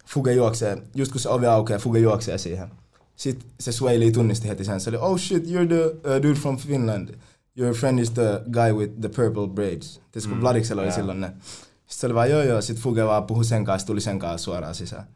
Fuge 0.06 0.34
juoksee, 0.34 0.82
just 0.96 1.12
kun 1.12 1.22
se 1.22 1.30
ovi 1.30 1.46
aukeaa, 1.46 1.80
Fuge 1.80 2.00
juoksee 2.00 2.38
siihen. 2.38 2.72
Sitten 3.18 3.50
se 3.60 3.72
Swaley 3.72 4.12
tunnisti 4.12 4.48
heti 4.48 4.64
sen. 4.64 4.80
Se 4.80 4.90
oli, 4.90 4.98
oh 4.98 5.20
shit, 5.20 5.44
you're 5.44 5.68
the 5.68 5.86
uh, 5.86 6.24
dude 6.24 6.40
from 6.40 6.58
Finland. 6.58 7.16
Your 7.60 7.74
friend 7.74 8.00
is 8.00 8.12
the 8.12 8.42
guy 8.52 8.72
with 8.72 8.94
the 9.02 9.10
purple 9.10 9.48
braids. 9.48 10.02
Tiedätkö, 10.12 10.30
kun 10.30 10.38
mm, 10.38 10.42
Vladiksella 10.42 10.82
oli 10.82 10.88
yeah. 10.88 10.96
silloin 10.96 11.22
ne. 11.22 11.28
Sitten 11.28 11.88
se 11.88 12.08
oli 12.08 12.14
vaan, 12.14 12.30
joo 12.30 12.42
joo, 12.42 12.62
sitten 12.62 12.84
Fuge 12.84 13.06
vaan 13.06 13.24
puhui 13.24 13.46
sen 13.46 13.66
kanssa, 13.66 13.88
tuli 13.88 14.02
sen 14.02 14.20
kanssa 14.20 14.46
suoraan 14.46 14.76
sisään. 14.76 15.08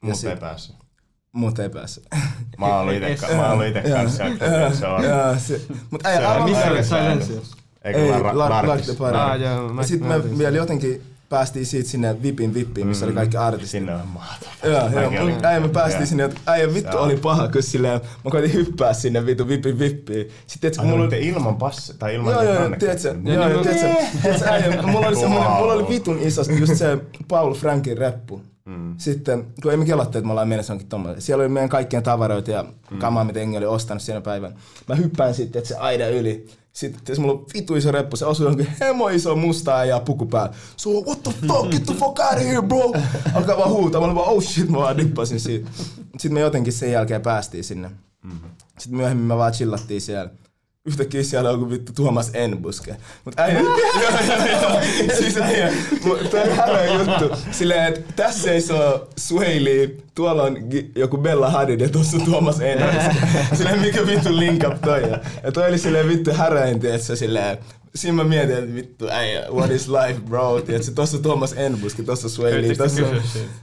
Mut 0.00 0.24
ei 0.24 0.36
päässyt. 0.36 0.76
Mut 1.32 1.58
ei 1.58 1.70
päässyt. 1.70 2.04
Mä 2.58 2.80
olin 2.80 2.96
ite, 2.96 3.36
mä 3.36 3.64
ite 3.66 3.82
kanssa 3.90 4.24
se 4.78 4.86
on. 4.86 5.02
Mut 5.90 6.06
ei, 6.06 6.16
aivan 6.16 6.50
Missä 6.50 6.70
oli 6.70 6.84
Silencious? 6.84 7.56
Eikö 7.84 7.98
Lark 8.32 8.82
the 8.84 8.94
Party. 8.94 9.44
Sitten 9.86 10.08
me 10.08 10.38
vielä 10.38 10.56
jotenkin 10.56 11.02
päästiin 11.32 11.66
siitä 11.66 11.88
sinne 11.88 12.22
VIPin 12.22 12.54
VIPiin, 12.54 12.86
missä 12.86 13.06
mm. 13.06 13.08
oli 13.08 13.14
kaikki 13.14 13.36
artistit. 13.36 13.70
Sinne 13.70 13.94
on 13.94 14.08
maata. 14.08 14.46
Joo, 14.64 14.88
joo. 14.88 15.38
Äijä 15.42 15.60
me 15.60 15.68
päästiin 15.68 16.06
sinne, 16.06 16.24
että 16.24 16.40
äijä 16.46 16.74
vittu 16.74 16.96
oli 16.96 17.16
paha, 17.16 17.48
kun 17.48 17.62
silleen, 17.62 18.00
mä 18.24 18.30
koitin 18.30 18.52
hyppää 18.52 18.92
sinne 18.92 19.26
vittu 19.26 19.48
VIPin 19.48 19.78
VIPiin. 19.78 20.28
Sitten 20.46 20.60
tiedätkö, 20.60 20.82
mulla 20.82 21.04
oli... 21.04 21.28
ilman 21.28 21.56
passi, 21.56 21.98
tai 21.98 22.14
ilman 22.14 22.32
Joo, 22.32 22.42
joo, 22.42 22.54
tiedätkö, 22.78 23.14
joo, 23.24 23.48
joo, 23.48 23.62
tiedätkö, 23.62 23.86
tiedätkö, 24.22 24.48
äijä, 24.48 24.82
mulla 24.82 25.06
oli 25.06 25.16
semmoinen, 25.16 25.50
mulla 25.50 25.72
oli 25.72 25.88
vitun 25.88 26.18
iso, 26.18 26.42
just 26.58 26.76
se 26.76 26.98
Paul 27.28 27.54
Frankin 27.54 27.98
reppu. 27.98 28.42
Mm. 28.64 28.94
Sitten, 28.98 29.46
kun 29.62 29.70
ei 29.70 29.76
me 29.76 29.84
kelattu, 29.84 30.18
että 30.18 30.26
me 30.26 30.32
ollaan 30.32 30.48
mennessä 30.48 30.72
onkin 30.72 30.88
tommoinen. 30.88 31.22
Siellä 31.22 31.42
oli 31.42 31.48
meidän 31.48 31.68
kaikkien 31.68 32.02
tavaroita 32.02 32.50
ja 32.50 32.64
mm. 32.90 32.98
kamaa, 32.98 33.24
mitä 33.24 33.40
Engi 33.40 33.56
oli 33.56 33.66
ostanut 33.66 34.02
siinä 34.02 34.20
päivän. 34.20 34.54
Mä 34.88 34.94
hyppään 34.94 35.34
sitten, 35.34 35.58
että 35.58 35.68
se 35.68 35.76
aida 35.76 36.08
yli. 36.08 36.46
Sitten 36.72 37.20
mulla 37.20 37.32
on 37.32 37.46
vitu 37.54 37.76
iso 37.76 37.92
reppu, 37.92 38.16
se 38.16 38.26
osui 38.26 38.44
johonkin 38.44 38.68
hemo 38.80 39.08
iso 39.08 39.36
mustaa 39.36 39.84
ja 39.84 40.00
puku 40.00 40.26
päällä. 40.26 40.54
So 40.76 40.90
what 40.90 41.22
the 41.22 41.32
fuck, 41.46 41.70
get 41.70 41.86
the 41.86 41.94
fuck 41.94 42.18
out 42.18 42.36
of 42.36 42.42
here 42.42 42.62
bro! 42.62 42.92
Alkaa 43.34 43.56
vaan 43.58 43.70
huutaa, 43.70 44.00
mä 44.00 44.04
olin 44.04 44.16
vaan 44.16 44.28
oh 44.28 44.42
shit, 44.42 44.68
mä 44.68 44.78
vaan 44.78 44.96
dippasin 44.96 45.40
siitä. 45.40 45.70
Sitten 46.12 46.34
me 46.34 46.40
jotenkin 46.40 46.72
sen 46.72 46.92
jälkeen 46.92 47.22
päästiin 47.22 47.64
sinne. 47.64 47.88
Mm-hmm. 48.22 48.50
Sitten 48.78 48.96
myöhemmin 48.96 49.26
me 49.26 49.36
vaan 49.36 49.52
chillattiin 49.52 50.00
siellä 50.00 50.30
yhtäkkiä 50.86 51.22
siellä 51.22 51.50
on 51.50 51.60
joku 51.60 51.70
vittu 51.70 51.92
Tuomas 51.92 52.30
Enbuske. 52.34 52.96
Mut 53.24 53.34
äijä, 53.38 53.60
joo, 53.60 53.78
joo, 54.26 54.46
joo. 54.62 54.80
Siis 55.18 55.36
äijä, 55.36 55.72
toi 56.30 56.40
on 56.40 56.56
härä 56.56 56.84
juttu. 56.84 57.36
Silleen, 57.50 57.84
että 57.84 58.12
tässä 58.16 58.42
seisoo 58.42 59.08
Swaley, 59.18 60.02
tuolla 60.14 60.42
on 60.42 60.56
joku 60.96 61.18
Bella 61.18 61.50
Hadid 61.50 61.80
ja 61.80 61.88
tuossa 61.88 62.16
on 62.16 62.22
Tuomas 62.22 62.60
Enbuske. 62.60 63.26
Silleen, 63.54 63.80
mikä 63.80 64.06
vittu 64.06 64.36
link 64.36 64.64
up 64.66 64.80
toi 64.80 65.02
on. 65.02 65.18
Ja 65.42 65.52
toi 65.52 65.68
oli 65.68 65.78
silleen 65.78 66.08
vittu 66.08 66.32
häräinti, 66.32 66.88
että 66.90 67.06
se 67.06 67.16
silleen, 67.16 67.58
siinä 67.94 68.16
mä 68.16 68.24
mietin, 68.24 68.56
että 68.56 68.74
vittu, 68.74 69.08
äijä, 69.08 69.46
what 69.50 69.70
is 69.70 69.88
life, 69.88 70.20
bro? 70.20 70.60
Tiedätkö, 70.60 70.92
tossa 70.92 71.18
Thomas 71.18 71.52
Enbuski, 71.52 72.02
tossa 72.02 72.28
Swaley, 72.28 72.76
tossa... 72.76 73.02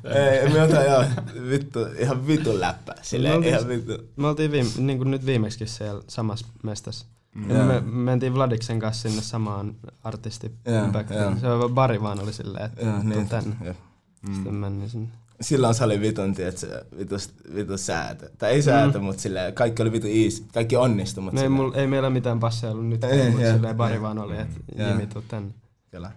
Ei, 0.04 0.50
me 0.50 0.60
jotain, 0.60 0.92
joo, 0.92 1.04
vittu, 1.50 1.80
ihan 2.00 2.28
vittu 2.28 2.60
läppä. 2.60 2.96
Silleen, 3.02 3.44
ihan 3.44 3.68
vittu. 3.68 3.94
Me 4.16 4.28
oltiin 4.28 4.52
viime, 4.52 4.70
niin 4.78 4.98
kuin 4.98 5.12
nyt 5.12 5.26
viimeksi 5.26 5.68
siellä 5.68 6.04
samassa 6.08 6.48
mestassa. 6.64 7.06
Yeah. 7.50 7.68
Me 7.68 7.82
mentiin 7.82 8.34
Vladiksen 8.34 8.80
kanssa 8.80 9.10
sinne 9.10 9.22
samaan 9.22 9.76
artisti 10.04 10.52
yeah, 10.68 10.92
yeah. 11.12 11.40
Se 11.40 11.48
on 11.48 11.74
Bari 11.74 12.02
vaan 12.02 12.20
oli 12.20 12.34
silleen, 12.34 12.66
että 12.66 12.86
yeah, 12.86 13.04
niin, 13.04 13.30
tänne. 13.30 13.56
Yeah. 13.64 13.76
Sitten 14.34 14.54
mm. 14.54 14.60
menin 14.60 14.90
sinne 14.90 15.10
silloin 15.42 15.76
se 15.76 15.84
oli 15.84 16.02
vitun, 16.02 16.36
tiedätkö, 16.36 16.86
vitus, 16.98 17.32
vitus 17.56 17.86
säätö. 17.86 18.30
Tai 18.38 18.52
ei 18.52 18.62
säätö, 18.62 19.00
mm. 19.00 19.06
mutta 19.06 19.22
silleen, 19.22 19.54
kaikki 19.54 19.82
oli 19.82 19.92
vitu 19.92 20.08
easy. 20.08 20.44
Kaikki 20.54 20.76
onnistui, 20.76 21.24
mutta 21.24 21.42
ei, 21.42 21.50
mul, 21.50 21.72
ei 21.74 21.88
meillä 21.88 22.10
mitään 22.10 22.40
passeja 22.40 22.72
ollut 22.72 22.88
nyt, 22.88 23.04
ei, 23.04 23.32
mutta 23.32 23.54
silleen 23.54 23.76
bari 23.76 24.02
vaan 24.02 24.20
oli, 24.20 24.38
että 24.38 24.60
Jimi 24.78 25.08
tuu 25.08 25.22
tänne. 25.22 25.54
Kyllä. 25.92 26.12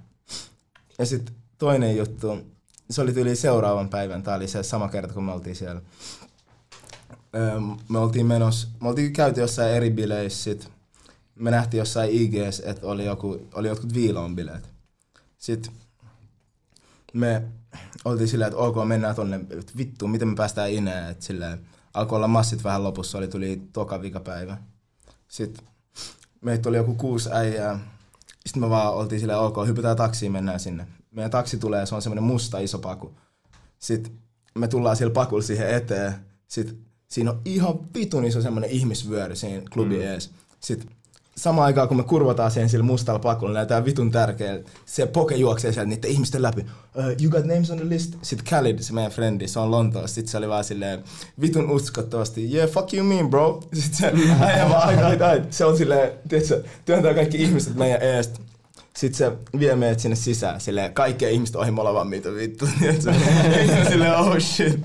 Ja 0.98 1.06
sitten 1.06 1.34
toinen 1.58 1.96
juttu, 1.96 2.38
se 2.90 3.02
oli 3.02 3.12
tyyli 3.12 3.36
seuraavan 3.36 3.88
päivän, 3.88 4.22
tää 4.22 4.36
oli 4.36 4.48
se 4.48 4.62
sama 4.62 4.88
kerta, 4.88 5.14
kun 5.14 5.24
me 5.24 5.32
oltiin 5.32 5.56
siellä. 5.56 5.82
Me 7.88 7.98
oltiin 7.98 8.26
menossa, 8.26 8.68
me 8.80 8.88
oltiin 8.88 9.12
käyty 9.12 9.40
jossain 9.40 9.74
eri 9.74 9.90
bileissä, 9.90 10.44
sit 10.44 10.68
me 11.34 11.50
nähtiin 11.50 11.78
jossain 11.78 12.10
IGS, 12.12 12.62
että 12.64 12.86
oli, 12.86 13.04
joku, 13.04 13.48
oli 13.54 13.68
jotkut 13.68 13.94
viilon 13.94 14.36
bileet. 14.36 14.68
Sitten 15.38 15.72
me 17.12 17.42
oltiin 18.04 18.28
silleen, 18.28 18.48
että 18.48 18.60
ok, 18.60 18.76
mennään 18.88 19.14
tonne, 19.14 19.36
että 19.36 19.72
vittu, 19.76 20.08
miten 20.08 20.28
me 20.28 20.34
päästään 20.34 20.70
ineen, 20.70 21.10
että 21.10 21.24
silleen, 21.24 21.66
alkoi 21.94 22.16
olla 22.16 22.28
massit 22.28 22.64
vähän 22.64 22.84
lopussa, 22.84 23.18
oli 23.18 23.28
tuli 23.28 23.62
toka 23.72 24.02
vikapäivä. 24.02 24.56
Sitten 25.28 25.66
meitä 26.40 26.68
oli 26.68 26.76
joku 26.76 26.94
kuusi 26.94 27.28
äijää, 27.32 27.78
sitten 28.46 28.62
me 28.62 28.70
vaan 28.70 28.94
oltiin 28.94 29.20
silleen, 29.20 29.38
ok, 29.38 29.56
hypätään 29.66 29.96
taksiin, 29.96 30.32
mennään 30.32 30.60
sinne. 30.60 30.86
Meidän 31.10 31.30
taksi 31.30 31.58
tulee, 31.58 31.86
se 31.86 31.94
on 31.94 32.02
semmoinen 32.02 32.24
musta 32.24 32.58
iso 32.58 32.78
paku. 32.78 33.14
Sitten 33.78 34.12
me 34.54 34.68
tullaan 34.68 34.96
siellä 34.96 35.12
pakulla 35.12 35.42
siihen 35.42 35.74
eteen, 35.74 36.14
sitten 36.48 36.78
siinä 37.08 37.30
on 37.30 37.40
ihan 37.44 37.94
vitun 37.94 38.24
iso 38.24 38.42
semmoinen 38.42 38.70
ihmisvyöry 38.70 39.36
siinä 39.36 39.62
klubi 39.72 39.96
mm. 39.96 40.02
ees. 40.02 40.30
Sitten 40.60 40.88
samaan 41.36 41.66
aikaan, 41.66 41.88
kun 41.88 41.96
me 41.96 42.02
kurvataan 42.02 42.50
siihen 42.50 42.68
sillä 42.68 42.84
mustalla 42.84 43.18
pakulla, 43.18 43.52
näytetään 43.52 43.84
vitun 43.84 44.10
tärkeä. 44.10 44.58
Se 44.86 45.06
poke 45.06 45.34
juoksee 45.36 45.72
sieltä 45.72 45.88
niiden 45.88 46.10
ihmisten 46.10 46.42
läpi. 46.42 46.60
Uh, 46.60 47.22
you 47.22 47.30
got 47.30 47.44
names 47.44 47.70
on 47.70 47.78
the 47.78 47.88
list? 47.88 48.14
Sitten 48.22 48.46
Khalid, 48.46 48.78
se 48.78 48.92
meidän 48.92 49.12
frendi, 49.12 49.48
se 49.48 49.58
on 49.58 49.70
Lontoossa. 49.70 50.14
Sitten 50.14 50.30
se 50.30 50.38
oli 50.38 50.48
vaan 50.48 50.64
silleen 50.64 51.04
vitun 51.40 51.70
uskottavasti, 51.70 52.54
yeah, 52.54 52.70
fuck 52.70 52.94
you 52.94 53.06
mean, 53.06 53.30
bro. 53.30 53.62
Sitten 53.72 53.98
se 53.98 54.06
äijä 54.44 54.68
vaan 54.68 54.88
aika, 54.88 55.06
aika, 55.06 55.26
aika. 55.26 55.46
Se 55.50 55.64
on 55.64 55.76
silleen, 55.76 56.10
tiedätkö, 56.28 56.64
työntää 56.84 57.14
kaikki 57.14 57.42
ihmiset 57.42 57.74
meidän 57.74 58.02
eestä. 58.02 58.40
Sitten 58.96 59.18
se 59.18 59.32
vie 59.58 59.76
meidät 59.76 60.00
sinne 60.00 60.16
sisään, 60.16 60.60
silleen 60.60 60.94
kaikkea 60.94 61.28
ihmistä 61.28 61.58
ohi, 61.58 61.76
vaan 61.76 62.08
mitä 62.08 62.34
vittu, 62.34 62.66
silleen, 63.90 64.16
oh 64.16 64.38
shit. 64.38 64.80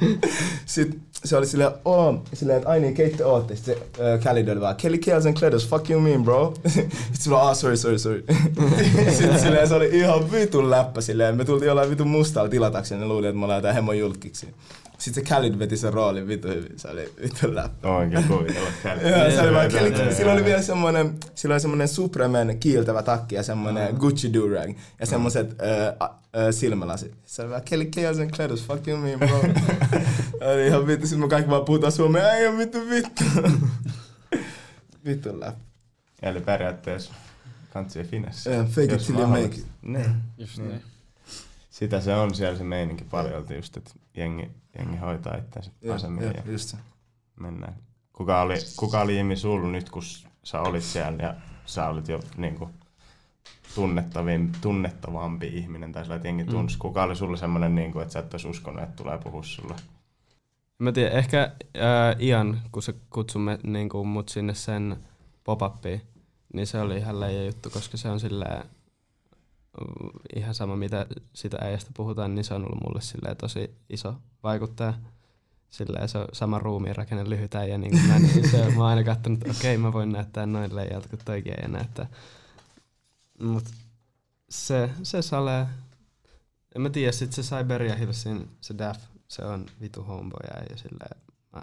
Sitten 0.66 1.01
se 1.26 1.38
oli 1.38 1.47
silleen, 1.47 1.72
oh, 1.86 2.24
silleen, 2.34 2.58
että 2.58 2.70
ai 2.70 2.80
niin, 2.80 2.93
keitte 2.93 3.26
ootte. 3.26 3.55
Sitten 3.55 3.76
se 3.97 4.14
äh, 4.14 4.20
Khalid 4.20 4.47
oli 4.47 4.62
vaan, 4.62 4.76
Kelly 4.76 4.97
Kales 4.97 5.26
and 5.26 5.38
Kledos, 5.39 5.68
fuck 5.68 5.89
you 5.89 6.01
mean, 6.01 6.24
bro. 6.24 6.53
Sitten 6.68 6.91
se 7.20 7.30
oli, 7.30 7.41
ah, 7.41 7.55
sorry, 7.55 7.78
sorry, 7.78 7.99
sorry. 7.99 8.24
Sitten 9.18 9.39
silleen, 9.39 9.68
se 9.68 9.76
oli 9.76 9.89
ihan 9.93 10.32
vitun 10.32 10.70
läppä 10.70 11.01
silleen. 11.01 11.38
Me 11.38 11.45
tultiin 11.45 11.68
jollain 11.68 11.89
vitun 11.89 12.08
mustalla 12.08 12.49
tilataksi 12.49 12.93
ja 12.93 12.99
ne 12.99 13.05
luuli, 13.05 13.28
että 13.28 13.39
me 13.39 13.45
ollaan 13.45 13.58
jotain 13.58 13.76
hemon 13.76 13.99
julkiksi. 13.99 14.47
Sitten 14.98 15.24
se 15.24 15.28
Khalid 15.28 15.60
veti 15.60 15.78
sen 15.78 15.93
roolin 15.93 16.28
vitu 16.28 16.48
hyvin, 16.48 16.80
se 16.80 16.88
oli 16.88 17.14
vitu 17.22 17.56
läppä. 17.56 17.88
Oikein 17.88 18.24
kuvitella 18.24 18.70
Khalid. 18.82 19.02
Joo, 19.10 19.32
se 19.32 19.41
oli 19.41 19.54
vaan 19.54 19.72
Kelly, 19.72 20.14
sillä 20.16 20.34
oli 20.34 20.45
vielä 20.45 20.62
semmonen, 20.62 21.16
sillä 21.36 21.54
oli 21.54 21.60
semmonen 21.60 21.88
Supremen 21.88 22.60
kiiltävä 22.60 23.04
takki 23.04 23.36
ja 23.36 23.43
semmonen 23.43 23.95
Gucci 23.95 24.34
durag 24.34 24.78
ja 25.00 25.06
semmoset 25.06 25.56
äh, 25.62 26.10
äh, 26.10 26.48
silmälasit. 26.52 27.14
Se 27.26 27.41
oli 27.41 27.50
vaan 27.50 27.62
Kelly 27.62 27.86
Kales 27.86 28.20
and 28.20 28.32
Kledos, 28.32 28.64
fuck 28.66 28.88
you 28.88 28.98
mean, 28.98 29.20
bro. 29.20 29.41
oli 30.54 30.68
ihan 30.68 30.88
vittu, 30.88 31.08
sit 31.08 31.20
me 31.20 31.28
kaikki 31.28 31.52
vaan 31.52 31.66
puhutaan 31.66 31.91
suomea, 31.91 32.32
ei 32.32 32.48
oo 32.48 32.58
vittu 32.58 32.78
vittu. 32.89 33.24
vittu 35.06 35.39
läppä. 35.39 35.62
Eli 36.22 36.41
periaatteessa 36.41 37.14
kantsii 37.74 38.04
finesse. 38.04 38.50
Yeah, 38.50 38.68
fake 38.68 38.93
it 38.93 39.06
till 39.06 39.16
you 39.20 39.28
make 39.28 39.43
it. 39.45 39.66
Niin. 39.82 40.16
Just 40.38 40.58
Niin. 40.58 40.70
niin. 40.70 40.82
Sitä 41.70 42.02
se 42.02 42.16
on 42.16 42.36
siellä 42.36 42.58
se 42.58 42.64
meininki 42.64 43.04
paljolti 43.04 43.56
just, 43.56 43.78
että 43.78 43.91
jengi, 44.18 44.52
jengi 44.78 44.97
hoitaa 44.97 45.38
itseänsä 45.38 45.71
Joo, 45.82 45.95
asemia 45.95 46.23
joo, 46.23 46.34
ja 46.34 46.51
just 46.51 46.69
se. 46.69 46.78
mennään. 47.39 47.75
Kuka 48.13 48.41
oli, 48.41 48.55
kuka 48.78 49.01
oli 49.01 49.17
Jimmy 49.17 49.36
sulla 49.36 49.67
nyt, 49.67 49.89
kun 49.89 50.03
sä 50.43 50.61
olit 50.61 50.84
siellä 50.84 51.23
ja 51.23 51.36
sä 51.65 51.89
olit 51.89 52.07
jo 52.07 52.19
niinku 52.38 52.69
tunnettavin, 53.75 54.51
tunnettavampi 54.61 55.47
ihminen 55.47 55.91
tai 55.91 56.03
sillä, 56.03 56.15
että 56.15 56.28
jengi 56.28 56.45
tunsi. 56.45 56.75
Mm. 56.75 56.80
Kuka 56.80 57.03
oli 57.03 57.15
sulle 57.15 57.38
semmoinen, 57.38 57.75
niinku, 57.75 57.99
että 57.99 58.13
sä 58.13 58.19
et 58.19 58.34
olisi 58.34 58.47
uskonut, 58.47 58.84
että 58.84 58.95
tulee 58.95 59.17
puhua 59.17 59.43
sulle? 59.43 59.75
Mä 60.80 60.91
tiedän, 60.91 61.17
ehkä 61.17 61.51
ää, 61.80 62.15
Ian, 62.19 62.61
kun 62.71 62.84
se 62.84 62.93
kutsui 63.09 63.41
me, 63.41 63.59
niin 63.63 63.89
kuin 63.89 64.07
mut 64.07 64.30
sinne 64.30 64.53
sen 64.53 64.97
pop 65.43 65.61
niin 66.53 66.67
se 66.67 66.82
oli 66.82 66.97
ihan 66.97 67.19
leija 67.19 67.45
juttu, 67.45 67.69
koska 67.69 67.97
se 67.97 68.09
on 68.09 68.19
silleen, 68.19 68.63
mm, 68.63 68.69
ihan 70.36 70.55
sama 70.55 70.75
mitä 70.75 71.05
sitä 71.34 71.57
äijästä 71.61 71.91
puhutaan, 71.97 72.36
niin 72.36 72.45
se 72.45 72.53
on 72.53 72.65
ollut 72.65 72.84
mulle 72.84 73.01
silleen 73.01 73.38
tosi 73.38 73.71
iso 73.89 74.15
vaikuttaja. 74.43 74.93
Silleen 75.69 76.09
se 76.09 76.17
on 76.17 76.28
sama 76.34 76.59
ruumiin 76.59 76.95
rakenne 76.95 77.30
lyhyt 77.30 77.55
äijä, 77.55 77.78
niin 77.78 77.91
kuin 77.91 78.07
mä, 78.07 78.19
niin 78.19 78.49
se, 78.51 78.69
mä 78.69 78.82
oon 78.82 78.89
aina 78.89 79.03
katsonut, 79.03 79.39
että 79.39 79.57
okei 79.59 79.78
mä 79.78 79.93
voin 79.93 80.11
näyttää 80.11 80.45
noin 80.45 80.75
leijalta, 80.75 81.09
kun 81.09 81.19
toikin 81.25 81.53
äijä 81.53 81.67
näyttää. 81.67 82.09
Mut 83.41 83.63
se, 84.49 84.89
se 85.03 85.21
salee, 85.21 85.67
en 86.75 86.82
mä 86.82 86.89
tiedä, 86.89 87.11
sit 87.11 87.34
se 87.34 87.43
Siberia 87.43 87.95
Hillsin, 87.95 88.49
se 88.61 88.75
Daff, 88.78 89.01
se 89.28 89.45
on 89.45 89.65
vitu 89.82 90.03
homeboy 90.03 90.39
ja 90.69 90.78
silleen 90.78 91.21
mä 91.53 91.61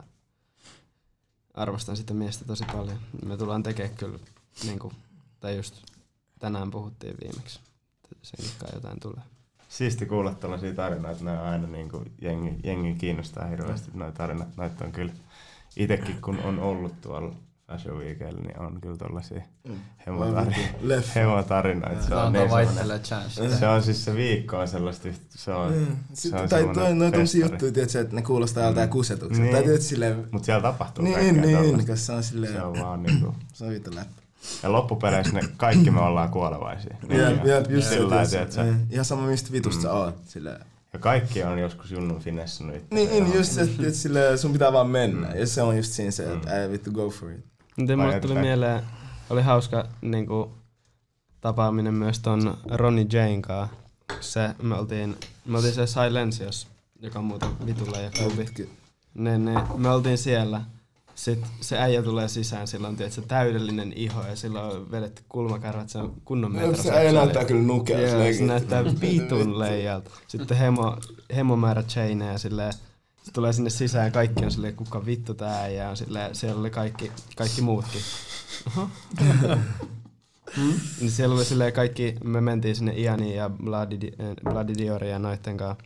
arvostan 1.54 1.96
sitä 1.96 2.14
miestä 2.14 2.44
tosi 2.44 2.64
paljon. 2.72 2.98
Me 3.24 3.36
tullaan 3.36 3.62
tekemään 3.62 3.96
kyllä, 3.96 4.18
niinku, 4.64 4.92
tai 5.40 5.56
just 5.56 5.82
tänään 6.38 6.70
puhuttiin 6.70 7.16
viimeksi, 7.22 7.60
kai 8.58 8.70
jotain 8.74 9.00
tulee. 9.00 9.22
Siisti 9.68 10.06
kuulla 10.06 10.34
tällaisia 10.34 10.74
tarinoita, 10.74 11.24
ne 11.24 11.30
on 11.30 11.38
aina 11.46 11.66
niinku 11.66 12.02
jengi, 12.22 12.56
jengi 12.64 12.94
kiinnostaa 12.94 13.46
hirveästi 13.46 13.90
mm. 13.94 13.98
noita 13.98 14.16
tarinat. 14.18 14.48
Noita 14.56 14.84
on 14.84 14.92
kyllä 14.92 15.12
itsekin 15.76 16.20
kun 16.22 16.38
on 16.40 16.58
ollut 16.60 17.00
tuolla 17.00 17.34
Fashion 17.66 17.98
Weekillä, 17.98 18.40
niin 18.40 18.58
on 18.58 18.80
kyllä 18.80 18.96
tollasia 18.96 19.42
Mm. 19.68 19.74
hemotarinoita. 20.06 21.12
Hemotarinoita. 21.14 22.02
Se 22.06 22.14
on, 22.14 22.32
niin 22.32 23.00
chance. 23.02 23.56
se 23.58 23.68
on 23.68 23.82
siis 23.82 24.04
se 24.04 24.14
viikko 24.14 24.58
on 24.58 24.68
sellaista, 24.68 25.08
se 25.30 25.52
on, 25.52 25.72
Mm. 25.72 25.86
se 26.14 26.36
on 26.36 26.48
tai 26.48 26.68
toi, 26.74 26.94
noin 26.94 27.12
tommosia 27.12 27.46
juttuja, 27.46 27.72
tiedätkö, 27.72 28.00
että 28.00 28.14
ne 28.14 28.22
kuulostaa 28.22 28.64
joltain 28.64 28.88
kusetukselta. 28.90 29.42
Niin. 29.42 29.52
Tai 29.54 29.62
tiedätkö, 29.62 29.84
silleen, 29.86 30.28
Mut 30.30 30.44
siellä 30.44 30.62
tapahtuu 30.62 31.04
niin, 31.04 31.14
kaikkea 31.14 31.42
niin, 31.42 31.56
tollasta. 31.56 31.76
koska 31.76 31.96
se 31.96 32.12
on 32.12 32.22
silleen, 32.22 32.52
Se 32.52 32.62
on 32.62 32.80
vaan 32.80 33.02
niinku, 33.02 33.34
se 33.52 33.64
on 33.64 33.70
vittu 33.70 33.94
läppä. 33.94 34.22
Ja 34.62 34.72
loppupeleissä 34.72 35.32
ne 35.32 35.42
kaikki 35.56 35.90
me 35.90 36.00
ollaan 36.00 36.30
kuolevaisia. 36.30 36.96
Niin 37.08 37.20
Jep, 37.20 37.70
just 37.70 37.88
se, 37.88 37.94
sillä 37.94 38.68
eh, 38.68 38.76
Ihan 38.90 39.04
sama 39.04 39.26
mistä 39.26 39.52
vitusta 39.52 39.82
sä 39.82 39.92
oot. 39.92 40.14
Silleen. 40.26 40.60
Ja 40.92 40.98
kaikki 40.98 41.42
on 41.42 41.58
joskus 41.58 41.90
junnun 41.90 42.20
finessannut 42.20 42.76
itse. 42.76 42.94
Niin, 42.94 43.10
niin 43.10 43.34
just 43.34 43.52
se, 43.52 43.60
että 43.60 43.82
että 43.82 43.94
silleen 43.94 44.38
sun 44.38 44.52
pitää 44.52 44.72
vaan 44.72 44.86
mennä. 44.86 45.28
Ja 45.28 45.46
se 45.46 45.62
on 45.62 45.76
just 45.76 45.92
siinä 45.92 46.10
se, 46.10 46.32
että 46.32 46.62
ei 46.62 46.70
vittu 46.70 46.90
go 46.92 47.10
for 47.10 47.30
it. 47.30 47.44
Mutta 47.76 47.96
Vai 47.96 48.06
mulle 48.06 48.20
tuli 48.20 48.34
mieleen, 48.34 48.82
oli 49.30 49.42
hauska 49.42 49.86
niinku, 50.00 50.52
tapaaminen 51.40 51.94
myös 51.94 52.18
ton 52.18 52.58
Ronnie 52.70 53.06
Jane 53.12 53.40
kanssa. 53.40 53.76
Se, 54.20 54.50
me 54.62 54.74
oltiin, 54.74 55.16
me 55.44 55.56
oltiin 55.56 55.74
se 55.74 55.86
Silencios, 55.86 56.66
joka 57.00 57.18
on 57.18 57.24
muuten 57.24 57.66
vitulla 57.66 57.98
ja 57.98 58.10
klubi. 58.10 58.46
Niin, 59.14 59.44
niin, 59.44 59.60
me 59.76 59.90
oltiin 59.90 60.18
siellä. 60.18 60.60
Sitten 61.14 61.50
se 61.60 61.78
äijä 61.78 62.02
tulee 62.02 62.28
sisään, 62.28 62.68
sillä 62.68 62.88
on 62.88 62.96
tietysti 62.96 63.22
täydellinen 63.22 63.92
iho 63.96 64.22
ja 64.22 64.36
sillä 64.36 64.62
on 64.62 64.90
vedetty 64.90 65.22
kulmakarvat, 65.28 65.88
se 65.88 65.98
on 65.98 66.14
kunnon 66.24 66.52
Se 66.52 66.58
metroseksuaali. 66.58 67.06
ei 67.06 67.12
näyttää 67.12 67.44
kyllä 67.44 67.62
nukea. 67.62 68.00
Joo, 68.00 68.32
se 68.32 68.44
näyttää 68.44 68.84
vitun 69.00 69.58
leijalta. 69.58 70.10
Sitten 70.28 70.56
hemo, 70.56 70.96
hemomäärä 71.36 71.82
chaineja 71.82 72.32
ja 72.32 72.38
silleen, 72.38 72.72
se 73.22 73.32
tulee 73.32 73.52
sinne 73.52 73.70
sisään 73.70 74.04
ja 74.04 74.10
kaikki 74.10 74.44
on 74.44 74.50
silleen, 74.50 74.76
kuka 74.76 75.06
vittu 75.06 75.34
tää 75.34 75.60
äijä 75.62 75.90
on 75.90 75.96
silleen, 75.96 76.34
siellä 76.34 76.60
oli 76.60 76.70
kaikki, 76.70 77.12
kaikki 77.36 77.60
muutkin. 77.62 78.00
Hmm? 78.76 78.88
Niin 81.00 81.10
siellä 81.10 81.34
oli 81.34 81.44
silleen 81.44 81.72
kaikki, 81.72 82.14
me 82.24 82.40
mentiin 82.40 82.76
sinne 82.76 82.92
Ianiin 82.96 83.36
ja 83.36 83.50
Bloody, 83.50 83.96
Bloody 84.44 84.72
Diorin 84.78 85.10
ja 85.10 85.18
noitten 85.18 85.56
kanssa, 85.56 85.84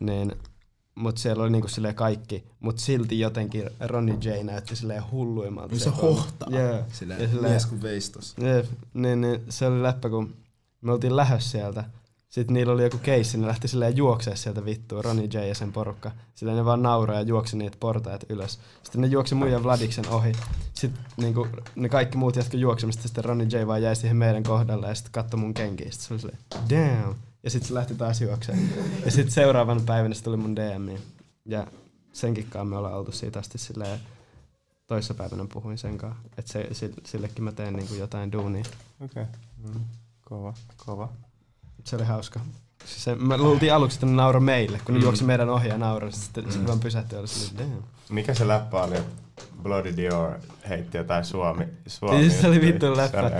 niin 0.00 0.32
Mut 0.96 1.18
siellä 1.18 1.42
oli 1.42 1.50
niinku 1.50 1.68
silleen 1.68 1.94
kaikki, 1.94 2.44
mut 2.60 2.78
silti 2.78 3.20
jotenkin 3.20 3.70
Ronnie 3.80 4.14
J 4.14 4.42
näytti 4.44 4.76
silleen 4.76 5.02
hulluimmalta. 5.10 5.68
Niin 5.72 5.80
se 5.80 5.90
hohtaa. 5.90 6.48
Joo. 6.50 6.60
Ja 6.62 6.82
Silleen 6.92 7.30
silleen- 7.30 7.52
mies 7.52 7.66
kuin 7.66 7.82
veistos. 7.82 8.34
Jep, 8.40 8.66
niin, 8.94 9.20
niin 9.20 9.40
se 9.48 9.66
oli 9.66 9.82
läppä, 9.82 10.08
kun 10.08 10.36
me 10.80 10.92
oltiin 10.92 11.16
lähös 11.16 11.50
sieltä. 11.50 11.84
Sitten 12.28 12.54
niillä 12.54 12.72
oli 12.72 12.82
joku 12.82 12.98
keissi, 12.98 13.38
ne 13.38 13.46
lähti 13.46 13.68
silleen 13.68 13.96
juoksee 13.96 14.36
sieltä 14.36 14.64
vittua, 14.64 15.02
Ronnie 15.02 15.28
J 15.32 15.38
ja 15.48 15.54
sen 15.54 15.72
porukka. 15.72 16.10
Silleen 16.34 16.56
ne 16.58 16.64
vaan 16.64 16.82
nauraa 16.82 17.16
ja 17.16 17.22
juoksi 17.22 17.56
niitä 17.56 17.76
portaat 17.80 18.24
ylös. 18.28 18.58
Sitten 18.82 19.00
ne 19.00 19.06
juoksi 19.06 19.34
muijan 19.34 19.62
Vladiksen 19.64 20.08
ohi. 20.08 20.32
Sitten 20.74 21.04
niinku, 21.16 21.46
ne 21.76 21.88
kaikki 21.88 22.16
muut 22.16 22.36
jatkoi 22.36 22.60
juoksemista, 22.60 23.02
sitten 23.02 23.24
Ronnie 23.24 23.46
J 23.62 23.66
vaan 23.66 23.82
jäi 23.82 23.96
siihen 23.96 24.16
meidän 24.16 24.42
kohdalle 24.42 24.88
ja 24.88 24.94
sitten 24.94 25.12
katsoi 25.12 25.40
mun 25.40 25.54
kenkiä. 25.54 25.90
Sitten 25.90 26.06
se 26.06 26.14
oli 26.14 26.20
silleen, 26.20 26.98
damn. 27.04 27.14
Ja 27.46 27.50
sitten 27.50 27.68
se 27.68 27.74
lähti 27.74 27.94
taas 27.94 28.20
juokseen. 28.20 28.70
Ja 29.04 29.10
sitten 29.10 29.32
seuraavana 29.32 29.80
päivänä 29.86 30.14
se 30.14 30.22
tuli 30.22 30.36
mun 30.36 30.56
DMiin. 30.56 30.98
Ja 31.44 31.66
senkin 32.12 32.44
kanssa 32.44 32.64
me 32.64 32.76
ollaan 32.76 32.94
oltu 32.94 33.12
siitä 33.12 33.38
asti 33.38 33.58
silleen, 33.58 34.00
toissapäivänä 34.86 35.46
puhuin 35.52 35.78
sen 35.78 35.98
kanssa, 35.98 36.22
että 36.38 36.52
se, 36.52 36.68
sille- 36.72 37.00
sillekin 37.04 37.44
mä 37.44 37.52
teen 37.52 37.74
niinku 37.74 37.94
jotain 37.94 38.32
duunia. 38.32 38.64
Okei. 39.04 39.22
Okay. 39.22 39.34
Mm. 39.74 39.80
Kova, 40.24 40.54
kova. 40.76 41.08
Se 41.84 41.96
oli 41.96 42.04
hauska. 42.04 42.40
Siis 42.84 43.04
se, 43.04 43.14
mä 43.14 43.36
luultiin 43.36 43.74
aluksi, 43.74 43.96
että 43.96 44.06
ne 44.06 44.12
nauro 44.12 44.40
meille, 44.40 44.80
kun 44.84 44.94
ne 44.94 45.00
juoksi 45.00 45.24
meidän 45.24 45.48
ohi 45.48 45.68
ja 45.68 45.78
nauroi. 45.78 46.12
Sitten 46.12 46.44
mm. 46.44 46.50
se 46.50 46.66
vaan 46.66 46.80
pysähtyi 46.80 47.16
ja 47.16 47.20
oli 47.20 47.28
silleen, 47.28 47.70
damn. 47.70 47.82
Mikä 48.08 48.34
se 48.34 48.48
läppä 48.48 48.82
oli, 48.82 48.96
Bloody 49.62 49.96
Dior 49.96 50.32
heitti 50.68 50.98
jotain 50.98 51.24
Suomi? 51.24 51.64
Suomi 51.86 52.18
Siis 52.20 52.40
se 52.40 52.46
oli 52.46 52.60
vittu 52.60 52.96
läppä. 52.96 53.30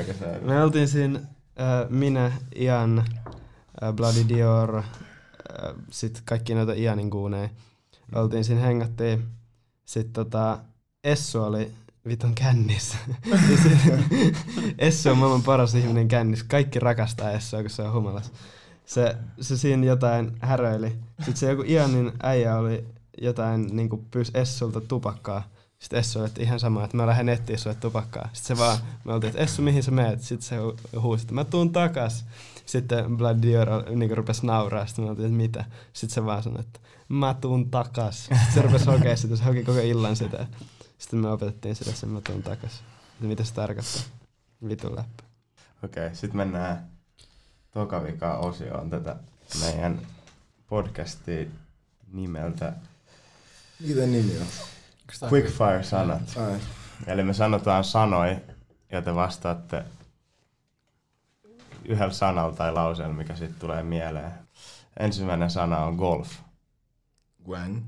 Me 0.42 0.62
oltiin 0.62 0.88
siinä, 0.88 1.18
äh, 1.61 1.90
minä, 1.90 2.32
Ian, 2.57 3.04
Bloody 3.92 4.28
Dior, 4.28 4.76
äh, 4.78 4.84
sit 5.90 6.22
kaikki 6.24 6.54
noita 6.54 6.72
Ianin 6.72 7.10
kuuneja. 7.10 7.48
Oltiin 8.14 8.44
siinä, 8.44 8.60
hengattiin. 8.60 9.24
Sitten 9.84 10.12
tota, 10.12 10.58
Essu 11.04 11.42
oli 11.42 11.72
vitun 12.08 12.34
kännissä. 12.34 12.96
Ja 13.30 13.38
sit- 13.62 14.36
Essu 14.78 15.10
on 15.10 15.18
maailman 15.18 15.42
paras 15.42 15.74
ihminen 15.74 16.08
kännissä. 16.08 16.44
Kaikki 16.48 16.78
rakastaa 16.78 17.30
Essua, 17.30 17.60
kun 17.60 17.70
se 17.70 17.82
on 17.82 17.92
humalas. 17.92 18.32
se, 18.86 19.16
se 19.40 19.56
siinä 19.56 19.86
jotain 19.86 20.36
häröili. 20.40 20.88
Sitten 21.18 21.36
se 21.36 21.50
joku 21.50 21.62
Ianin 21.66 22.12
äijä 22.22 22.56
oli 22.58 22.84
jotain 23.22 23.66
niinku 23.76 24.04
pyysi 24.10 24.32
Essulta 24.34 24.80
tupakkaa. 24.80 25.48
Sitten 25.78 25.98
Essu 25.98 26.20
oli, 26.20 26.28
ihan 26.38 26.60
sama, 26.60 26.84
että 26.84 26.96
mä 26.96 27.06
lähden 27.06 27.28
etsiä 27.28 27.56
sulle 27.56 27.76
tupakkaa. 27.80 28.28
Sitten 28.32 28.56
se 28.56 28.62
vaan, 28.62 28.78
me 29.04 29.12
oltiin, 29.12 29.28
että 29.30 29.42
Essu, 29.42 29.62
mihin 29.62 29.82
sä 29.82 29.90
meet? 29.90 30.22
Sitten 30.22 30.48
se 30.48 30.56
hu- 30.58 31.00
huusi, 31.00 31.22
että 31.22 31.34
mä 31.34 31.44
tuun 31.44 31.72
takas. 31.72 32.24
Sitten 32.66 33.16
Blood 33.16 33.42
Dior 33.42 33.68
niin 33.90 34.16
rupesi 34.16 34.46
nauraa, 34.46 34.86
sitten 34.86 35.04
me 35.04 35.10
oltiin, 35.10 35.26
että 35.26 35.36
mitä? 35.36 35.64
Sitten 35.92 36.14
se 36.14 36.24
vaan 36.24 36.42
sanoi, 36.42 36.60
että 36.60 36.80
mä 37.08 37.34
tuun 37.34 37.70
takas. 37.70 38.24
Sitten 38.24 38.52
se 38.54 38.62
rupesi 38.62 38.86
hokea 38.86 39.16
sitä, 39.16 39.36
se 39.36 39.44
hoki 39.44 39.64
koko 39.64 39.78
illan 39.78 40.16
sitä. 40.16 40.46
Sitten 40.98 41.18
me 41.18 41.28
opetettiin 41.28 41.74
sille, 41.74 41.92
että 41.92 42.06
mä 42.06 42.20
tuun 42.20 42.42
takas. 42.42 42.82
Että 43.12 43.26
mitä 43.26 43.44
se 43.44 43.54
tarkoittaa? 43.54 44.02
Vitun 44.68 44.96
läppä. 44.96 45.22
Okei, 45.84 46.06
okay, 46.06 46.14
sitten 46.14 46.36
mennään 46.36 46.86
toka 47.70 48.04
vika 48.04 48.36
osioon 48.36 48.90
tätä 48.90 49.16
meidän 49.60 50.06
podcastia 50.68 51.46
nimeltä 52.12 52.72
Mitä 53.80 54.00
nimi 54.00 54.38
on? 54.38 54.46
Quickfire-sanat. 55.32 56.36
Ai. 56.36 56.60
Eli 57.06 57.22
me 57.22 57.34
sanotaan 57.34 57.84
sanoja, 57.84 58.40
ja 58.92 59.02
te 59.02 59.14
vastaatte 59.14 59.84
yhdellä 61.89 62.12
sanalla 62.12 62.57
tai 62.57 62.72
lauseella, 62.72 63.14
mikä 63.14 63.37
sitten 63.37 63.59
tulee 63.61 63.82
mieleen. 63.82 64.32
Ensimmäinen 65.01 65.51
sana 65.51 65.78
on 65.78 65.95
golf. 65.97 66.32
Wang. 67.49 67.82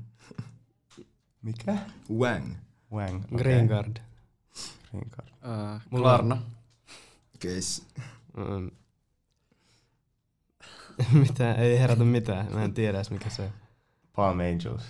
Mikä? 1.41 1.77
Wang. 2.11 2.55
Wang. 2.93 3.15
Okay. 3.25 3.37
Green 3.37 3.65
Guard. 3.67 3.97
Green 4.91 5.09
card. 5.09 5.27
Äh, 5.29 5.81
Mulla 5.89 6.13
on- 6.13 6.19
Klarna. 6.25 6.41
Case. 7.39 7.83
Mm. 8.37 8.71
mitä, 11.19 11.53
ei 11.55 11.79
herätä 11.79 12.03
mitään. 12.03 12.53
Mä 12.53 12.63
en 12.63 12.73
tiedä 12.73 12.97
edes 12.97 13.11
mikä 13.11 13.29
se 13.29 13.41
on. 13.41 13.49
Palm 14.15 14.39
Angels. 14.39 14.83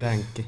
Dänkki. 0.00 0.46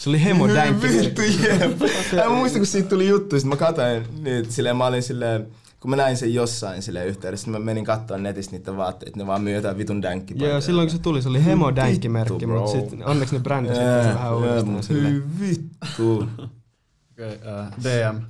Se 0.00 0.10
oli 0.10 0.24
hemo 0.24 0.48
dänkki. 0.48 0.88
Vittu 0.88 1.22
jep. 1.22 1.78
Mä 2.12 2.28
muistan, 2.38 2.60
kun 2.60 2.66
siitä 2.66 2.88
tuli 2.88 3.08
juttu, 3.08 3.40
sit 3.40 3.48
mä 3.48 3.56
katsoin 3.56 4.06
niitä, 4.20 4.52
silleen 4.52 4.76
mä 4.76 4.86
olin 4.86 5.02
silleen, 5.02 5.46
kun 5.80 5.90
mä 5.90 5.96
näin 5.96 6.16
sen 6.16 6.34
jossain 6.34 6.82
silleen 6.82 7.06
yhteydessä, 7.06 7.46
niin 7.46 7.52
mä 7.52 7.64
menin 7.64 7.84
katsomaan 7.84 8.22
netistä 8.22 8.56
niitä 8.56 8.76
vaatteita, 8.76 9.18
ne 9.18 9.26
vaan 9.26 9.42
myy 9.42 9.54
jotain 9.54 9.78
vitun 9.78 10.02
dänkkipaitoja. 10.02 10.50
Joo, 10.50 10.60
silloin 10.60 10.88
kun 10.88 10.96
se 10.96 11.02
tuli, 11.02 11.22
se 11.22 11.28
oli 11.28 11.44
hemo 11.44 11.76
dänkkimerkki, 11.76 12.46
mutta 12.46 12.70
sitten 12.70 13.06
onneksi 13.06 13.34
ne 13.34 13.40
brändäsi 13.42 13.80
yeah, 13.80 14.14
vähän 14.14 14.36
uudestaan 14.36 14.82
silleen. 14.82 15.12
Hyi 15.14 15.22
vittu. 15.40 16.18
Okei, 17.12 17.34
okay, 17.34 17.52
äh, 17.52 17.72
DM. 17.82 18.22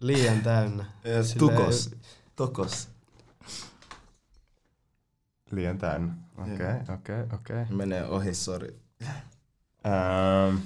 Liian 0.00 0.40
täynnä. 0.40 0.84
Silleen- 1.04 1.38
Tukos. 1.38 1.90
Tokos. 2.36 2.88
Liian 5.50 5.78
täynnä. 5.78 6.14
Okei, 6.38 6.54
okay, 6.54 6.76
okei, 6.80 6.94
okay, 6.94 7.22
okei. 7.34 7.62
Okay. 7.62 7.76
Menee 7.76 8.06
ohi, 8.06 8.34
sori. 8.34 8.82
Ähm, 9.86 10.56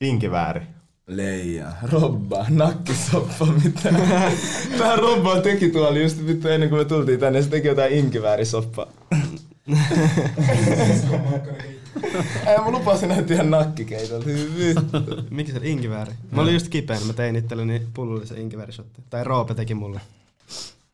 inkivääri. 0.00 0.62
Leija, 1.06 1.72
Robba, 1.82 2.46
nakkisoppa, 2.48 3.46
mitä? 3.46 3.92
Tää 4.78 4.96
Robba 4.96 5.40
teki 5.40 5.70
tuolla 5.70 5.98
just 5.98 6.26
vittu 6.26 6.48
ennen 6.48 6.68
kuin 6.68 6.80
me 6.80 6.84
tultiin 6.84 7.20
tänne, 7.20 7.42
se 7.42 7.48
teki 7.48 7.68
jotain 7.68 7.92
inkiväärisoppaa. 7.92 8.86
Ei, 12.46 12.58
mä 12.58 12.70
lupasin 12.70 13.08
näytti 13.08 13.34
ihan 13.34 13.50
nakkikeitolta. 13.50 14.26
Mikä 15.30 15.52
se 15.52 15.58
oli 15.58 15.70
inkivääri? 15.70 16.12
Mä 16.30 16.42
olin 16.42 16.54
just 16.54 16.68
kipeä, 16.68 17.00
mä 17.06 17.12
tein 17.12 17.36
itselleni 17.36 17.82
pullollisen 17.94 18.38
inkiväärisotti. 18.38 19.02
Tai 19.10 19.24
Roope 19.24 19.54
teki 19.54 19.74
mulle. 19.74 20.00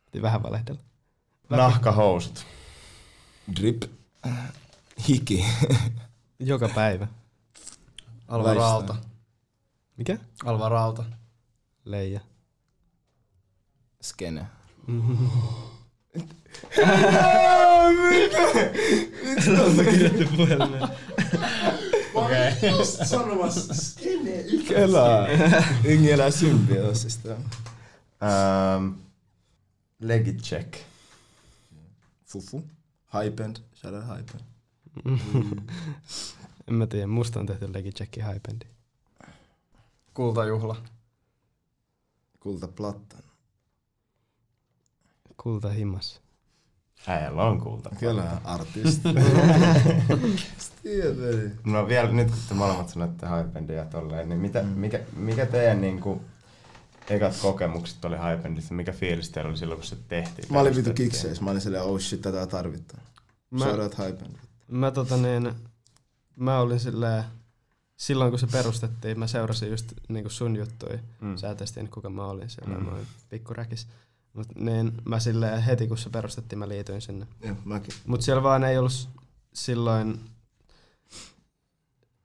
Piti 0.05 0.21
vähän 0.21 0.43
valehdella. 0.43 0.79
Nahkahousut. 1.49 2.45
Drip. 3.59 3.83
Hiki. 5.07 5.45
Joka 6.39 6.69
päivä. 6.69 7.07
Alva. 8.27 8.53
Rauta. 8.53 8.95
Mikä? 9.97 10.17
Alva 10.45 10.69
Rauta. 10.69 11.03
Leija. 11.85 12.19
Skene. 14.01 14.47
Okei. 22.13 22.51
Okay. 22.53 22.69
Just 22.69 23.05
sanomassa 23.05 23.73
skene. 23.73 24.43
Kelaa. 24.67 25.27
Ingi 25.85 26.11
elää 26.11 26.31
symbioosista. 26.31 27.29
Ähm, 27.29 28.93
legit 29.99 30.41
check. 30.41 30.73
Fufu. 32.25 32.63
Hypend. 33.13 33.57
Shout 33.75 33.93
out 33.93 34.03
Hypend. 34.03 34.56
En 36.67 36.73
mä 36.73 36.87
tiedä, 36.87 37.07
musta 37.07 37.39
on 37.39 37.45
tehty 37.45 37.73
legitchecki 37.73 38.21
hypendi. 38.33 38.65
Kultajuhla. 40.13 40.75
Kulta 42.39 42.67
Plattan. 42.67 43.23
Kulta 45.37 45.69
himmas. 45.69 46.21
Äijällä 47.07 47.43
on 47.43 47.61
kulta. 47.61 47.89
Kyllä, 47.99 48.41
artisti. 48.43 49.09
Tiedä. 50.83 51.51
No 51.65 51.87
vielä 51.87 52.11
nyt 52.11 52.27
kun 52.29 52.37
te 52.49 52.53
molemmat 52.53 52.89
sanoitte 52.89 53.27
Hypendia 53.37 53.85
tolleen, 53.85 54.29
niin 54.29 54.39
mitä, 54.39 54.63
mikä, 54.63 54.99
mikä 55.15 55.45
teidän 55.45 55.81
niinku 55.81 56.21
ekat 57.09 57.33
kokemukset 57.41 58.05
oli 58.05 58.15
Hypendista? 58.17 58.73
Mikä 58.73 58.91
fiilis 58.91 59.29
teillä 59.29 59.49
oli 59.49 59.57
silloin, 59.57 59.79
kun 59.79 59.87
se 59.87 59.97
tehtiin? 60.07 60.53
Mä 60.53 60.59
olin 60.59 60.75
vitu 60.75 60.93
kikseis. 60.93 61.41
Mä 61.41 61.49
olin 61.51 61.61
silleen, 61.61 61.83
oh 61.83 61.99
shit, 61.99 62.21
tätä 62.21 62.47
tarvitaan. 62.47 63.03
Mä- 63.51 63.65
Shout 63.65 63.79
out 63.79 63.97
Hypend. 63.97 64.35
Mä 64.67 64.91
tota 64.91 65.17
niin, 65.17 65.53
mä 66.35 66.59
olin 66.59 66.79
silleen, 66.79 67.23
silloin 67.97 68.31
kun 68.31 68.39
se 68.39 68.47
perustettiin, 68.47 69.19
mä 69.19 69.27
seurasin 69.27 69.69
just 69.69 69.93
niinku 70.09 70.29
sun 70.29 70.55
juttuja. 70.55 70.99
Mm. 71.21 71.37
Sä 71.37 71.55
tiennyt, 71.55 71.93
kuka 71.93 72.09
mä 72.09 72.25
olin 72.25 72.49
siellä, 72.49 72.77
Mm. 72.77 72.85
mä 72.85 72.91
olin 72.91 73.07
pikku 73.29 73.53
räkis. 73.53 73.87
Mut 74.33 74.47
niin, 74.55 74.91
mä 75.05 75.19
silleen 75.19 75.61
heti 75.61 75.87
kun 75.87 75.97
se 75.97 76.09
perustettiin, 76.09 76.59
mä 76.59 76.67
liityin 76.67 77.01
sinne. 77.01 77.27
Joo, 77.43 77.55
mäkin. 77.65 77.93
Mut 78.05 78.21
siellä 78.21 78.43
vaan 78.43 78.63
ei 78.63 78.77
ollut 78.77 79.09
silloin, 79.53 80.19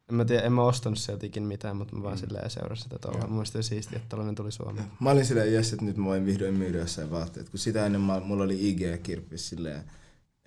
en 0.08 0.14
mä 0.14 0.24
tiedä, 0.24 0.42
en 0.42 0.52
mä 0.52 0.62
ostanut 0.62 0.98
sieltä 0.98 1.26
ikin 1.26 1.42
mitään, 1.42 1.76
mutta 1.76 1.96
mä 1.96 2.02
vaan 2.02 2.14
Mm. 2.14 2.20
silleen 2.20 2.50
seurasin 2.50 2.82
sitä 2.82 2.98
tuolla. 2.98 3.20
Mun 3.20 3.30
mielestä 3.32 3.62
siistiä, 3.62 3.96
että 3.96 4.08
tollanen 4.08 4.34
tuli 4.34 4.52
Suomeen. 4.52 4.86
Mä 5.00 5.10
olin 5.10 5.26
silleen, 5.26 5.54
jes, 5.54 5.72
että 5.72 5.84
nyt 5.84 5.96
mä 5.96 6.04
voin 6.04 6.26
vihdoin 6.26 6.54
myydä 6.54 6.78
jossain 6.78 7.10
vaatteet. 7.10 7.48
Kun 7.48 7.58
sitä 7.58 7.86
ennen 7.86 8.00
mä, 8.00 8.20
mulla 8.20 8.44
oli 8.44 8.70
IG-kirppis 8.70 9.48
silleen, 9.48 9.84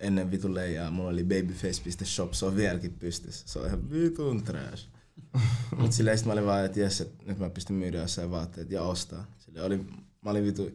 ennen 0.00 0.30
vitun 0.30 0.54
leijaa, 0.54 0.90
mulla 0.90 1.10
oli 1.10 1.24
babyface.shop, 1.24 2.32
se 2.32 2.46
on 2.46 2.56
vieläkin 2.56 2.92
pystyssä. 2.92 3.48
Se 3.48 3.58
on 3.58 3.66
ihan 3.66 3.90
vitun 3.90 4.42
trash. 4.42 4.88
Mut 5.78 5.92
silleen 5.92 6.18
sit 6.18 6.26
mä 6.26 6.32
olin 6.32 6.46
vaan, 6.46 6.64
että 6.64 6.80
jes, 6.80 7.00
että 7.00 7.24
nyt 7.26 7.38
mä 7.38 7.50
pystyn 7.50 7.76
myydä 7.76 7.98
jossain 7.98 8.30
vaatteet 8.30 8.70
ja 8.70 8.82
ostaa. 8.82 9.24
Silleen 9.38 9.66
oli, 9.66 9.76
mä 10.24 10.30
olin 10.30 10.44
vitu 10.44 10.70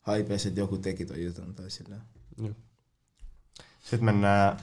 haipeis, 0.00 0.46
että 0.46 0.60
joku 0.60 0.78
teki 0.78 1.06
ton 1.06 1.22
jutun 1.22 1.54
tai 1.54 1.70
silleen. 1.70 2.02
Sitten 3.80 4.04
mennään 4.04 4.56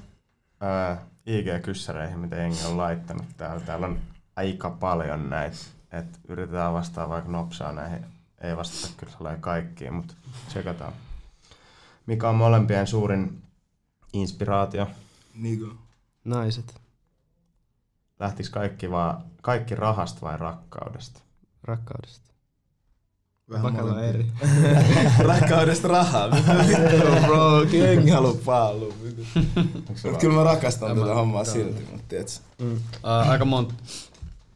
ää, 0.59 1.05
IG-kyssäreihin, 1.25 2.19
mitä 2.19 2.35
jengi 2.35 2.65
on 2.65 2.77
laittanut 2.77 3.25
täällä. 3.37 3.61
Täällä 3.61 3.87
on 3.87 3.99
aika 4.35 4.69
paljon 4.69 5.29
näitä, 5.29 5.57
että 5.91 6.19
yritetään 6.27 6.73
vastaa 6.73 7.09
vaikka 7.09 7.31
nopsaa 7.31 7.71
näihin. 7.71 8.05
Ei 8.41 8.57
vastata 8.57 9.05
kyllä 9.05 9.37
kaikkiin, 9.37 9.93
mutta 9.93 10.13
tsekataan. 10.47 10.93
Mikä 12.05 12.29
on 12.29 12.35
molempien 12.35 12.87
suurin 12.87 13.41
inspiraatio? 14.13 14.87
Nigo. 15.35 15.73
Naiset, 16.23 16.75
Lähtikö 18.19 18.49
kaikki, 18.51 18.91
vaan, 18.91 19.23
kaikki 19.41 19.75
rahasta 19.75 20.21
vai 20.21 20.37
rakkaudesta? 20.37 21.21
rakkaudesta. 21.63 22.29
Vähän 23.49 24.03
eri. 24.03 24.31
Rakkaudesta 25.27 25.87
rahaa. 25.87 26.31
Vittu, 26.31 27.05
bro, 27.25 27.65
kengi 27.71 28.11
haluu 28.11 28.41
Mut 30.03 30.17
kyllä 30.19 30.35
mä 30.35 30.43
rakastan 30.43 30.97
tätä 30.97 31.13
hommaa 31.13 31.43
silti, 31.43 31.87
mutta 31.91 32.05
tiedätkö? 32.07 32.33
Mm. 32.61 32.75
Äh, 33.05 33.29
aika 33.29 33.45
monta 33.45 33.73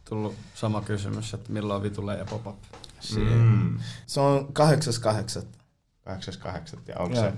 tullut 0.10 0.36
sama 0.56 0.82
kysymys, 0.82 1.34
että 1.34 1.52
milloin 1.52 1.84
vitulle 1.84 2.18
ja 2.18 2.26
pop-up. 2.26 2.56
Mm. 3.16 3.80
Se 4.06 4.20
on 4.20 4.54
kahdeksas 4.54 5.00
kahdeksat. 5.00 5.48
8.8. 6.10 6.80
Ja 6.88 6.96
onko 6.98 7.16
Joo. 7.16 7.24
se... 7.24 7.34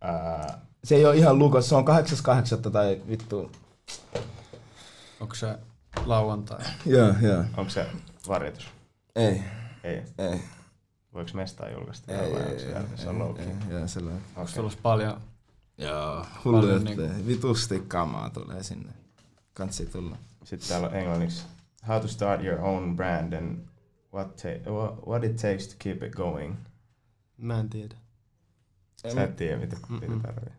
Ää, 0.00 0.58
Se 0.84 0.94
ei 0.96 1.04
ole 1.06 1.16
ihan 1.16 1.38
lukos, 1.38 1.68
se 1.68 1.74
on 1.74 1.84
kahdeksas 1.84 2.22
kahdeksatta 2.22 2.70
tai 2.70 3.02
vittu. 3.08 3.50
Onko 5.20 5.34
se 5.34 5.58
lauantai? 6.04 6.58
Joo, 6.86 7.14
joo. 7.22 7.44
onko 7.56 7.70
se 7.70 7.86
varjoitus? 8.28 8.66
Ei, 9.16 9.42
Ei. 9.84 10.02
ei. 10.18 10.40
Voiko 11.14 11.30
mestaa 11.34 11.68
julkaista? 11.70 12.12
Ei, 12.12 12.18
ei, 12.18 12.42
ei, 12.42 12.58
se, 12.60 12.66
ei, 12.66 12.82
se 12.96 13.08
on 13.08 13.14
ei, 13.14 13.20
low 13.22 13.34
key? 13.36 13.46
Joo, 13.70 13.88
sellainen. 13.88 14.22
Onko 14.28 14.40
Okei. 14.42 14.54
tullut 14.54 14.78
paljon? 14.82 15.20
Joo, 15.78 16.26
hullu 16.44 16.78
niinku- 16.78 17.26
Vitusti 17.26 17.82
kamaa 17.88 18.30
tulee 18.30 18.62
sinne. 18.62 18.92
Kansi 19.54 19.86
tulla. 19.86 20.16
Sitten 20.44 20.68
täällä 20.68 20.88
on 20.88 20.94
englanniksi. 20.94 21.44
How 21.88 22.00
to 22.00 22.08
start 22.08 22.44
your 22.44 22.60
own 22.60 22.96
brand 22.96 23.32
and 23.32 23.58
what, 24.14 24.36
ta- 24.36 24.70
what, 25.06 25.24
it 25.24 25.36
takes 25.36 25.68
to 25.68 25.74
keep 25.78 26.02
it 26.02 26.14
going. 26.14 26.54
Mä 27.36 27.60
en 27.60 27.70
tiedä. 27.70 27.94
Sä 29.14 29.22
et 29.24 29.36
tiedä, 29.36 29.56
mitä, 29.56 29.76
mitä 29.88 30.06
tarvii. 30.22 30.52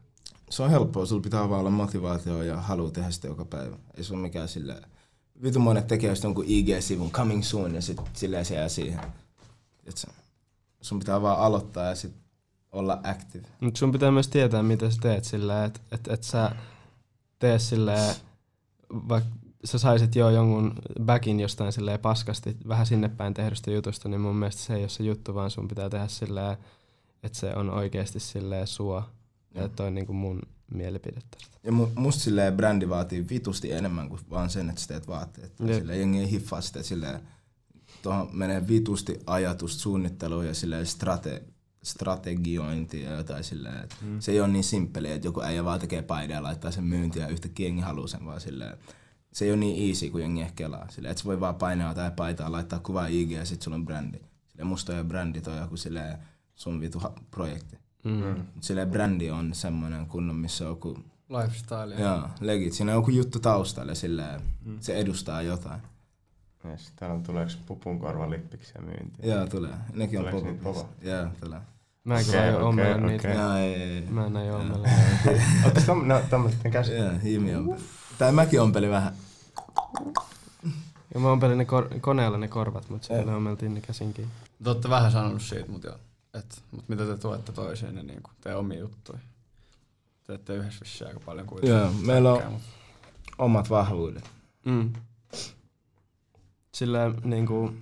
Se 0.52 0.64
on 0.64 0.70
helppoa, 0.70 1.06
sulla 1.06 1.22
pitää 1.22 1.50
vaan 1.50 1.60
olla 1.60 1.70
motivaatio 1.70 2.44
ja 2.44 2.62
halu 2.62 2.92
tehdä 2.92 3.12
sitä 3.12 3.28
joka 3.28 3.46
päivä. 3.46 3.78
Ei 3.98 4.04
se 4.04 4.14
ole 4.14 4.22
mikään 4.22 4.48
sillä... 4.48 4.82
Vitu 5.44 5.60
monet 5.60 5.88
tekee 5.88 6.10
just 6.10 6.24
jonkun 6.24 6.46
IG-sivun 6.46 7.12
coming 7.12 7.44
soon 7.44 7.76
ja 7.76 7.82
sit 7.82 8.02
silleen 8.14 8.46
se 8.46 8.56
jää 8.56 8.70
siihen. 8.70 9.00
Tiedätkö? 9.78 10.12
Sun 10.82 11.00
pitää 11.00 11.22
vaan 11.22 11.40
aloittaa 11.40 11.86
ja 11.86 11.96
sit 11.96 12.14
olla 12.72 13.00
active. 13.04 13.48
Mut 13.62 13.76
sun 13.76 13.92
pitää 13.92 14.12
myös 14.12 14.28
tietää, 14.28 14.64
mitä 14.64 14.92
sä 14.92 14.98
teet 15.02 15.24
sillä, 15.24 15.66
että 15.66 15.80
et, 15.92 16.08
et 16.08 16.24
sä 16.24 16.56
tee 17.40 17.60
silleen, 17.60 18.16
vaikka 18.90 19.30
sä 19.66 19.78
saisit 19.78 20.16
jo 20.16 20.30
jonkun 20.30 20.74
backin 21.06 21.40
jostain 21.40 21.72
silleen 21.74 22.00
paskasti 22.00 22.58
vähän 22.68 22.86
sinne 22.86 23.10
päin 23.10 23.34
tehdystä 23.34 23.72
jutusta, 23.72 24.10
niin 24.10 24.22
mun 24.22 24.36
mielestä 24.36 24.62
se 24.62 24.74
ei 24.74 24.82
ole 24.82 24.90
se 24.90 25.04
juttu, 25.04 25.36
vaan 25.36 25.52
sun 25.52 25.68
pitää 25.68 25.90
tehdä 25.90 26.08
silleen, 26.08 26.58
että 27.24 27.38
se 27.38 27.56
on 27.56 27.70
oikeasti 27.70 28.20
silleen 28.20 28.68
sua. 28.68 29.10
Ja 29.56 29.70
toi 29.70 29.88
on 29.88 29.94
niinku 29.96 30.14
mun 30.14 30.42
mielipide 30.74 31.20
tästä. 31.32 31.58
Ja 31.64 31.72
mu- 31.72 31.90
musta 32.00 32.24
silleen 32.24 32.54
brändi 32.58 32.90
vaatii 32.90 33.30
vitusti 33.30 33.72
enemmän 33.72 34.10
kuin 34.10 34.22
vaan 34.30 34.50
sen, 34.50 34.70
että 34.70 34.82
sä 34.82 34.88
teet 34.88 35.08
vaatteet. 35.08 35.54
Jep. 35.60 35.78
Silleen 35.80 36.00
jengi 36.00 36.20
ei 36.20 36.32
hiffaa 36.32 36.62
sitä 36.62 36.84
silleen, 36.84 37.20
tuohon 38.02 38.30
menee 38.34 38.68
vitusti 38.68 39.20
ajatus, 39.26 39.82
suunnittelu 39.82 40.42
ja 40.42 40.54
silleen 40.54 40.86
strate, 40.86 41.44
strategiointi 41.84 43.02
ja 43.02 43.12
jotain 43.12 43.44
silleen. 43.44 43.84
että 43.84 43.96
Mm. 44.02 44.20
Se 44.20 44.32
ei 44.32 44.40
ole 44.42 44.48
niin 44.48 44.64
simppeliä, 44.64 45.16
että 45.16 45.28
joku 45.28 45.42
äijä 45.42 45.66
vaan 45.66 45.80
tekee 45.80 46.02
paidan 46.02 46.36
ja 46.36 46.44
laittaa 46.44 46.72
sen 46.72 46.84
myyntiin 46.84 47.22
ja 47.24 47.28
yhtäkkiä 47.30 47.68
jengi 47.68 47.82
haluaa 47.82 48.08
sen 48.08 48.26
vaan 48.26 48.42
silleen. 48.42 48.78
Se 49.34 49.46
ei 49.46 49.52
ole 49.52 49.60
niin 49.60 49.88
easy 49.90 50.10
kuin 50.10 50.22
jengi 50.22 50.42
ehkä 50.42 50.54
kelaa. 50.56 50.88
Silleen, 50.90 51.12
että 51.12 51.22
sä 51.22 51.28
voi 51.28 51.40
vaan 51.40 51.56
painaa 51.56 51.90
jotain 51.92 52.12
paitaa, 52.12 52.52
laittaa 52.52 52.80
kuva 52.80 53.08
IG 53.08 53.32
ja 53.32 53.46
sit 53.46 53.62
sulla 53.62 53.76
on 53.76 53.86
brändi. 53.86 54.18
Silleen 54.48 54.68
musta 54.68 54.98
ei 54.98 55.04
brändi, 55.04 55.42
toi 55.42 55.54
on 55.54 55.60
joku 55.62 55.78
silleen 55.78 56.18
sun 56.56 56.82
vitu 56.82 57.02
projekti. 57.32 57.78
Mm. 58.04 58.14
Mut 58.56 58.64
silleen 58.64 58.90
brändi 58.92 59.32
on 59.32 59.54
semmonen 59.54 60.06
kunnon, 60.06 60.36
missä 60.36 60.64
on 60.64 60.70
joku 60.70 60.98
Lifestyle. 61.30 61.96
Joo, 61.96 62.30
legit. 62.40 62.74
Siinä 62.74 62.92
on 62.92 62.98
joku 62.98 63.12
juttu 63.12 63.40
taustalla, 63.40 63.96
sillä 63.96 64.40
se 64.80 64.96
edustaa 64.98 65.42
jotain. 65.42 65.82
Yes, 66.66 66.92
täällä 66.96 67.16
on 67.16 67.24
tuleeko 67.24 67.52
pupun 67.66 68.00
korvalippiksiä 68.00 68.82
myyntiin? 68.82 69.30
Joo, 69.30 69.48
tulee. 69.48 69.74
Nekin 69.94 70.20
on 70.20 70.58
kova? 70.64 70.86
Joo, 71.02 71.28
tulee. 71.44 71.60
Mä 72.04 72.20
en 72.20 72.26
kyllä 72.26 72.58
okei. 72.68 73.02
niitä. 73.02 73.28
Joo, 73.28 73.56
ei, 73.56 73.74
ei, 73.74 73.92
ei. 73.92 74.02
Mä 74.10 74.26
en 74.26 74.38
aio 74.38 74.58
ommella. 74.58 74.88
Ootteko 75.66 75.86
tom, 75.86 76.08
no, 76.08 76.22
tommoset 76.30 76.60
käsi? 76.72 76.96
Joo, 76.96 77.12
Jimi 77.24 77.56
on. 77.56 77.78
Tai 78.18 78.32
mäkin 78.32 78.62
ompelin 78.62 78.90
vähän. 78.90 79.14
Ja 81.14 81.20
mä 81.20 81.32
ompelin 81.32 81.58
ne 81.58 81.66
kor- 81.66 82.00
koneella 82.02 82.38
ne 82.38 82.48
korvat, 82.48 82.90
mutta 82.90 83.08
siellä 83.08 83.36
ommeltiin 83.36 83.74
ne 83.74 83.82
käsinkin. 83.82 84.28
Te 84.64 84.70
olette 84.70 84.90
vähän 84.90 85.12
sanonut 85.12 85.42
siitä, 85.42 85.72
mutta, 85.72 85.88
jo, 85.88 86.00
et, 86.34 86.64
mut 86.72 86.90
mitä 86.90 87.06
te 87.06 87.18
tuette 87.18 87.52
toisiin, 87.52 87.96
niin 87.96 88.08
niinku, 88.08 88.30
te 88.42 88.56
omia 88.56 88.80
juttuja. 88.80 89.20
Teette 90.24 90.56
yhdessä 90.56 90.80
vissiin 90.86 91.08
aika 91.08 91.20
paljon 91.26 91.48
kuitenkin. 91.48 91.80
Joo, 91.80 91.92
meillä 92.06 92.32
on 92.32 92.38
Kaikkea, 92.38 92.58
mut- 92.58 92.64
omat 93.38 93.70
vahvuudet. 93.70 94.30
Mm. 94.66 94.94
Sillä 96.74 97.14
niinku, 97.24 97.74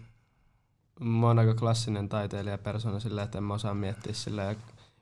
mä 1.00 1.28
oon 1.28 1.40
aika 1.40 1.54
klassinen 1.56 2.10
taiteilijapersona 2.10 3.00
sillä, 3.00 3.24
että 3.24 3.38
en 3.38 3.44
mä 3.44 3.54
osaa 3.54 3.74
miettiä 3.74 4.14
sillä 4.14 4.56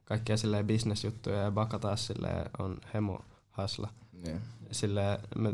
kaikkia 0.05 0.37
sillä 0.37 0.63
bisnesjuttuja 0.63 1.37
ja 1.37 1.51
Baka 1.51 1.79
taas 1.79 2.07
sillä 2.07 2.45
on 2.59 2.77
hemo 2.93 3.25
hasla. 3.51 3.89
Joo. 4.25 4.37
Sillä 4.71 5.19
me 5.37 5.53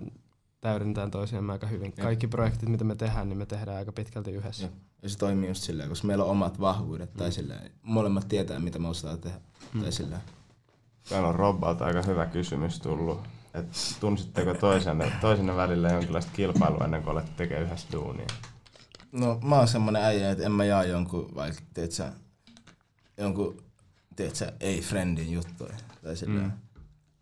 täydennetään 0.62 1.12
toisiamme 1.12 1.54
aika 1.54 1.68
hyvin. 1.68 1.94
Kaikki 1.94 2.28
projektit, 2.28 2.70
mitä 2.70 2.84
me 2.84 2.96
tehdään, 2.96 3.30
niin 3.30 3.38
me 3.38 3.46
tehdään 3.46 3.78
aika 3.78 3.92
pitkälti 3.92 4.32
yhdessä. 4.32 4.64
Jep. 4.64 4.74
Ja 5.04 5.10
se 5.10 5.18
toimii 5.18 5.50
just 5.50 5.64
silleen, 5.64 5.90
koska 5.90 6.08
meillä 6.08 6.24
on 6.24 6.30
omat 6.30 6.60
vahvuudet. 6.60 7.14
Tai 7.14 7.32
silleen, 7.32 7.72
molemmat 7.82 8.28
tietää, 8.28 8.60
mitä 8.60 8.80
me 8.80 8.88
osataan 8.88 9.20
tehdä. 9.20 9.38
Tai 9.82 9.92
silleen. 9.92 10.22
Täällä 11.10 11.28
on 11.28 11.36
Robbalta 11.36 11.86
aika 11.86 12.02
hyvä 12.02 12.26
kysymys 12.26 12.80
tullut. 12.80 13.20
Et 13.54 13.66
tunsitteko 14.00 14.54
toisenne, 14.54 15.12
toisenne 15.22 15.56
välillä 15.56 15.90
jonkinlaista 15.90 16.32
kilpailua 16.36 16.86
ennen 16.86 17.04
kuin 17.04 17.12
olette 17.12 17.32
tekee 17.38 17.62
yhdessä 17.62 17.88
duunia? 17.92 18.28
No 19.12 19.40
mä 19.44 19.58
oon 19.58 19.68
semmonen 19.68 20.04
äijä, 20.04 20.32
että 20.32 20.46
en 20.46 20.52
mä 20.52 20.66
jaa 20.66 20.84
jonkun, 20.84 21.36
vaikka 21.36 21.62
teet 21.74 21.92
sä, 21.92 22.14
jonkun, 23.18 23.64
teet 24.16 24.36
sä 24.36 24.54
ei-friendin 24.60 25.34
juttuja. 25.34 25.74
Tai 26.04 26.16
silleen. 26.16 26.46
Mm. 26.46 26.52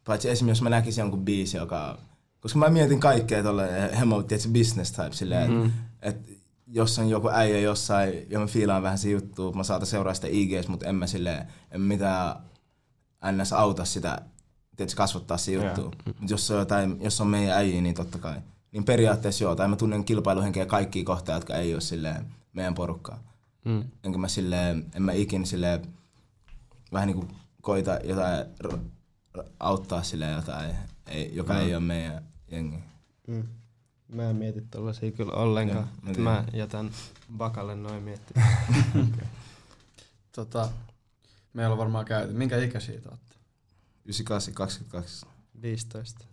Paitsi 0.05 0.29
esimerkiksi 0.29 0.59
jos 0.59 0.61
mä 0.61 0.69
näkisin 0.69 1.01
jonkun 1.01 1.25
biisi, 1.25 1.57
joka, 1.57 1.97
koska 2.39 2.59
mä 2.59 2.69
mietin 2.69 2.99
kaikkea 2.99 3.43
tolle 3.43 3.97
hemo, 3.99 4.23
tiedätkö, 4.23 4.49
business 4.53 4.91
type 4.91 5.13
silleen, 5.13 5.51
mm. 5.51 5.71
että 6.01 6.31
et, 6.31 6.40
jos 6.73 6.99
on 6.99 7.09
joku 7.09 7.29
äijä 7.29 7.59
jossain, 7.59 8.25
ja 8.29 8.39
mä 8.39 8.47
fiilaan 8.47 8.83
vähän 8.83 8.97
se 8.97 9.09
juttu, 9.09 9.53
mä 9.53 9.63
saatan 9.63 9.87
seuraa 9.87 10.13
sitä 10.13 10.27
IGs, 10.31 10.67
mutta 10.67 10.85
en 10.85 10.95
mä 10.95 11.07
silleen, 11.07 11.47
en 11.71 11.81
mitään 11.81 12.35
ns. 13.31 13.53
auta 13.53 13.85
sitä, 13.85 14.21
tiedätkö, 14.75 14.97
kasvattaa 14.97 15.37
se 15.37 15.51
juttu. 15.51 15.91
Mut 16.19 16.29
jos 16.29 16.51
on 16.51 16.59
jotain, 16.59 16.97
jos 17.01 17.21
on 17.21 17.27
meidän 17.27 17.57
äijä, 17.57 17.81
niin 17.81 17.95
totta 17.95 18.17
kai. 18.17 18.37
Niin 18.71 18.83
periaatteessa 18.83 19.43
joo, 19.43 19.55
tai 19.55 19.67
mä 19.67 19.75
tunnen 19.75 20.03
kilpailuhenkeä 20.03 20.65
kaikkia 20.65 21.03
kohtaa, 21.03 21.35
jotka 21.35 21.55
ei 21.55 21.73
ole 21.73 21.81
silleen 21.81 22.25
meidän 22.53 22.75
porukkaa. 22.75 23.23
Mm. 23.65 23.83
Enkä 24.03 24.17
mä 24.17 24.27
silleen, 24.27 24.85
en 24.95 25.01
mä 25.01 25.11
ikin 25.11 25.45
silleen 25.45 25.81
vähän 26.93 27.07
niinku 27.07 27.27
koita 27.61 27.99
jotain 28.03 28.45
r- 28.59 28.79
r- 29.37 29.49
auttaa 29.59 30.03
silleen 30.03 30.35
jotain, 30.35 30.75
ei, 31.07 31.35
joka 31.35 31.59
ei 31.59 31.75
ole 31.75 31.83
meidän 31.83 32.23
jengi. 32.51 32.77
Mm. 33.27 33.43
Mä 34.11 34.29
en 34.29 34.35
mieti 34.35 34.61
tollasia 34.71 35.11
kyllä 35.11 35.31
ollenkaan. 35.33 35.89
Joo, 36.05 36.13
mä 36.17 36.23
Mä, 36.23 36.43
jätän 36.53 36.91
Bakalle 37.37 37.75
noin 37.75 38.03
miettiä. 38.03 38.43
Tota, 40.35 40.69
meillä 41.53 41.71
on 41.71 41.77
varmaan 41.77 42.05
käyty. 42.05 42.33
Minkä 42.33 42.57
ikäisiä 42.57 43.01
te 43.01 43.09
olette? 43.09 43.35
98, 44.05 44.53
22. 44.53 45.25
15. 45.61 46.25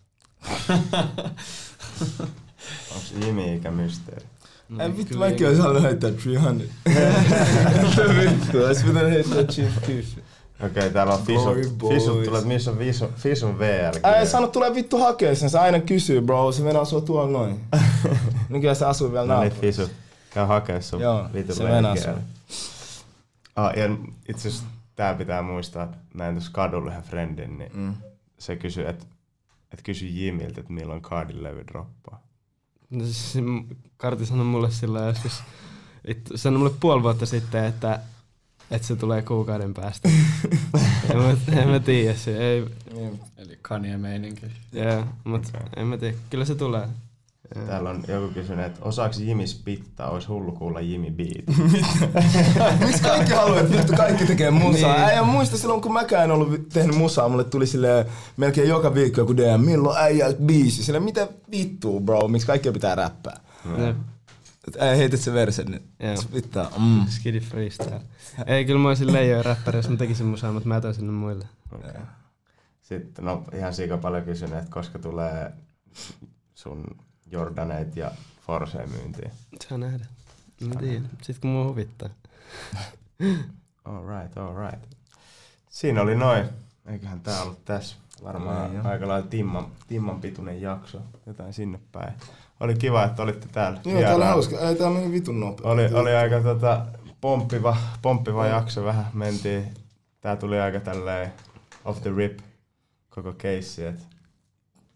Onko 2.94 3.26
Jimi 3.26 3.54
ikä 3.56 3.70
mysteeri? 3.70 4.26
No, 4.68 4.84
Ei 4.84 4.96
vittu, 4.96 5.18
mäkin 5.18 5.46
olisin 5.46 5.62
halunnut 5.62 5.82
heittää 5.84 6.10
300. 6.10 6.52
vittu, 8.32 8.58
olisi 8.64 8.84
pitänyt 8.84 9.10
heittää 9.12 9.44
Chief 9.44 9.86
Keef. 9.86 10.06
Okei, 10.60 10.70
okay, 10.70 10.90
täällä 10.90 11.14
on 11.14 11.20
boys. 11.80 11.94
Fisut 11.94 12.24
tulee, 12.24 12.40
missä 12.44 12.70
on 12.70 12.78
Fisun, 12.78 13.08
Fisun 13.16 13.58
VR? 13.58 13.98
Älä 14.02 14.24
sano, 14.26 14.46
tulee 14.46 14.74
vittu 14.74 14.98
hakee 14.98 15.34
sen, 15.34 15.50
se 15.50 15.58
aina 15.58 15.80
kysyy 15.80 16.20
bro, 16.20 16.52
se 16.52 16.64
venää 16.64 16.84
sua 16.84 17.00
tuolla 17.00 17.30
noin. 17.30 17.60
Nykyään 18.48 18.76
se 18.76 18.84
asuu 18.86 19.12
vielä 19.12 19.26
No 19.26 19.40
niin, 19.40 19.50
naapurissa. 19.50 19.82
Fisu. 19.82 19.94
Käy 20.34 20.46
hakee 20.46 20.82
sun 20.82 21.00
Joo, 21.00 21.28
vitun 21.34 21.56
se 21.56 21.64
venää. 21.64 21.94
Ah, 23.56 23.76
ja 23.76 23.84
itse 24.28 24.48
asiassa 24.48 24.64
tää 24.96 25.14
pitää 25.14 25.42
muistaa, 25.42 25.84
että 25.84 25.96
näin 26.14 26.34
tuossa 26.34 26.50
kadulla 26.52 26.90
yhden 26.90 27.02
friendin, 27.02 27.58
niin 27.58 27.70
Mm. 27.74 27.94
se 28.38 28.56
kysyi, 28.56 28.86
että 28.86 29.04
et 29.72 29.82
kysy 29.82 30.06
Jimiltä, 30.06 30.60
että 30.60 30.72
milloin 30.72 31.00
kaadin 31.02 31.42
levy 31.42 31.64
droppaa. 31.66 32.22
No 32.90 33.04
siis 33.04 33.34
Karti 33.96 34.26
sanoi 34.26 34.44
mulle 34.44 34.70
silloin 34.70 35.06
joskus, 35.06 35.42
vittu, 36.08 36.38
sanoi 36.38 36.58
mulle 36.58 36.74
puoli 36.80 37.02
vuotta 37.02 37.26
sitten, 37.26 37.64
että, 37.64 38.00
että 38.70 38.88
se 38.88 38.96
tulee 38.96 39.22
kuukauden 39.22 39.74
päästä. 39.74 40.08
en, 41.10 41.16
mä, 41.18 41.36
en 41.62 41.68
mä 41.68 41.80
tiedä 41.80 42.14
se, 42.14 42.36
ei, 42.38 42.64
Niin. 42.94 43.20
Eli 43.36 43.58
Kanye-meininki. 43.62 44.46
yeah, 44.76 45.04
mut 45.24 45.46
Okei. 45.46 45.66
en 45.76 45.86
mä 45.86 45.96
tiedä, 45.98 46.16
kyllä 46.30 46.44
se 46.44 46.54
tulee. 46.54 46.88
Joo. 47.54 47.66
Täällä 47.66 47.90
on 47.90 48.04
joku 48.08 48.28
kysynyt, 48.34 48.66
että 48.66 48.78
osaako 48.84 49.14
Jimi 49.18 49.46
spittaa, 49.46 50.10
olisi 50.10 50.28
hullu 50.28 50.52
kuulla 50.52 50.80
Jimi 50.80 51.10
beat. 51.10 51.58
Miksi 52.86 53.02
kaikki 53.02 53.32
haluaa, 53.32 53.60
että 53.60 53.76
vittu 53.76 53.92
kaikki 53.96 54.26
tekee 54.26 54.50
musaa? 54.50 54.94
Niin. 54.94 55.04
Äijä 55.04 55.22
muista 55.22 55.58
silloin, 55.58 55.80
kun 55.80 55.92
mäkään 55.92 56.24
en 56.24 56.30
ollut 56.30 56.68
tehnyt 56.72 56.96
musaa, 56.96 57.28
mulle 57.28 57.44
tuli 57.44 57.66
sille 57.66 58.06
melkein 58.36 58.68
joka 58.68 58.94
viikko 58.94 59.20
joku 59.20 59.36
DM, 59.36 59.60
milloin 59.60 59.98
äijältä 59.98 60.42
biisi? 60.42 60.84
Sille 60.84 61.00
mitä 61.00 61.28
vittua 61.50 62.00
bro, 62.00 62.28
miksi 62.28 62.46
kaikki 62.46 62.72
pitää 62.72 62.94
räppää? 62.94 63.40
Jep. 63.86 63.96
Et 64.68 64.82
äijä 64.82 64.94
heitit 64.94 65.20
se 65.20 65.32
versen 65.32 65.66
nyt. 65.66 65.82
Joo. 66.00 66.16
Se 66.16 66.28
pitää, 66.28 66.70
mm. 66.78 67.06
Skidi 67.06 67.40
freestyle. 67.40 68.00
Ei, 68.46 68.64
kyllä 68.64 68.78
mä 68.80 68.88
olisin 68.88 69.12
leijoja 69.12 69.42
räppäri, 69.42 69.78
jos 69.78 69.88
mä 69.88 69.96
tekisin 69.96 70.26
musaa, 70.26 70.52
mutta 70.52 70.68
mä 70.68 70.80
toin 70.80 70.94
sinne 70.94 71.12
muille. 71.12 71.48
Okay. 71.74 72.02
Sitten 72.82 73.24
no 73.24 73.44
ihan 73.54 73.74
siika 73.74 73.98
paljon 73.98 74.24
kysynyt, 74.24 74.58
että 74.58 74.70
koska 74.70 74.98
tulee 74.98 75.52
sun 76.54 76.84
Jordaneit 77.30 77.96
ja 77.96 78.10
Force 78.46 78.86
myyntiin. 78.86 79.30
Saa 79.68 79.78
nähdä. 79.78 80.06
Mä 80.60 80.74
tiedän. 80.74 81.10
Sitten 81.22 81.40
kun 81.40 81.50
mua 81.50 81.64
huvittaa. 81.64 82.08
Alright, 83.84 84.38
alright. 84.38 84.84
Siinä 85.70 86.02
oli 86.02 86.16
noin. 86.16 86.48
Eiköhän 86.86 87.20
tää 87.20 87.42
ollut 87.42 87.64
tässä. 87.64 87.96
Ei, 88.18 88.24
Varmaan 88.24 88.86
aika 88.86 89.08
lailla 89.08 89.28
timman, 89.28 89.66
timman 89.88 90.20
pituinen 90.20 90.60
jakso. 90.60 91.02
Jotain 91.26 91.52
sinne 91.52 91.80
päin. 91.92 92.12
Oli 92.60 92.74
kiva, 92.74 93.04
että 93.04 93.22
olitte 93.22 93.46
täällä. 93.52 93.80
Joo, 93.84 93.84
tää 93.84 93.92
oli 93.92 93.98
vieraana. 94.00 94.24
hauska. 94.26 94.58
Ei, 94.60 94.74
tää 94.74 94.90
meni 94.90 95.12
vitun 95.12 95.40
nopea. 95.40 95.70
Oli, 95.70 95.94
oli 95.94 96.14
aika 96.14 96.40
tota, 96.40 96.86
pomppiva, 97.20 97.76
pomppiva 98.02 98.46
jakso 98.46 98.84
vähän. 98.84 99.06
Mentiin. 99.14 99.74
Tää 100.20 100.36
tuli 100.36 100.60
aika 100.60 100.80
tälleen 100.80 101.32
off 101.84 102.02
the 102.02 102.10
rip 102.16 102.38
koko 103.10 103.32
keissi. 103.32 103.84
Et 103.84 104.06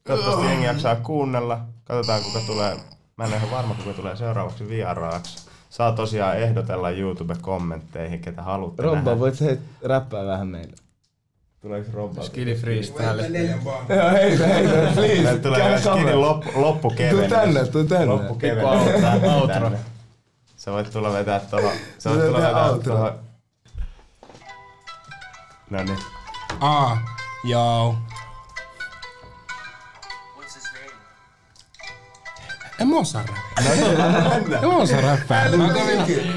toivottavasti 0.05 0.47
jengi 0.47 0.67
jaksaa 0.67 0.97
kuunnella. 0.97 1.61
Katsotaan 1.85 2.23
kuka 2.23 2.41
tulee. 2.47 2.77
Mä 3.17 3.25
en 3.25 3.31
ole 3.31 3.37
ihan 3.37 3.51
varma 3.51 3.75
kuka 3.75 3.93
tulee 3.93 4.17
seuraavaksi 4.17 4.69
vieraaksi. 4.69 5.49
saa 5.71 5.93
tosiaan 5.93 6.39
ehdotella 6.39 6.91
YouTube-kommentteihin, 6.91 8.21
ketä 8.21 8.43
haluatte 8.43 8.83
Robba, 8.83 8.97
nähdä. 8.97 9.19
voit 9.19 9.35
sä 9.35 9.57
räppää 9.85 10.27
vähän 10.27 10.49
meille? 10.49 10.77
Tuleeko 11.63 11.91
Robba? 11.93 12.23
Skidi 12.23 12.55
freestyle. 12.55 13.23
Joo, 13.89 14.11
heitä, 14.13 14.47
heitä, 14.47 14.71
please. 14.71 15.01
Meille 15.01 15.39
tulee 15.39 15.81
kamera. 15.85 16.21
loppu, 16.21 16.51
loppukevennys. 16.55 17.29
Tuu 17.29 17.39
tänne, 17.39 17.65
tuu 17.67 17.85
tänne. 17.85 18.07
Loppukevennys. 18.07 19.05
Outro. 19.41 19.71
Sä 20.57 20.73
voit 20.73 20.91
tulla 20.91 21.13
vetää 21.13 21.41
tuohon. 21.41 21.73
Sä 21.99 22.11
voit 22.11 22.21
Tulee 22.21 22.27
tulla 22.27 22.47
vetää 22.49 22.71
outro. 22.71 22.93
tuohon. 22.95 23.19
No 25.71 25.83
niin. 25.85 25.99
Ah, 26.61 26.99
joo. 27.45 27.97
En 32.81 32.89
mä 32.89 32.97
osaa 32.99 33.23
räppää. 33.23 33.75
En 34.63 34.69
mä 34.69 34.77
osaa 34.77 35.01
räppää. 35.01 35.57
Mä 35.57 35.69
kävin, 35.75 36.33